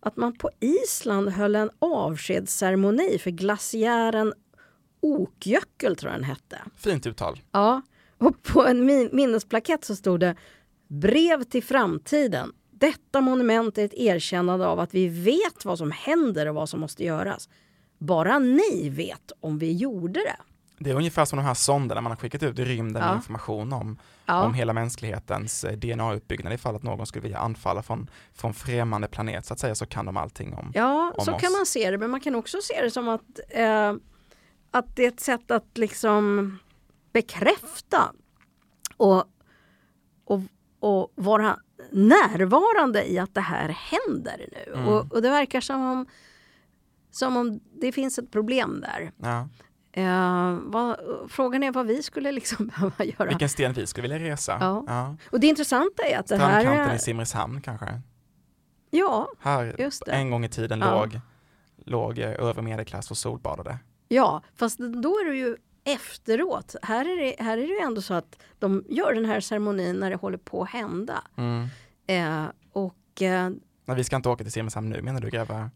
att 0.00 0.16
man 0.16 0.38
på 0.38 0.50
Island 0.60 1.28
höll 1.28 1.56
en 1.56 1.70
avskedsceremoni 1.78 3.18
för 3.18 3.30
glaciären 3.30 4.32
Okjökull, 5.00 5.96
tror 5.96 6.12
jag 6.12 6.20
den 6.20 6.24
hette. 6.24 6.58
Fint 6.76 7.06
uttal. 7.06 7.40
Ja, 7.52 7.82
och 8.18 8.42
på 8.42 8.66
en 8.66 8.86
min- 8.86 9.10
minnesplakett 9.12 9.84
så 9.84 9.96
stod 9.96 10.20
det 10.20 10.36
Brev 10.88 11.42
till 11.42 11.62
framtiden. 11.64 12.52
Detta 12.70 13.20
monument 13.20 13.78
är 13.78 13.84
ett 13.84 13.94
erkännande 13.94 14.66
av 14.66 14.80
att 14.80 14.94
vi 14.94 15.08
vet 15.08 15.64
vad 15.64 15.78
som 15.78 15.90
händer 15.90 16.46
och 16.46 16.54
vad 16.54 16.68
som 16.68 16.80
måste 16.80 17.04
göras. 17.04 17.48
Bara 17.98 18.38
ni 18.38 18.88
vet 18.88 19.32
om 19.40 19.58
vi 19.58 19.72
gjorde 19.72 20.20
det. 20.20 20.36
Det 20.78 20.90
är 20.90 20.94
ungefär 20.94 21.24
som 21.24 21.36
de 21.36 21.42
här 21.44 21.54
sonderna 21.54 22.00
man 22.00 22.12
har 22.12 22.16
skickat 22.16 22.42
ut 22.42 22.58
i 22.58 22.64
rymden 22.64 23.02
Ja. 23.02 23.08
med 23.08 23.16
information 23.16 23.72
om, 23.72 23.98
Ja. 24.26 24.44
om 24.44 24.54
hela 24.54 24.72
mänsklighetens 24.72 25.64
eh, 25.64 25.76
DNA-uppbyggnad. 25.76 26.52
Ifall 26.52 26.76
att 26.76 26.82
någon 26.82 27.06
skulle 27.06 27.22
vilja 27.22 27.38
anfalla 27.38 27.82
från, 27.82 28.10
från 28.34 28.54
främmande 28.54 29.08
planet 29.08 29.46
så 29.46 29.52
att 29.52 29.60
säga 29.60 29.74
så 29.74 29.86
kan 29.86 30.06
de 30.06 30.16
allting 30.16 30.54
om. 30.54 30.72
Ja, 30.74 31.12
om 31.16 31.24
så 31.24 31.34
oss. 31.34 31.40
kan 31.42 31.52
man 31.52 31.66
se 31.66 31.90
det. 31.90 31.98
Men 31.98 32.10
man 32.10 32.20
kan 32.20 32.34
också 32.34 32.58
se 32.62 32.82
det 32.82 32.90
som 32.90 33.08
att, 33.08 33.40
eh, 33.48 33.94
att 34.70 34.96
det 34.96 35.04
är 35.04 35.08
ett 35.08 35.20
sätt 35.20 35.50
att 35.50 35.78
liksom 35.78 36.58
bekräfta 37.12 38.12
och, 38.96 39.24
och, 40.24 40.40
och 40.80 41.12
vara 41.14 41.58
närvarande 41.92 43.10
i 43.12 43.18
att 43.18 43.34
det 43.34 43.40
här 43.40 43.68
händer 43.68 44.46
nu. 44.52 44.72
Mm. 44.72 44.88
Och, 44.88 45.12
och 45.12 45.22
det 45.22 45.30
verkar 45.30 45.60
som 45.60 45.82
om, 45.90 46.06
som 47.16 47.36
om 47.36 47.60
det 47.80 47.92
finns 47.92 48.18
ett 48.18 48.30
problem 48.30 48.80
där. 48.80 49.12
Ja. 49.16 49.48
Eh, 49.92 50.58
vad, 50.62 50.96
frågan 51.28 51.62
är 51.62 51.72
vad 51.72 51.86
vi 51.86 52.02
skulle 52.02 52.32
liksom 52.32 52.66
behöva 52.74 53.04
göra. 53.04 53.28
Vilken 53.28 53.48
sten 53.48 53.72
vi 53.72 53.86
skulle 53.86 54.08
vilja 54.08 54.32
resa. 54.32 54.56
Ja. 54.60 55.16
Och 55.30 55.40
det 55.40 55.46
intressanta 55.46 56.02
är 56.02 56.18
att 56.18 56.26
det 56.26 56.36
Strandkanten 56.36 56.88
här... 56.88 56.94
i 56.94 56.98
Simrishamn 56.98 57.60
kanske. 57.60 58.00
Ja, 58.90 59.28
Här 59.40 59.76
Just 59.78 60.02
det. 60.06 60.12
en 60.12 60.30
gång 60.30 60.44
i 60.44 60.48
tiden 60.48 60.80
Ja. 60.80 60.90
låg, 61.00 61.20
låg 61.84 62.18
eh, 62.18 62.30
övre 62.30 62.62
medelklass 62.62 63.10
och 63.10 63.16
solbadade. 63.16 63.78
Ja, 64.08 64.42
fast 64.54 64.78
då 64.78 65.08
är 65.10 65.30
det 65.30 65.36
ju 65.36 65.56
efteråt. 65.84 66.74
Här 66.82 67.04
är 67.04 67.24
det, 67.24 67.42
här 67.44 67.58
är 67.58 67.66
det 67.80 67.80
ändå 67.86 68.02
så 68.02 68.14
att 68.14 68.38
de 68.58 68.84
gör 68.88 69.12
den 69.14 69.24
här 69.24 69.40
ceremonin 69.40 69.96
när 69.96 70.10
det 70.10 70.16
håller 70.16 70.38
på 70.38 70.62
att 70.62 70.70
hända. 70.70 71.22
Mm. 71.36 71.66
Eh, 72.06 72.50
och 72.72 73.22
eh, 73.22 73.50
Men 73.84 73.96
vi 73.96 74.04
ska 74.04 74.16
inte 74.16 74.28
åka 74.28 74.44
till 74.44 74.52
Simrishamn 74.52 74.90
nu 74.90 75.02
menar 75.02 75.20
du 75.20 75.30
grabbar? 75.30 75.70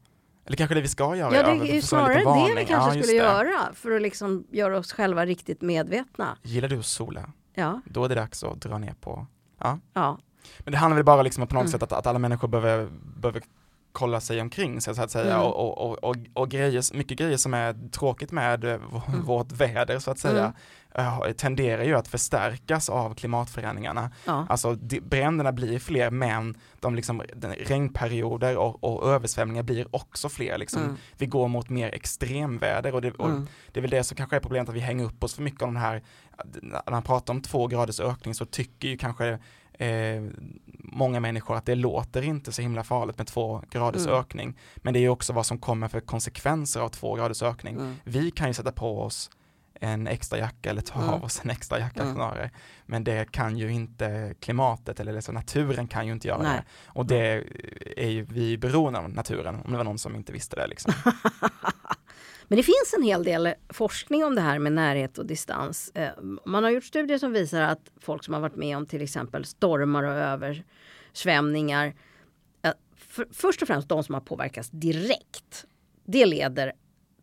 Eller 0.47 0.57
kanske 0.57 0.75
det 0.75 0.81
vi 0.81 0.89
ska 0.89 1.17
göra? 1.17 1.35
ja, 1.37 1.43
det 1.43 1.71
är 1.71 1.75
ju 1.75 1.83
snarare 1.83 2.15
det 2.49 2.55
vi 2.61 2.65
kanske 2.67 2.99
Ja, 2.99 3.03
skulle 3.03 3.19
göra 3.19 3.59
för 3.75 3.91
att 3.97 4.03
liksom 4.03 4.45
göra 4.51 4.79
oss 4.79 4.93
själva 4.93 5.27
riktigt 5.27 5.61
medvetna. 5.63 6.37
Gillar 6.43 6.69
du 6.69 6.79
att 6.79 6.87
sola? 6.87 7.33
Ja, 7.55 7.81
Då 7.87 8.05
är 8.05 8.09
det 8.09 8.15
dags 8.15 8.45
att 8.45 8.61
dra 8.61 8.79
ner 8.79 8.95
på. 9.01 9.27
ja, 9.59 10.19
Men 10.59 10.73
det 10.73 10.79
handlar 10.79 10.97
väl 10.97 11.05
bara 11.05 11.23
liksom 11.23 11.43
om 11.43 11.47
på 11.49 11.55
något 11.55 11.61
Mm. 11.63 11.73
sätt 11.73 11.83
att, 11.83 11.93
att 11.93 12.07
alla 12.07 12.19
människor 12.19 12.49
behöver, 12.49 12.89
behöver 13.17 13.43
kolla 13.93 14.21
sig 14.21 14.41
omkring 14.41 14.81
så 14.81 15.03
att 15.03 15.11
säga 15.11 15.35
Mm. 15.35 15.47
och, 15.47 15.79
och, 15.79 16.05
och, 16.05 16.17
och, 16.35 16.49
grejer, 16.51 16.97
mycket 16.97 17.19
grejer 17.19 17.37
som 17.37 17.55
är 17.55 17.91
tråkigt 17.91 18.33
med 18.33 18.65
eh, 18.65 18.71
Mm. 19.09 19.25
vårt 19.25 19.53
väder 19.53 19.99
så 19.99 20.11
att 20.11 20.19
säga 20.19 20.53
Mm. 20.95 21.23
eh, 21.23 21.33
tenderar 21.33 21.83
ju 21.85 21.95
att 21.95 22.09
förstärkas 22.09 22.89
av 22.89 23.15
klimatförändringarna. 23.15 24.11
ja. 24.25 24.47
Alltså 24.49 24.75
de, 24.75 25.01
bränderna 25.01 25.53
blir 25.53 25.79
fler 25.79 26.11
men 26.11 26.55
de 26.81 26.95
liksom, 26.95 27.23
regnperioder 27.59 28.57
och, 28.57 28.85
och 28.85 29.13
översvämningar 29.13 29.63
blir 29.63 29.87
också 29.97 30.29
fler. 30.29 30.59
Liksom. 30.59 30.83
Mm. 30.83 30.97
Vi 31.19 31.27
går 31.27 31.49
mot 31.49 31.69
mer 31.69 31.89
extremväder 31.95 32.95
och, 32.95 33.03
det, 33.03 33.11
och 33.11 33.29
Mm. 33.29 33.47
det 33.73 33.81
är 33.81 33.83
väl 33.83 33.91
det 33.91 34.05
som 34.05 34.17
kanske 34.17 34.37
är 34.37 34.41
problemet 34.41 34.69
att 34.69 34.75
vi 34.75 34.81
hänger 34.81 35.05
upp 35.05 35.25
oss 35.25 35.35
för 35.35 35.43
mycket 35.43 35.63
om 35.63 35.75
den 35.75 35.83
här, 35.83 36.03
när 36.63 36.91
man 36.91 37.03
pratar 37.03 37.35
om 37.35 37.43
två 37.43 37.67
graders 37.67 38.01
ökning 38.01 38.35
så 38.35 38.45
tycker 38.47 38.89
ju 38.89 38.97
kanske 38.97 39.39
eh, 39.87 40.23
många 40.79 41.21
människor 41.21 41.57
att 41.57 41.67
det 41.67 41.75
låter 41.75 42.23
inte 42.23 42.53
så 42.53 42.63
himla 42.63 42.85
farligt 42.85 43.19
med 43.19 43.27
två 43.27 43.63
graders 43.71 44.07
Mm. 44.07 44.15
ökning. 44.21 44.59
Men 44.77 44.93
det 44.95 44.99
är 44.99 45.03
ju 45.03 45.09
också 45.09 45.33
vad 45.33 45.47
som 45.47 45.59
kommer 45.59 45.89
för 45.89 46.01
konsekvenser 46.01 46.81
av 46.81 46.89
två 46.89 47.15
graders 47.15 47.43
ökning. 47.43 47.75
Mm. 47.75 47.95
Vi 48.05 48.31
kan 48.31 48.49
ju 48.49 48.55
sätta 48.55 48.73
på 48.73 49.03
oss 49.03 49.31
en 49.83 50.07
extra 50.07 50.39
jacka 50.39 50.71
eller 50.71 50.83
ta 50.83 50.99
Mm. 50.99 51.11
av 51.15 51.25
oss 51.25 51.41
en 51.45 51.51
extra 51.51 51.79
jacka 51.79 52.03
Mm. 52.03 52.15
snarare. 52.15 52.51
Men 52.87 53.05
det 53.05 53.33
kan 53.33 53.59
ju 53.59 53.73
inte 53.73 54.35
klimatet 54.41 55.01
eller 55.01 55.13
liksom 55.13 55.35
naturen 55.35 55.89
kan 55.89 56.07
ju 56.07 56.13
inte 56.13 56.29
göra 56.29 56.43
Nej. 56.43 56.57
det. 56.57 56.65
Och 56.87 57.07
det 57.07 57.45
är 57.97 58.09
ju 58.09 58.23
vi 58.23 58.59
beroende 58.59 58.99
av 58.99 59.11
naturen, 59.11 59.61
om 59.65 59.71
det 59.73 59.77
var 59.77 59.85
någon 59.85 59.99
som 59.99 60.17
inte 60.17 60.33
visste 60.33 60.57
det 60.57 60.67
liksom. 60.67 60.93
Men 62.51 62.57
det 62.57 62.63
finns 62.63 62.95
en 62.97 63.03
hel 63.03 63.25
del 63.25 63.55
forskning 63.69 64.25
om 64.25 64.35
det 64.35 64.41
här 64.41 64.59
med 64.59 64.73
närhet 64.73 65.19
och 65.19 65.27
distans. 65.27 65.93
Eh, 65.95 66.11
man 66.47 66.65
har 66.65 66.71
gjort 66.71 66.85
studier 66.85 67.19
som 67.19 67.33
visar 67.33 67.63
att 67.63 67.91
folk 68.01 68.25
som 68.25 68.35
har 68.35 68.41
varit 68.41 68.57
med 68.57 68.77
om 68.77 68.87
till 68.87 69.03
exempel 69.03 69.45
stormar 69.45 70.03
och 70.03 70.13
översvämningar. 70.13 71.95
Eh, 72.63 72.73
för, 72.97 73.27
först 73.33 73.63
och 73.63 73.69
främst 73.69 73.89
de 73.89 74.05
som 74.05 74.15
har 74.15 74.21
påverkats 74.21 74.71
direkt. 74.71 75.67
Det 76.05 76.27
leder 76.27 76.73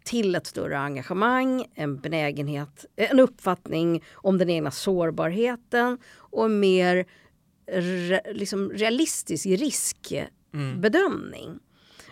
till 0.03 0.35
ett 0.35 0.47
större 0.47 0.79
engagemang, 0.79 1.65
en 1.75 1.99
benägenhet, 1.99 2.85
en 2.95 3.19
uppfattning 3.19 4.03
om 4.13 4.37
den 4.37 4.49
egna 4.49 4.71
sårbarheten 4.71 5.97
och 6.15 6.45
en 6.45 6.59
mer 6.59 7.05
re, 7.71 8.21
liksom 8.33 8.69
realistisk 8.69 9.45
riskbedömning. 9.45 11.47
Mm. 11.47 11.59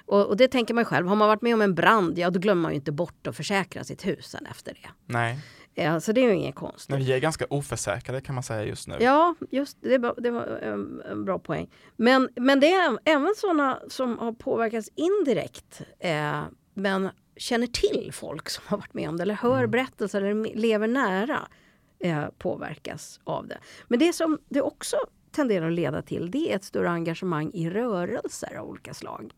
Och, 0.06 0.26
och 0.28 0.38
det 0.38 0.48
tänker 0.48 0.74
man 0.74 0.82
ju 0.82 0.86
själv, 0.86 1.08
har 1.08 1.16
man 1.16 1.28
varit 1.28 1.42
med 1.42 1.54
om 1.54 1.62
en 1.62 1.76
brand, 1.76 2.18
ja 2.18 2.30
då 2.30 2.40
glömmer 2.40 2.62
man 2.62 2.72
ju 2.72 2.76
inte 2.76 2.92
bort 2.92 3.28
att 3.28 3.36
försäkra 3.36 3.84
sitt 3.84 4.06
hus 4.08 4.26
sen 4.26 4.46
efter 4.46 4.74
det. 4.74 4.90
Nej, 5.14 5.40
Ja, 5.78 6.00
så 6.00 6.12
det 6.12 6.22
är 6.22 6.26
ju 6.26 6.34
inget 6.36 6.56
konstigt. 6.56 6.90
men 6.90 7.00
vi 7.00 7.14
är 7.14 7.20
ganska 7.20 7.46
oförsäkrade 7.50 8.22
kan 8.22 8.36
man 8.36 8.44
säga 8.44 8.64
just 8.64 8.88
nu. 8.88 8.96
Ja, 9.00 9.36
just 9.52 9.78
det, 9.82 9.98
det 10.18 10.32
var 10.32 10.44
en, 10.62 11.02
en 11.12 11.26
bra 11.26 11.40
poäng. 11.40 11.70
Men, 11.96 12.30
men 12.36 12.60
det 12.60 12.72
är 12.72 12.98
även 13.06 13.34
sådana 13.38 13.80
som 13.90 14.18
har 14.20 14.34
påverkats 14.34 14.90
indirekt 14.96 15.82
eh, 16.00 16.42
men 16.74 17.10
känner 17.38 17.68
till 17.68 18.10
folk 18.14 18.50
som 18.50 18.64
har 18.68 18.78
varit 18.78 18.94
med 18.94 19.10
om 19.10 19.18
det 19.18 19.24
eller 19.24 19.34
hör 19.36 19.58
Mm. 19.58 19.72
berättelser 19.72 20.22
eller 20.22 20.56
lever 20.56 20.88
nära 20.88 21.40
eh, 22.00 22.26
påverkas 22.38 23.20
av 23.24 23.48
det. 23.48 23.58
Men 23.88 24.00
det 24.00 24.14
som 24.14 24.40
det 24.50 24.62
också 24.62 24.98
tenderar 25.32 25.68
att 25.68 25.74
leda 25.74 26.02
till 26.02 26.32
det 26.32 26.52
är 26.52 26.56
ett 26.56 26.64
större 26.64 26.90
engagemang 26.90 27.52
i 27.54 27.70
rörelser 27.70 28.56
av 28.56 28.70
olika 28.70 28.94
slag. 28.94 29.32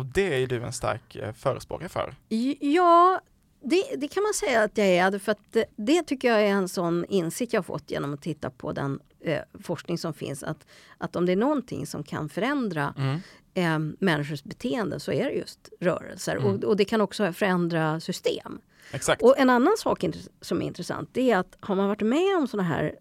Och 0.00 0.06
det 0.06 0.34
är 0.34 0.38
ju 0.38 0.46
du 0.46 0.62
en 0.62 0.72
stark 0.72 1.16
eh, 1.16 1.32
förespråkare 1.32 1.88
för. 1.88 2.14
Ja, 2.60 3.20
det, 3.62 3.84
det 3.96 4.08
kan 4.08 4.22
man 4.22 4.34
säga 4.34 4.62
att 4.62 4.78
jag 4.78 4.86
är. 4.86 5.18
För 5.18 5.32
att 5.32 5.52
det, 5.52 5.64
det 5.76 6.02
tycker 6.02 6.28
jag 6.28 6.40
är 6.40 6.50
en 6.50 6.68
sån 6.68 7.04
insikt 7.08 7.52
jag 7.52 7.66
fått 7.66 7.90
genom 7.90 8.14
att 8.14 8.22
titta 8.22 8.50
på 8.50 8.72
den 8.72 9.00
eh, 9.20 9.40
forskning 9.62 9.98
som 9.98 10.14
finns. 10.14 10.42
Att, 10.42 10.66
att 10.98 11.16
om 11.16 11.26
det 11.26 11.32
är 11.32 11.36
någonting 11.36 11.86
som 11.86 12.02
kan 12.02 12.28
förändra 12.28 12.94
Mm. 12.98 13.20
eh, 13.54 13.96
människors 13.98 14.42
beteende 14.42 15.00
så 15.00 15.12
är 15.12 15.24
det 15.24 15.30
just 15.30 15.68
rörelser. 15.80 16.36
Mm. 16.36 16.46
Och, 16.46 16.64
och 16.64 16.76
det 16.76 16.84
kan 16.84 17.00
också 17.00 17.32
förändra 17.32 18.00
system. 18.00 18.60
Exakt. 18.92 19.22
Och 19.22 19.38
en 19.38 19.50
annan 19.50 19.76
sak 19.78 20.04
som 20.40 20.62
är 20.62 20.66
intressant 20.66 21.08
det 21.12 21.30
är 21.30 21.36
att 21.36 21.56
har 21.60 21.74
man 21.74 21.88
varit 21.88 22.00
med 22.02 22.36
om 22.36 22.46
sådana 22.46 22.68
här 22.68 22.94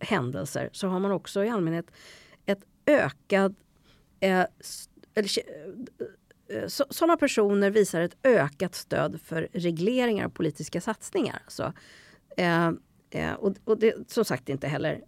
händelser 0.00 0.68
så 0.72 0.88
har 0.88 1.00
man 1.00 1.12
också 1.12 1.44
i 1.44 1.48
allmänhet 1.48 1.86
ett 2.46 2.60
ökad 2.86 3.54
eh, 4.20 4.44
eller, 5.14 5.30
sådana 6.68 7.16
personer 7.16 7.70
visar 7.70 8.00
ett 8.00 8.16
ökat 8.22 8.74
stöd 8.74 9.20
för 9.24 9.48
regleringar 9.52 10.26
och 10.26 10.34
politiska 10.34 10.80
satsningar. 10.80 11.42
Alltså, 11.44 11.72
eh, 12.36 12.70
eh, 13.10 13.32
och, 13.32 13.54
och 13.64 13.78
det 13.78 14.10
som 14.10 14.24
sagt 14.24 14.48
inte 14.48 14.68
heller 14.68 15.00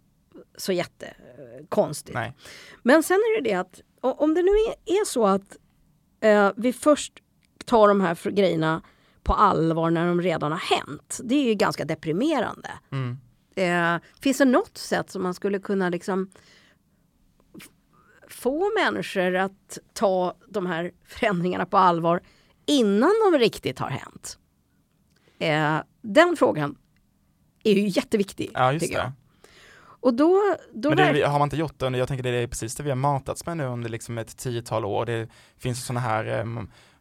så 0.57 0.71
jättekonstigt. 0.71 2.15
Nej. 2.15 2.33
Men 2.83 3.03
sen 3.03 3.15
är 3.15 3.41
det 3.41 3.49
det 3.49 3.55
att 3.55 3.81
om 4.01 4.33
det 4.33 4.41
nu 4.41 4.51
är, 4.51 4.99
är 5.01 5.05
så 5.05 5.27
att 5.27 5.57
eh, 6.21 6.51
vi 6.57 6.73
först 6.73 7.13
tar 7.65 7.87
de 7.87 8.01
här 8.01 8.31
grejerna 8.31 8.81
på 9.23 9.33
allvar 9.33 9.89
när 9.89 10.07
de 10.07 10.21
redan 10.21 10.51
har 10.51 10.59
hänt. 10.59 11.19
Det 11.23 11.35
är 11.35 11.43
ju 11.43 11.53
ganska 11.53 11.85
deprimerande. 11.85 12.69
Mm. 12.91 13.17
Eh, 13.55 14.01
finns 14.21 14.37
det 14.37 14.45
något 14.45 14.77
sätt 14.77 15.09
som 15.11 15.23
man 15.23 15.33
skulle 15.33 15.59
kunna 15.59 15.89
liksom 15.89 16.29
få 18.27 18.71
människor 18.79 19.35
att 19.35 19.77
ta 19.93 20.33
de 20.47 20.65
här 20.65 20.91
förändringarna 21.05 21.65
på 21.65 21.77
allvar 21.77 22.21
innan 22.65 23.11
de 23.31 23.37
riktigt 23.37 23.79
har 23.79 23.89
hänt? 23.89 24.37
Eh, 25.39 25.77
den 26.01 26.35
frågan 26.37 26.77
är 27.63 27.73
ju 27.73 27.87
jätteviktig. 27.87 28.51
Ja, 28.53 28.73
just 28.73 28.89
jag. 28.91 29.05
det. 29.05 29.11
Och 29.99 30.13
då, 30.13 30.55
då 30.73 30.89
Men 30.89 30.97
det, 30.97 31.27
har 31.27 31.39
man 31.39 31.45
inte 31.45 31.57
gjort 31.57 31.79
det 31.79 31.97
jag 31.97 32.07
tänker 32.07 32.23
det 32.23 32.29
är 32.29 32.47
precis 32.47 32.75
det 32.75 32.83
vi 32.83 32.89
har 32.89 32.95
matats 32.95 33.45
med 33.45 33.57
nu 33.57 33.65
under 33.65 33.89
liksom 33.89 34.17
ett 34.17 34.37
tiotal 34.37 34.85
år. 34.85 35.05
Det 35.05 35.29
finns 35.57 35.85
sådana 35.85 35.99
här, 35.99 36.39
eh, 36.39 36.45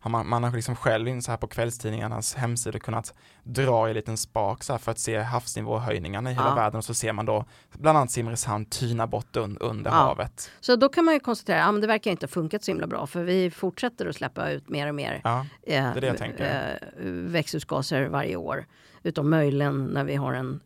har 0.06 0.10
man, 0.10 0.28
man 0.28 0.44
har 0.44 0.50
liksom 0.52 0.76
själv 0.76 1.08
in 1.08 1.22
så 1.22 1.30
här 1.30 1.38
på 1.38 1.46
kvällstidningarnas 1.46 2.34
hemsidor 2.34 2.78
kunnat 2.78 3.14
dra 3.42 3.86
i 3.88 3.90
en 3.90 3.96
liten 3.96 4.16
spak 4.16 4.62
så 4.64 4.72
här 4.72 4.78
för 4.78 4.92
att 4.92 4.98
se 4.98 5.18
havsnivåhöjningarna 5.18 6.30
i 6.30 6.34
hela 6.34 6.48
Ja. 6.48 6.54
världen 6.54 6.78
och 6.78 6.84
så 6.84 6.94
ser 6.94 7.12
man 7.12 7.26
då 7.26 7.44
bland 7.72 7.98
annat 7.98 8.10
Simrishamn 8.10 8.64
tyna 8.64 9.06
bort 9.06 9.36
un, 9.36 9.58
under 9.60 9.90
Ja. 9.90 9.96
havet. 9.96 10.50
Så 10.60 10.76
då 10.76 10.88
kan 10.88 11.04
man 11.04 11.14
ju 11.14 11.20
konstatera 11.20 11.58
att 11.60 11.66
ja, 11.66 11.72
men 11.72 11.80
det 11.80 11.86
verkar 11.86 12.10
inte 12.10 12.26
ha 12.26 12.28
funkat 12.28 12.64
så 12.64 12.70
himla 12.70 12.86
bra 12.86 13.06
för 13.06 13.22
vi 13.22 13.50
fortsätter 13.50 14.06
att 14.06 14.16
släppa 14.16 14.50
ut 14.50 14.68
mer 14.68 14.88
och 14.88 14.94
mer 14.94 15.20
Ja, 15.24 15.40
eh, 15.40 15.46
det 15.66 15.76
är 15.76 16.00
det 16.00 16.06
jag 16.06 16.18
tänker. 16.18 16.78
eh, 17.00 17.10
växthusgaser 17.10 18.08
varje 18.08 18.36
år. 18.36 18.66
Utom 19.02 19.30
möjligen 19.30 19.84
när 19.84 20.04
vi 20.04 20.14
har 20.16 20.32
en 20.32 20.50
eh, 20.52 20.58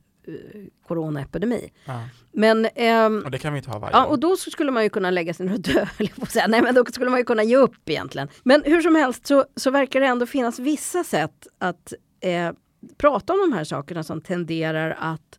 coronaepidemi. 0.86 1.70
ja. 1.84 2.08
Men 2.32 2.66
ehm, 2.74 3.22
Och 3.24 3.30
det 3.30 3.38
kan 3.38 3.52
vi 3.52 3.58
inte 3.58 3.70
ha 3.70 3.78
varje 3.78 3.96
Ja, 3.96 4.06
år. 4.06 4.10
och 4.10 4.18
då 4.20 4.36
skulle 4.36 4.70
man 4.70 4.82
ju 4.82 4.88
kunna 4.90 5.10
lägga 5.10 5.34
sig 5.34 5.46
ner 5.46 5.52
och 5.54 5.60
dö, 5.60 5.86
säga. 6.28 6.46
Nej, 6.46 6.62
men 6.62 6.74
då 6.74 6.84
skulle 6.84 7.10
man 7.10 7.18
ju 7.18 7.24
kunna 7.24 7.42
ge 7.42 7.56
upp 7.56 7.88
egentligen. 7.88 8.28
Men 8.42 8.62
hur 8.64 8.80
som 8.82 8.94
helst 8.94 9.26
så, 9.26 9.44
så 9.56 9.70
verkar 9.70 10.00
det 10.00 10.06
ändå 10.06 10.26
finnas 10.26 10.58
vissa 10.58 11.04
sätt 11.04 11.46
att 11.58 11.92
eh, 12.20 12.52
prata 12.98 13.32
om 13.32 13.38
de 13.50 13.52
här 13.56 13.64
sakerna 13.64 14.02
som 14.02 14.20
tenderar 14.20 14.96
att 15.00 15.38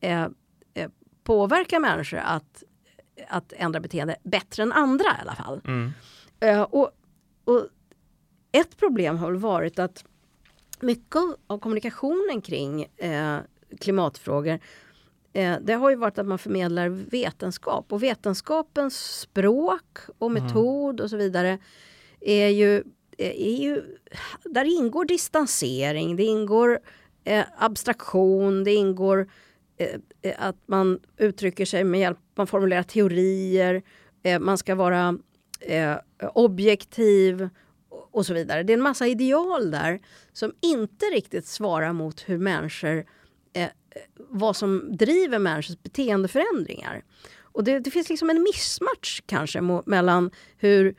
eh, 0.00 0.22
eh, 0.74 0.88
påverka 1.24 1.78
människor 1.80 2.18
att 2.18 2.62
att 3.28 3.52
ändra 3.56 3.80
beteende 3.80 4.16
bättre 4.24 4.62
än 4.62 4.72
andra 4.72 5.04
i 5.04 5.20
alla 5.20 5.34
fall. 5.34 5.60
Mm. 5.64 5.92
Eh, 6.40 6.62
och, 6.62 6.90
och 7.44 7.66
ett 8.52 8.76
problem 8.76 9.16
har 9.18 9.32
varit 9.32 9.78
att 9.78 10.04
mycket 10.80 11.16
av 11.46 11.58
kommunikationen 11.58 12.40
kring 12.40 12.82
eh, 12.96 13.38
klimatfrågor 13.80 14.58
eh, 15.32 15.56
det 15.62 15.72
har 15.72 15.90
ju 15.90 15.96
varit 15.96 16.18
att 16.18 16.26
man 16.26 16.38
förmedlar 16.38 16.88
vetenskap 16.88 17.92
och 17.92 18.02
vetenskapens 18.02 19.20
språk 19.20 19.98
och 20.18 20.30
Mm. 20.30 20.44
metod 20.44 21.00
och 21.00 21.10
så 21.10 21.16
vidare 21.16 21.58
är 22.20 22.48
ju, 22.48 22.82
är 23.18 23.56
ju 23.62 23.82
där 24.44 24.64
ingår 24.64 25.04
distansering, 25.04 26.16
det 26.16 26.24
ingår 26.24 26.80
eh, 27.24 27.44
abstraktion, 27.58 28.64
det 28.64 28.74
ingår 28.74 29.28
eh, 29.76 29.88
eh, 30.22 30.34
att 30.38 30.56
man 30.66 31.00
uttrycker 31.16 31.64
sig 31.64 31.84
med 31.84 32.00
hjälp, 32.00 32.18
man 32.34 32.46
formulerar 32.46 32.82
teorier, 32.82 33.82
eh, 34.22 34.38
man 34.40 34.58
ska 34.58 34.74
vara 34.74 35.18
eh, 35.60 35.94
objektiv 36.34 37.48
och- 37.88 38.08
och 38.14 38.26
så 38.26 38.34
vidare. 38.34 38.62
Det 38.62 38.72
är 38.72 38.76
en 38.76 38.82
massa 38.82 39.06
ideal 39.06 39.70
där 39.70 40.00
som 40.32 40.52
inte 40.60 41.06
riktigt 41.06 41.46
svarar 41.46 41.92
mot 41.92 42.20
hur 42.20 42.38
människor, 42.38 43.04
eh, 43.56 43.68
vad 44.16 44.56
som 44.56 44.96
driver 44.96 45.38
människors 45.38 45.78
beteendeförändringar. 45.82 47.04
Och 47.42 47.64
det, 47.64 47.78
det 47.78 47.90
finns 47.90 48.08
liksom 48.08 48.30
en 48.30 48.42
missmatch 48.42 49.20
kanske 49.26 49.60
mellan 49.86 50.30
hur 50.56 50.94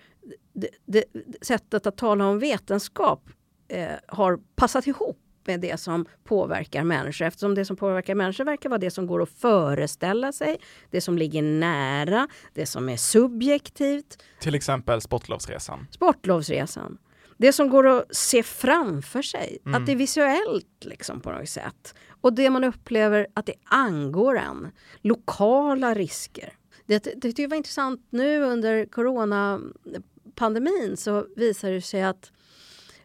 det, 0.53 0.69
det, 0.85 1.03
sättet 1.41 1.87
att 1.87 1.97
tala 1.97 2.25
om 2.25 2.39
vetenskap 2.39 3.29
eh, 3.67 3.89
har 4.07 4.39
passat 4.55 4.87
ihop 4.87 5.17
med 5.45 5.59
det 5.59 5.79
som 5.79 6.05
påverkar 6.23 6.83
människor 6.83 7.25
eftersom 7.25 7.55
det 7.55 7.65
som 7.65 7.75
påverkar 7.75 8.15
människor 8.15 8.45
verkar 8.45 8.69
vara 8.69 8.79
det 8.79 8.91
som 8.91 9.07
går 9.07 9.21
att 9.21 9.29
föreställa 9.29 10.31
sig, 10.31 10.57
det 10.91 11.01
som 11.01 11.17
ligger 11.17 11.41
nära, 11.41 12.27
det 12.53 12.65
som 12.65 12.89
är 12.89 12.97
subjektivt, 12.97 14.23
Till 14.39 14.55
exempel 14.55 15.01
Sportlovsresan. 15.01 15.87
sportlovsresan. 15.91 16.97
Det 17.37 17.53
som 17.53 17.69
går 17.69 17.87
att 17.87 18.15
se 18.15 18.43
framför 18.43 19.21
sig, 19.21 19.57
Mm. 19.65 19.81
att 19.81 19.85
det 19.85 19.91
är 19.91 19.95
visuellt 19.95 20.85
liksom 20.85 21.21
på 21.21 21.31
något 21.31 21.49
sätt. 21.49 21.95
Och 22.21 22.33
det 22.33 22.49
man 22.49 22.63
upplever 22.63 23.27
att 23.33 23.45
det 23.45 23.53
angår 23.63 24.37
en. 24.37 24.71
Lokala 25.01 25.93
risker. 25.93 26.53
Det, 26.85 27.03
det 27.03 27.21
tyckte 27.21 27.41
jag 27.41 27.49
var 27.49 27.57
intressant 27.57 28.07
nu 28.09 28.41
under 28.41 28.85
coronapandemin 28.85 30.97
så 30.97 31.27
visade 31.35 31.73
det 31.73 31.81
sig 31.81 32.03
att 32.03 32.31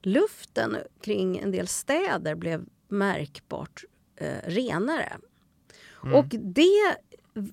luften 0.03 0.77
kring 1.01 1.39
en 1.39 1.51
del 1.51 1.69
städer 1.69 2.35
blev 2.35 2.65
märkbart 2.89 3.85
eh, 4.17 4.37
renare. 4.45 5.13
Mm. 6.03 6.15
Och 6.15 6.27
det 6.29 6.97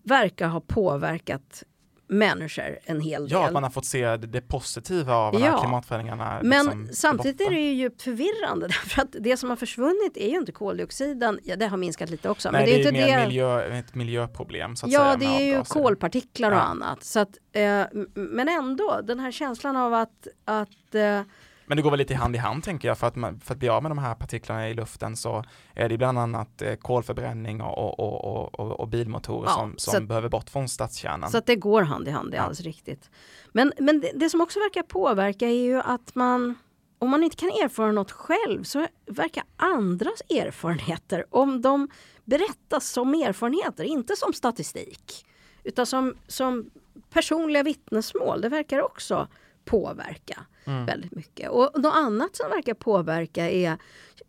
verkar 0.03 0.47
ha 0.47 0.61
påverkat 0.61 1.63
människor 2.09 2.79
en 2.83 3.01
hel 3.01 3.21
del. 3.21 3.31
Ja, 3.31 3.45
att 3.47 3.53
man 3.53 3.63
har 3.63 3.69
fått 3.69 3.85
se 3.85 4.05
det, 4.17 4.17
det 4.27 4.41
positiva 4.41 5.15
av 5.15 5.39
Ja. 5.41 5.59
klimatförändringarna. 5.59 6.39
Men 6.43 6.65
liksom, 6.65 6.89
samtidigt 6.93 7.41
är 7.41 7.49
det 7.49 7.59
ju 7.61 7.71
djupt 7.73 8.01
förvirrande 8.01 8.67
därför 8.67 9.01
att 9.01 9.15
det 9.19 9.37
som 9.37 9.49
har 9.49 9.55
försvunnit 9.57 10.17
är 10.17 10.29
ju 10.29 10.37
inte 10.37 10.51
koldioxiden. 10.51 11.39
Ja, 11.43 11.55
det 11.55 11.67
har 11.67 11.77
minskat 11.77 12.09
lite 12.09 12.29
också. 12.29 12.51
Nej, 12.51 12.61
men 12.61 12.65
det 12.69 12.71
är 12.71 12.73
ju 12.73 12.79
inte 12.99 13.07
mer 13.07 13.19
det. 13.19 13.25
Miljö, 13.27 13.79
ett 13.79 13.95
miljöproblem 13.95 14.75
så 14.75 14.85
att 14.85 14.91
Ja, 14.91 14.99
säga. 14.99 15.15
det 15.37 15.41
är 15.43 15.57
ju 15.57 15.63
kolpartiklar 15.63 16.51
och 16.51 16.57
Ja. 16.57 16.61
annat. 16.61 17.03
Så 17.03 17.19
att, 17.19 17.37
eh, 17.51 17.83
men 18.13 18.47
ändå, 18.49 18.99
den 19.03 19.19
här 19.19 19.31
känslan 19.31 19.77
av 19.77 19.93
att, 19.93 20.27
att 20.45 20.95
eh, 20.95 21.21
Men 21.69 21.75
det 21.77 21.81
går 21.81 21.89
väl 21.91 21.97
lite 21.97 22.15
hand 22.15 22.35
i 22.35 22.37
hand 22.39 22.63
tänker 22.63 22.87
jag 22.87 22.97
för 22.97 23.07
att, 23.07 23.15
man, 23.15 23.39
för 23.39 23.53
att 23.53 23.59
bli 23.59 23.69
av 23.69 23.83
med 23.83 23.91
de 23.91 23.97
här 23.97 24.15
partiklarna 24.15 24.69
i 24.69 24.73
luften 24.73 25.17
så 25.17 25.43
är 25.73 25.89
det 25.89 25.97
bland 25.97 26.19
annat 26.19 26.61
eh, 26.61 26.75
kolförbränning 26.75 27.61
och, 27.61 27.99
och, 27.99 28.53
och, 28.59 28.79
och, 28.79 28.87
bilmotorer 28.87 29.49
Ja, 29.49 29.53
som, 29.55 29.73
som 29.77 30.03
att- 30.03 30.07
behöver 30.07 30.29
bort 30.29 30.49
från 30.49 30.69
stadskärnan. 30.69 31.31
Så 31.31 31.37
att 31.37 31.45
det 31.45 31.55
går 31.55 31.81
hand 31.81 32.07
i 32.07 32.11
hand, 32.11 32.31
det 32.31 32.35
är 32.35 32.39
Ja. 32.39 32.43
alldeles 32.43 32.61
riktigt. 32.61 33.09
Men, 33.51 33.73
men 33.79 33.99
det, 34.01 34.11
det 34.15 34.29
som 34.29 34.41
också 34.41 34.59
verkar 34.59 34.83
påverka 34.83 35.47
är 35.47 35.63
ju 35.63 35.81
att 35.81 36.15
man 36.15 36.55
om 36.99 37.09
man 37.09 37.23
inte 37.23 37.35
kan 37.35 37.49
erfara 37.49 37.91
något 37.91 38.11
själv 38.11 38.63
så 38.63 38.87
verkar 39.05 39.43
andras 39.57 40.21
erfarenheter, 40.29 41.25
om 41.29 41.61
de 41.61 41.87
berättas 42.25 42.89
som 42.89 43.13
erfarenheter, 43.13 43.83
inte 43.83 44.15
som 44.15 44.33
statistik, 44.33 45.25
utan 45.63 45.85
som, 45.85 46.15
som 46.27 46.69
personliga 47.09 47.63
vittnesmål, 47.63 48.41
det 48.41 48.49
verkar 48.49 48.81
också 48.81 49.27
påverka 49.65 50.45
Mm. 50.65 50.85
väldigt 50.85 51.11
mycket. 51.11 51.49
Och 51.49 51.71
något 51.75 51.95
annat 51.95 52.35
som 52.35 52.49
verkar 52.49 52.73
påverka 52.73 53.49
är 53.49 53.77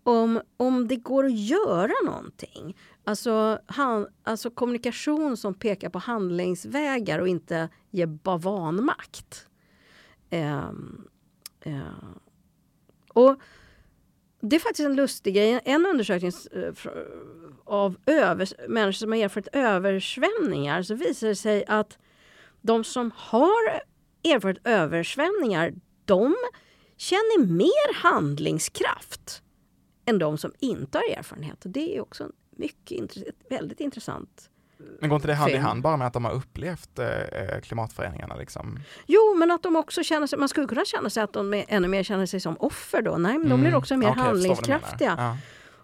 om, 0.03 0.41
om 0.57 0.89
det 0.89 0.97
går 0.97 1.25
att 1.25 1.39
göra 1.39 1.93
någonting. 2.05 2.77
Alltså, 3.05 3.61
han, 3.67 4.07
alltså 4.23 4.51
kommunikation 4.51 5.37
som 5.37 5.55
pekar 5.55 5.89
på 5.89 5.99
handlingsvägar 5.99 7.19
och 7.19 7.29
inte 7.29 7.69
ger 7.91 8.07
bara 8.07 8.37
vanmakt. 8.37 9.47
Ehm, 10.31 11.09
eh, 11.61 11.81
och 13.09 13.41
det 14.41 14.57
är 14.57 14.61
faktiskt 14.61 14.87
en 14.87 14.97
lustig 14.97 15.35
grej. 15.35 15.61
En 15.65 15.87
undersökning 15.87 16.33
eh, 16.53 16.73
av 17.65 17.97
över, 18.07 18.69
människor 18.69 18.93
som 18.93 19.13
har 19.13 19.19
erfarit 19.19 19.49
översvämningar 19.53 20.83
så 20.83 20.95
visar 20.95 21.29
det 21.29 21.37
sig 21.37 21.65
att 21.69 21.99
de 22.61 22.85
som 22.85 23.11
har 23.17 23.83
erfarit 24.25 24.67
översvämningar 24.67 25.73
de 26.11 26.37
känner 26.97 27.47
mer 27.47 27.95
handlingskraft 27.95 29.43
än 30.07 30.19
de 30.19 30.39
som 30.39 30.53
inte 30.59 30.99
har 30.99 31.19
erfarenhet. 31.19 31.65
Och 31.65 31.71
det 31.71 31.97
är 31.97 32.01
också 32.01 32.25
en 32.25 32.33
mycket 32.57 32.99
intress- 32.99 33.29
ett 33.29 33.51
väldigt 33.51 33.81
intressant. 33.81 34.51
Men 35.01 35.09
går 35.11 35.17
inte 35.17 35.29
det 35.29 35.35
hand 35.35 35.53
i 35.53 35.57
hand 35.57 35.83
bara 35.83 35.97
med 35.97 36.07
att 36.07 36.13
de 36.13 36.25
har 36.25 36.33
upplevt 36.33 36.99
eh, 36.99 37.61
klimatförändringarna 37.63 38.37
liksom? 38.37 38.81
Jo, 39.07 39.35
men 39.39 39.51
att 39.51 39.63
de 39.63 39.77
också 39.77 40.03
känner 40.03 40.27
sig, 40.27 40.39
man 40.39 40.49
skulle 40.49 40.67
kunna 40.67 40.85
känna 40.85 41.11
sig 41.11 41.23
att 41.23 41.33
de 41.33 41.55
är, 41.55 41.65
ännu 41.69 41.89
mer 41.89 42.03
känner 42.03 42.27
sig 42.27 42.41
som 42.41 42.57
offer 42.57 43.03
då. 43.03 43.17
Nej, 43.17 43.39
men 43.39 43.49
de 43.49 43.61
blir 43.61 43.69
Mm. 43.69 43.79
också 43.79 43.97
mer 43.97 44.09
menar. 44.09 44.23
handlingskraftiga. 44.25 45.15
Ja. 45.19 45.37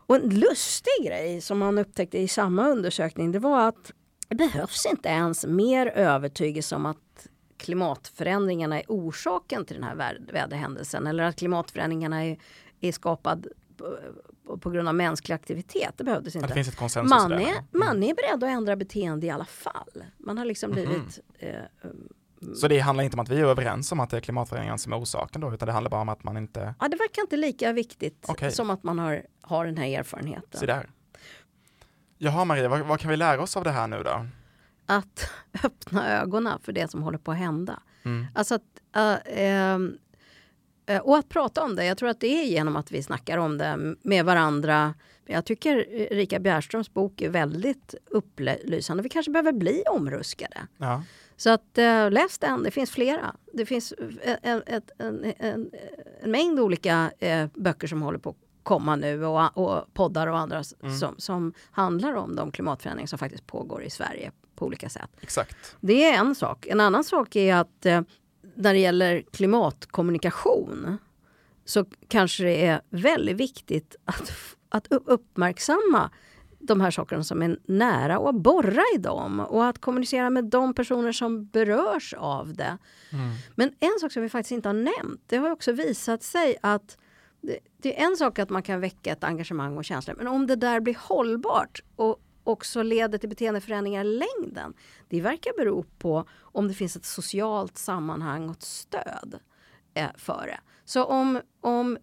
Och 0.07 0.16
en 0.16 0.31
lustig 0.41 0.93
grej 1.07 1.41
som 1.41 1.59
man 1.59 1.79
upptäckte 1.79 2.18
i 2.18 2.29
samma 2.29 2.68
undersökning 2.68 3.33
det 3.33 3.39
var 3.39 3.68
att 3.68 3.93
det 4.29 4.35
behövs 4.37 4.87
inte 4.87 5.09
ens 5.09 5.47
mer 5.47 5.87
övertygelse 5.87 6.77
om 6.77 6.87
att 6.87 7.27
klimatförändringarna 7.59 8.81
är 8.81 8.85
orsaken 8.89 9.65
till 9.65 9.77
den 9.77 9.85
här 9.85 10.19
väderhändelsen 10.33 11.07
eller 11.07 11.25
att 11.25 11.37
klimatförändringarna 11.37 12.25
är, 12.25 12.39
är 12.81 12.93
skapad 12.93 13.47
på, 14.47 14.59
på 14.59 14.71
grund 14.71 14.89
av 14.89 14.95
mänsklig 14.95 15.35
aktivitet. 15.35 15.93
Det 15.97 16.05
behövdes 16.05 16.37
inte. 16.37 16.47
det 16.49 16.55
Man 17.03 17.33
är, 17.33 17.37
Mm. 17.51 17.65
man 17.73 18.03
är 18.03 18.15
beredd 18.15 18.45
att 18.45 18.57
ändra 18.57 18.77
beteende 18.77 19.27
i 19.27 19.31
alla 19.31 19.45
fall. 19.45 20.05
Man 20.19 20.39
har 20.39 20.45
liksom 20.45 20.71
Mhm. 20.71 20.75
blivit 20.87 21.19
eh, 21.39 21.55
Så 22.55 22.69
det 22.69 22.79
handlar 22.79 23.05
inte 23.05 23.15
om 23.17 23.21
att 23.21 23.29
vi 23.29 23.41
är 23.41 23.45
överens 23.45 23.93
om 23.93 24.01
att 24.01 24.11
det 24.11 24.17
är 24.17 24.21
klimatförändringarna 24.21 24.79
som 24.79 24.93
är 24.93 25.01
orsaken 25.03 25.41
då, 25.41 25.55
utan 25.55 25.67
det 25.67 25.73
handlar 25.73 25.91
bara 25.91 26.01
om 26.01 26.09
att 26.09 26.25
man 26.25 26.37
inte, 26.37 26.75
Ja, 26.81 26.89
det 26.89 26.97
verkar 26.97 27.23
inte 27.23 27.37
lika 27.37 27.73
viktigt 27.73 28.25
Okej. 28.29 28.53
som 28.53 28.71
att 28.71 28.83
man 28.83 28.99
har, 28.99 29.23
har 29.41 29.67
den 29.67 29.77
här 29.77 29.99
erfarenheten. 29.99 30.61
se 30.61 30.67
där. 30.67 30.91
Jaha 32.19 32.45
Maria, 32.45 32.69
vad, 32.69 32.81
vad 32.81 33.01
kan 33.01 33.11
vi 33.11 33.17
lära 33.17 33.43
oss 33.43 33.57
av 33.57 33.65
det 33.65 33.71
här 33.71 33.87
nu 33.89 34.03
då? 34.03 34.27
Att 34.87 35.30
öppna 35.64 36.20
ögonen 36.20 36.59
för 36.62 36.72
det 36.72 36.91
som 36.91 37.03
håller 37.03 37.18
på 37.18 37.30
att 37.32 37.39
hända. 37.39 37.80
Mm. 38.03 38.26
Alltså 38.34 38.55
att, 38.55 38.62
äh, 38.97 39.16
ehm, 39.45 39.99
eh, 40.87 41.01
och 41.01 41.16
att 41.18 41.28
prata 41.28 41.62
om 41.64 41.76
det. 41.76 41.84
Jag 41.84 41.99
tror 41.99 42.09
att 42.09 42.20
det 42.20 42.26
är 42.41 42.45
genom 42.45 42.76
att 42.76 42.93
vi 42.93 43.03
snackar 43.03 43.39
om 43.39 43.59
det 43.59 43.95
med 44.03 44.24
varandra. 44.24 44.95
Jag 45.26 45.45
tycker 45.45 45.76
Rika 46.14 46.39
Bjärströms 46.41 46.93
bok 46.95 47.20
är 47.20 47.28
väldigt 47.30 47.95
upplysande. 48.11 49.03
Vi 49.03 49.09
kanske 49.09 49.30
behöver 49.32 49.53
bli 49.53 49.82
omruskade. 49.91 50.66
Ja. 50.78 51.03
Så 51.37 51.51
att 51.51 51.78
eh, 51.78 52.11
läs 52.11 52.39
den, 52.39 52.62
det 52.62 52.70
finns 52.70 52.91
flera. 52.91 53.37
Det 53.53 53.66
finns 53.66 53.95
en, 54.22 54.37
en, 54.43 54.62
ett- 54.66 54.91
en, 54.99 55.24
en, 55.39 55.70
en 56.22 56.30
mängd 56.30 56.61
olika 56.61 57.11
eh, 57.18 57.47
böcker 57.55 57.87
som 57.87 58.03
håller 58.03 58.18
på 58.18 58.34
komma 58.62 58.97
nu 58.97 59.24
och, 59.24 59.59
och 59.59 59.95
poddar 59.95 60.26
och 60.26 60.39
andra 60.39 60.62
Mm. 60.82 60.97
som, 60.97 61.14
som 61.18 61.53
handlar 61.70 62.14
om 62.14 62.37
de 62.37 62.51
klimatförändringar 62.53 63.07
som 63.07 63.18
faktiskt 63.18 63.47
pågår 63.47 63.82
i 63.82 63.91
Sverige 63.91 64.30
på 64.57 64.67
olika 64.67 64.89
sätt. 64.89 65.11
Exakt. 65.21 65.77
Det 65.81 66.05
är 66.05 66.19
en 66.19 66.35
sak. 66.35 66.67
En 66.67 66.81
annan 66.81 67.05
sak 67.05 67.37
är 67.37 67.55
att 67.55 67.87
eh, 67.87 68.01
när 68.55 68.73
det 68.73 68.81
gäller 68.81 69.23
klimatkommunikation 69.33 70.99
så 71.65 71.85
kanske 72.09 72.45
det 72.45 72.67
är 72.67 72.81
väldigt 72.91 73.37
viktigt 73.37 73.97
att, 74.05 74.33
att 74.69 74.87
uppmärksamma 74.91 76.11
de 76.59 76.81
här 76.81 76.91
sakerna 76.91 77.25
som 77.25 77.43
är 77.43 77.59
nära 77.65 78.19
och 78.19 78.35
borra 78.35 78.83
i 78.95 78.99
dem 78.99 79.41
och 79.41 79.67
att 79.67 79.81
kommunicera 79.81 80.31
med 80.31 80.45
de 80.45 80.75
personer 80.75 81.13
som 81.13 81.47
berörs 81.47 82.15
av 82.15 82.55
det. 82.55 82.79
Mm. 83.13 83.31
Men 83.55 83.73
en 83.81 83.99
sak 84.01 84.13
som 84.13 84.23
vi 84.23 84.29
faktiskt 84.29 84.53
inte 84.53 84.69
har 84.69 84.75
nämnt, 84.75 85.23
det 85.27 85.37
har 85.37 85.51
också 85.51 85.73
visat 85.73 86.23
sig 86.23 86.57
att 86.61 86.99
det, 87.41 87.59
det 87.83 88.01
är 88.01 88.07
en 88.07 88.17
sak 88.17 88.39
att 88.39 88.51
man 88.51 88.63
kan 88.63 88.81
väcka 88.81 89.13
ett 89.13 89.25
engagemang 89.25 89.77
och 89.77 89.85
känslor, 89.85 90.15
men 90.17 90.27
om 90.27 90.47
det 90.47 90.57
där 90.57 90.81
blir 90.81 90.97
hållbart 91.01 91.83
och 91.97 92.21
också 92.47 92.83
leder 92.83 93.19
till 93.19 93.29
beteendeförändringar 93.29 94.05
i 94.05 94.19
längden, 94.19 94.75
det 95.09 95.21
verkar 95.21 95.53
bero 95.57 95.85
på 95.99 96.25
om 96.41 96.69
det 96.69 96.75
finns 96.75 96.97
ett 96.97 97.05
socialt 97.05 97.79
sammanhang 97.79 98.49
och 98.49 98.57
ett 98.57 98.63
stöd 98.63 99.39
eh, 99.95 100.11
för 100.17 100.47
det. 100.47 100.61
Så 100.85 101.05
om, 101.05 101.41
om, 101.61 101.99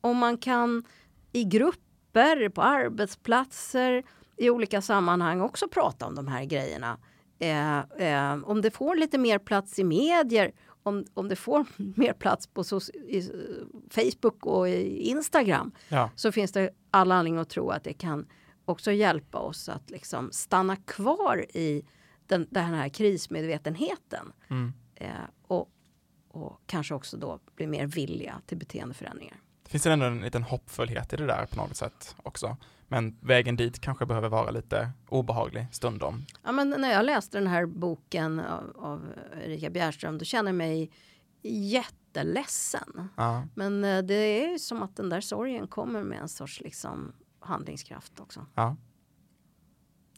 om 0.00 0.16
man 0.16 0.38
kan 0.38 0.84
i 1.32 1.44
grupper, 1.44 2.48
på 2.48 2.62
arbetsplatser, 2.62 4.04
i 4.36 4.50
olika 4.50 4.82
sammanhang 4.82 5.40
också 5.40 5.68
prata 5.68 6.06
om 6.06 6.14
de 6.14 6.28
här 6.28 6.44
grejerna 6.44 6.98
Eh, 7.38 7.78
eh, 7.78 8.38
om 8.44 8.62
det 8.62 8.70
får 8.70 8.96
lite 8.96 9.18
mer 9.18 9.38
plats 9.38 9.78
i 9.78 9.84
medier, 9.84 10.52
om, 10.82 11.04
om 11.14 11.28
det 11.28 11.36
får 11.36 11.66
mer 11.76 12.12
plats 12.12 12.46
på 12.46 12.64
i, 13.08 13.30
Facebook 13.90 14.46
och 14.46 14.68
Instagram 14.68 15.72
ja. 15.88 16.10
så 16.14 16.32
finns 16.32 16.52
det 16.52 16.70
all 16.90 17.12
anledning 17.12 17.40
att 17.40 17.48
tro 17.48 17.70
att 17.70 17.84
det 17.84 17.92
kan 17.92 18.26
också 18.68 18.92
hjälpa 18.92 19.38
oss 19.38 19.68
att 19.68 19.90
liksom 19.90 20.32
stanna 20.32 20.76
kvar 20.76 21.46
i 21.56 21.82
den, 22.26 22.46
den 22.50 22.64
här 22.64 22.88
krismedvetenheten. 22.88 24.32
Mm. 24.48 24.72
Eh, 24.94 25.10
och, 25.46 25.70
och 26.28 26.60
kanske 26.66 26.94
också 26.94 27.16
då 27.16 27.40
bli 27.56 27.66
mer 27.66 27.86
villiga 27.86 28.40
till 28.46 28.58
beteendeförändringar. 28.58 29.36
Det 29.62 29.70
finns 29.70 29.86
ändå 29.86 30.06
en 30.06 30.20
liten 30.20 30.42
hoppfullhet 30.42 31.12
i 31.12 31.16
det 31.16 31.26
där 31.26 31.46
på 31.46 31.56
något 31.56 31.76
sätt 31.76 32.16
också. 32.22 32.56
Men 32.88 33.18
vägen 33.20 33.56
dit 33.56 33.80
kanske 33.80 34.06
behöver 34.06 34.28
vara 34.28 34.50
lite 34.50 34.90
obehaglig 35.08 35.66
stundom. 35.72 36.24
Ja, 36.44 36.52
men 36.52 36.70
när 36.70 36.92
jag 36.92 37.04
läste 37.04 37.38
den 37.38 37.46
här 37.46 37.66
boken 37.66 38.40
av, 38.40 38.76
av 38.76 39.06
Erika 39.44 39.70
Bjärström, 39.70 40.18
då 40.18 40.24
kände 40.24 40.48
jag 40.48 40.56
mig 40.56 40.90
jätteledsen. 41.42 43.08
Ja. 43.16 43.46
Men 43.54 43.84
eh, 43.84 44.02
det 44.02 44.14
är 44.14 44.52
ju 44.52 44.58
som 44.58 44.82
att 44.82 44.96
den 44.96 45.08
där 45.08 45.20
sorgen 45.20 45.68
kommer 45.68 46.02
med 46.02 46.20
en 46.20 46.28
sorts 46.28 46.60
liksom 46.60 47.12
handlingskraft 47.48 48.20
också. 48.20 48.46
Ja. 48.54 48.76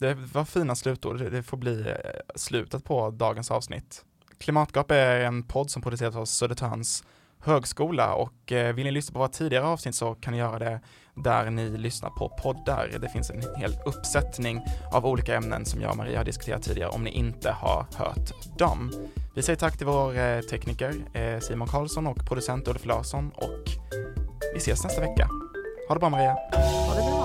Det 0.01 0.13
var 0.13 0.45
fina 0.45 0.75
slutord. 0.75 1.31
Det 1.31 1.43
får 1.43 1.57
bli 1.57 1.81
eh, 1.81 1.95
slutet 2.35 2.83
på 2.83 3.11
dagens 3.11 3.51
avsnitt. 3.51 4.05
Klimatgap 4.37 4.91
är 4.91 5.19
en 5.19 5.43
podd 5.43 5.71
som 5.71 5.81
produceras 5.81 6.15
av 6.15 6.25
Södertörns 6.25 7.03
högskola 7.39 8.13
och 8.13 8.51
eh, 8.51 8.75
vill 8.75 8.85
ni 8.85 8.91
lyssna 8.91 9.13
på 9.13 9.19
våra 9.19 9.29
tidigare 9.29 9.65
avsnitt 9.65 9.95
så 9.95 10.15
kan 10.15 10.33
ni 10.33 10.39
göra 10.39 10.59
det 10.59 10.79
där 11.15 11.49
ni 11.49 11.77
lyssnar 11.77 12.09
på 12.09 12.29
poddar. 12.29 12.97
Det 13.01 13.09
finns 13.09 13.29
en 13.29 13.41
hel 13.57 13.73
uppsättning 13.85 14.61
av 14.91 15.05
olika 15.05 15.35
ämnen 15.35 15.65
som 15.65 15.81
jag 15.81 15.91
och 15.91 15.97
Maria 15.97 16.17
har 16.17 16.25
diskuterat 16.25 16.63
tidigare 16.63 16.89
om 16.89 17.03
ni 17.03 17.09
inte 17.09 17.51
har 17.51 17.85
hört 17.95 18.57
dem. 18.57 18.91
Vi 19.35 19.41
säger 19.41 19.59
tack 19.59 19.77
till 19.77 19.87
vår 19.87 20.17
eh, 20.17 20.41
tekniker 20.41 20.93
Simon 21.39 21.67
Karlsson 21.67 22.07
och 22.07 22.27
producent 22.27 22.67
Ulf 22.67 22.85
Larsson 22.85 23.31
och 23.35 23.65
vi 24.53 24.57
ses 24.57 24.83
nästa 24.83 25.01
vecka. 25.01 25.29
Ha 25.87 25.95
det 25.95 25.99
bra 25.99 26.09
Maria. 26.09 26.33
Ha 26.87 26.95
det 26.95 27.01
bra. 27.01 27.20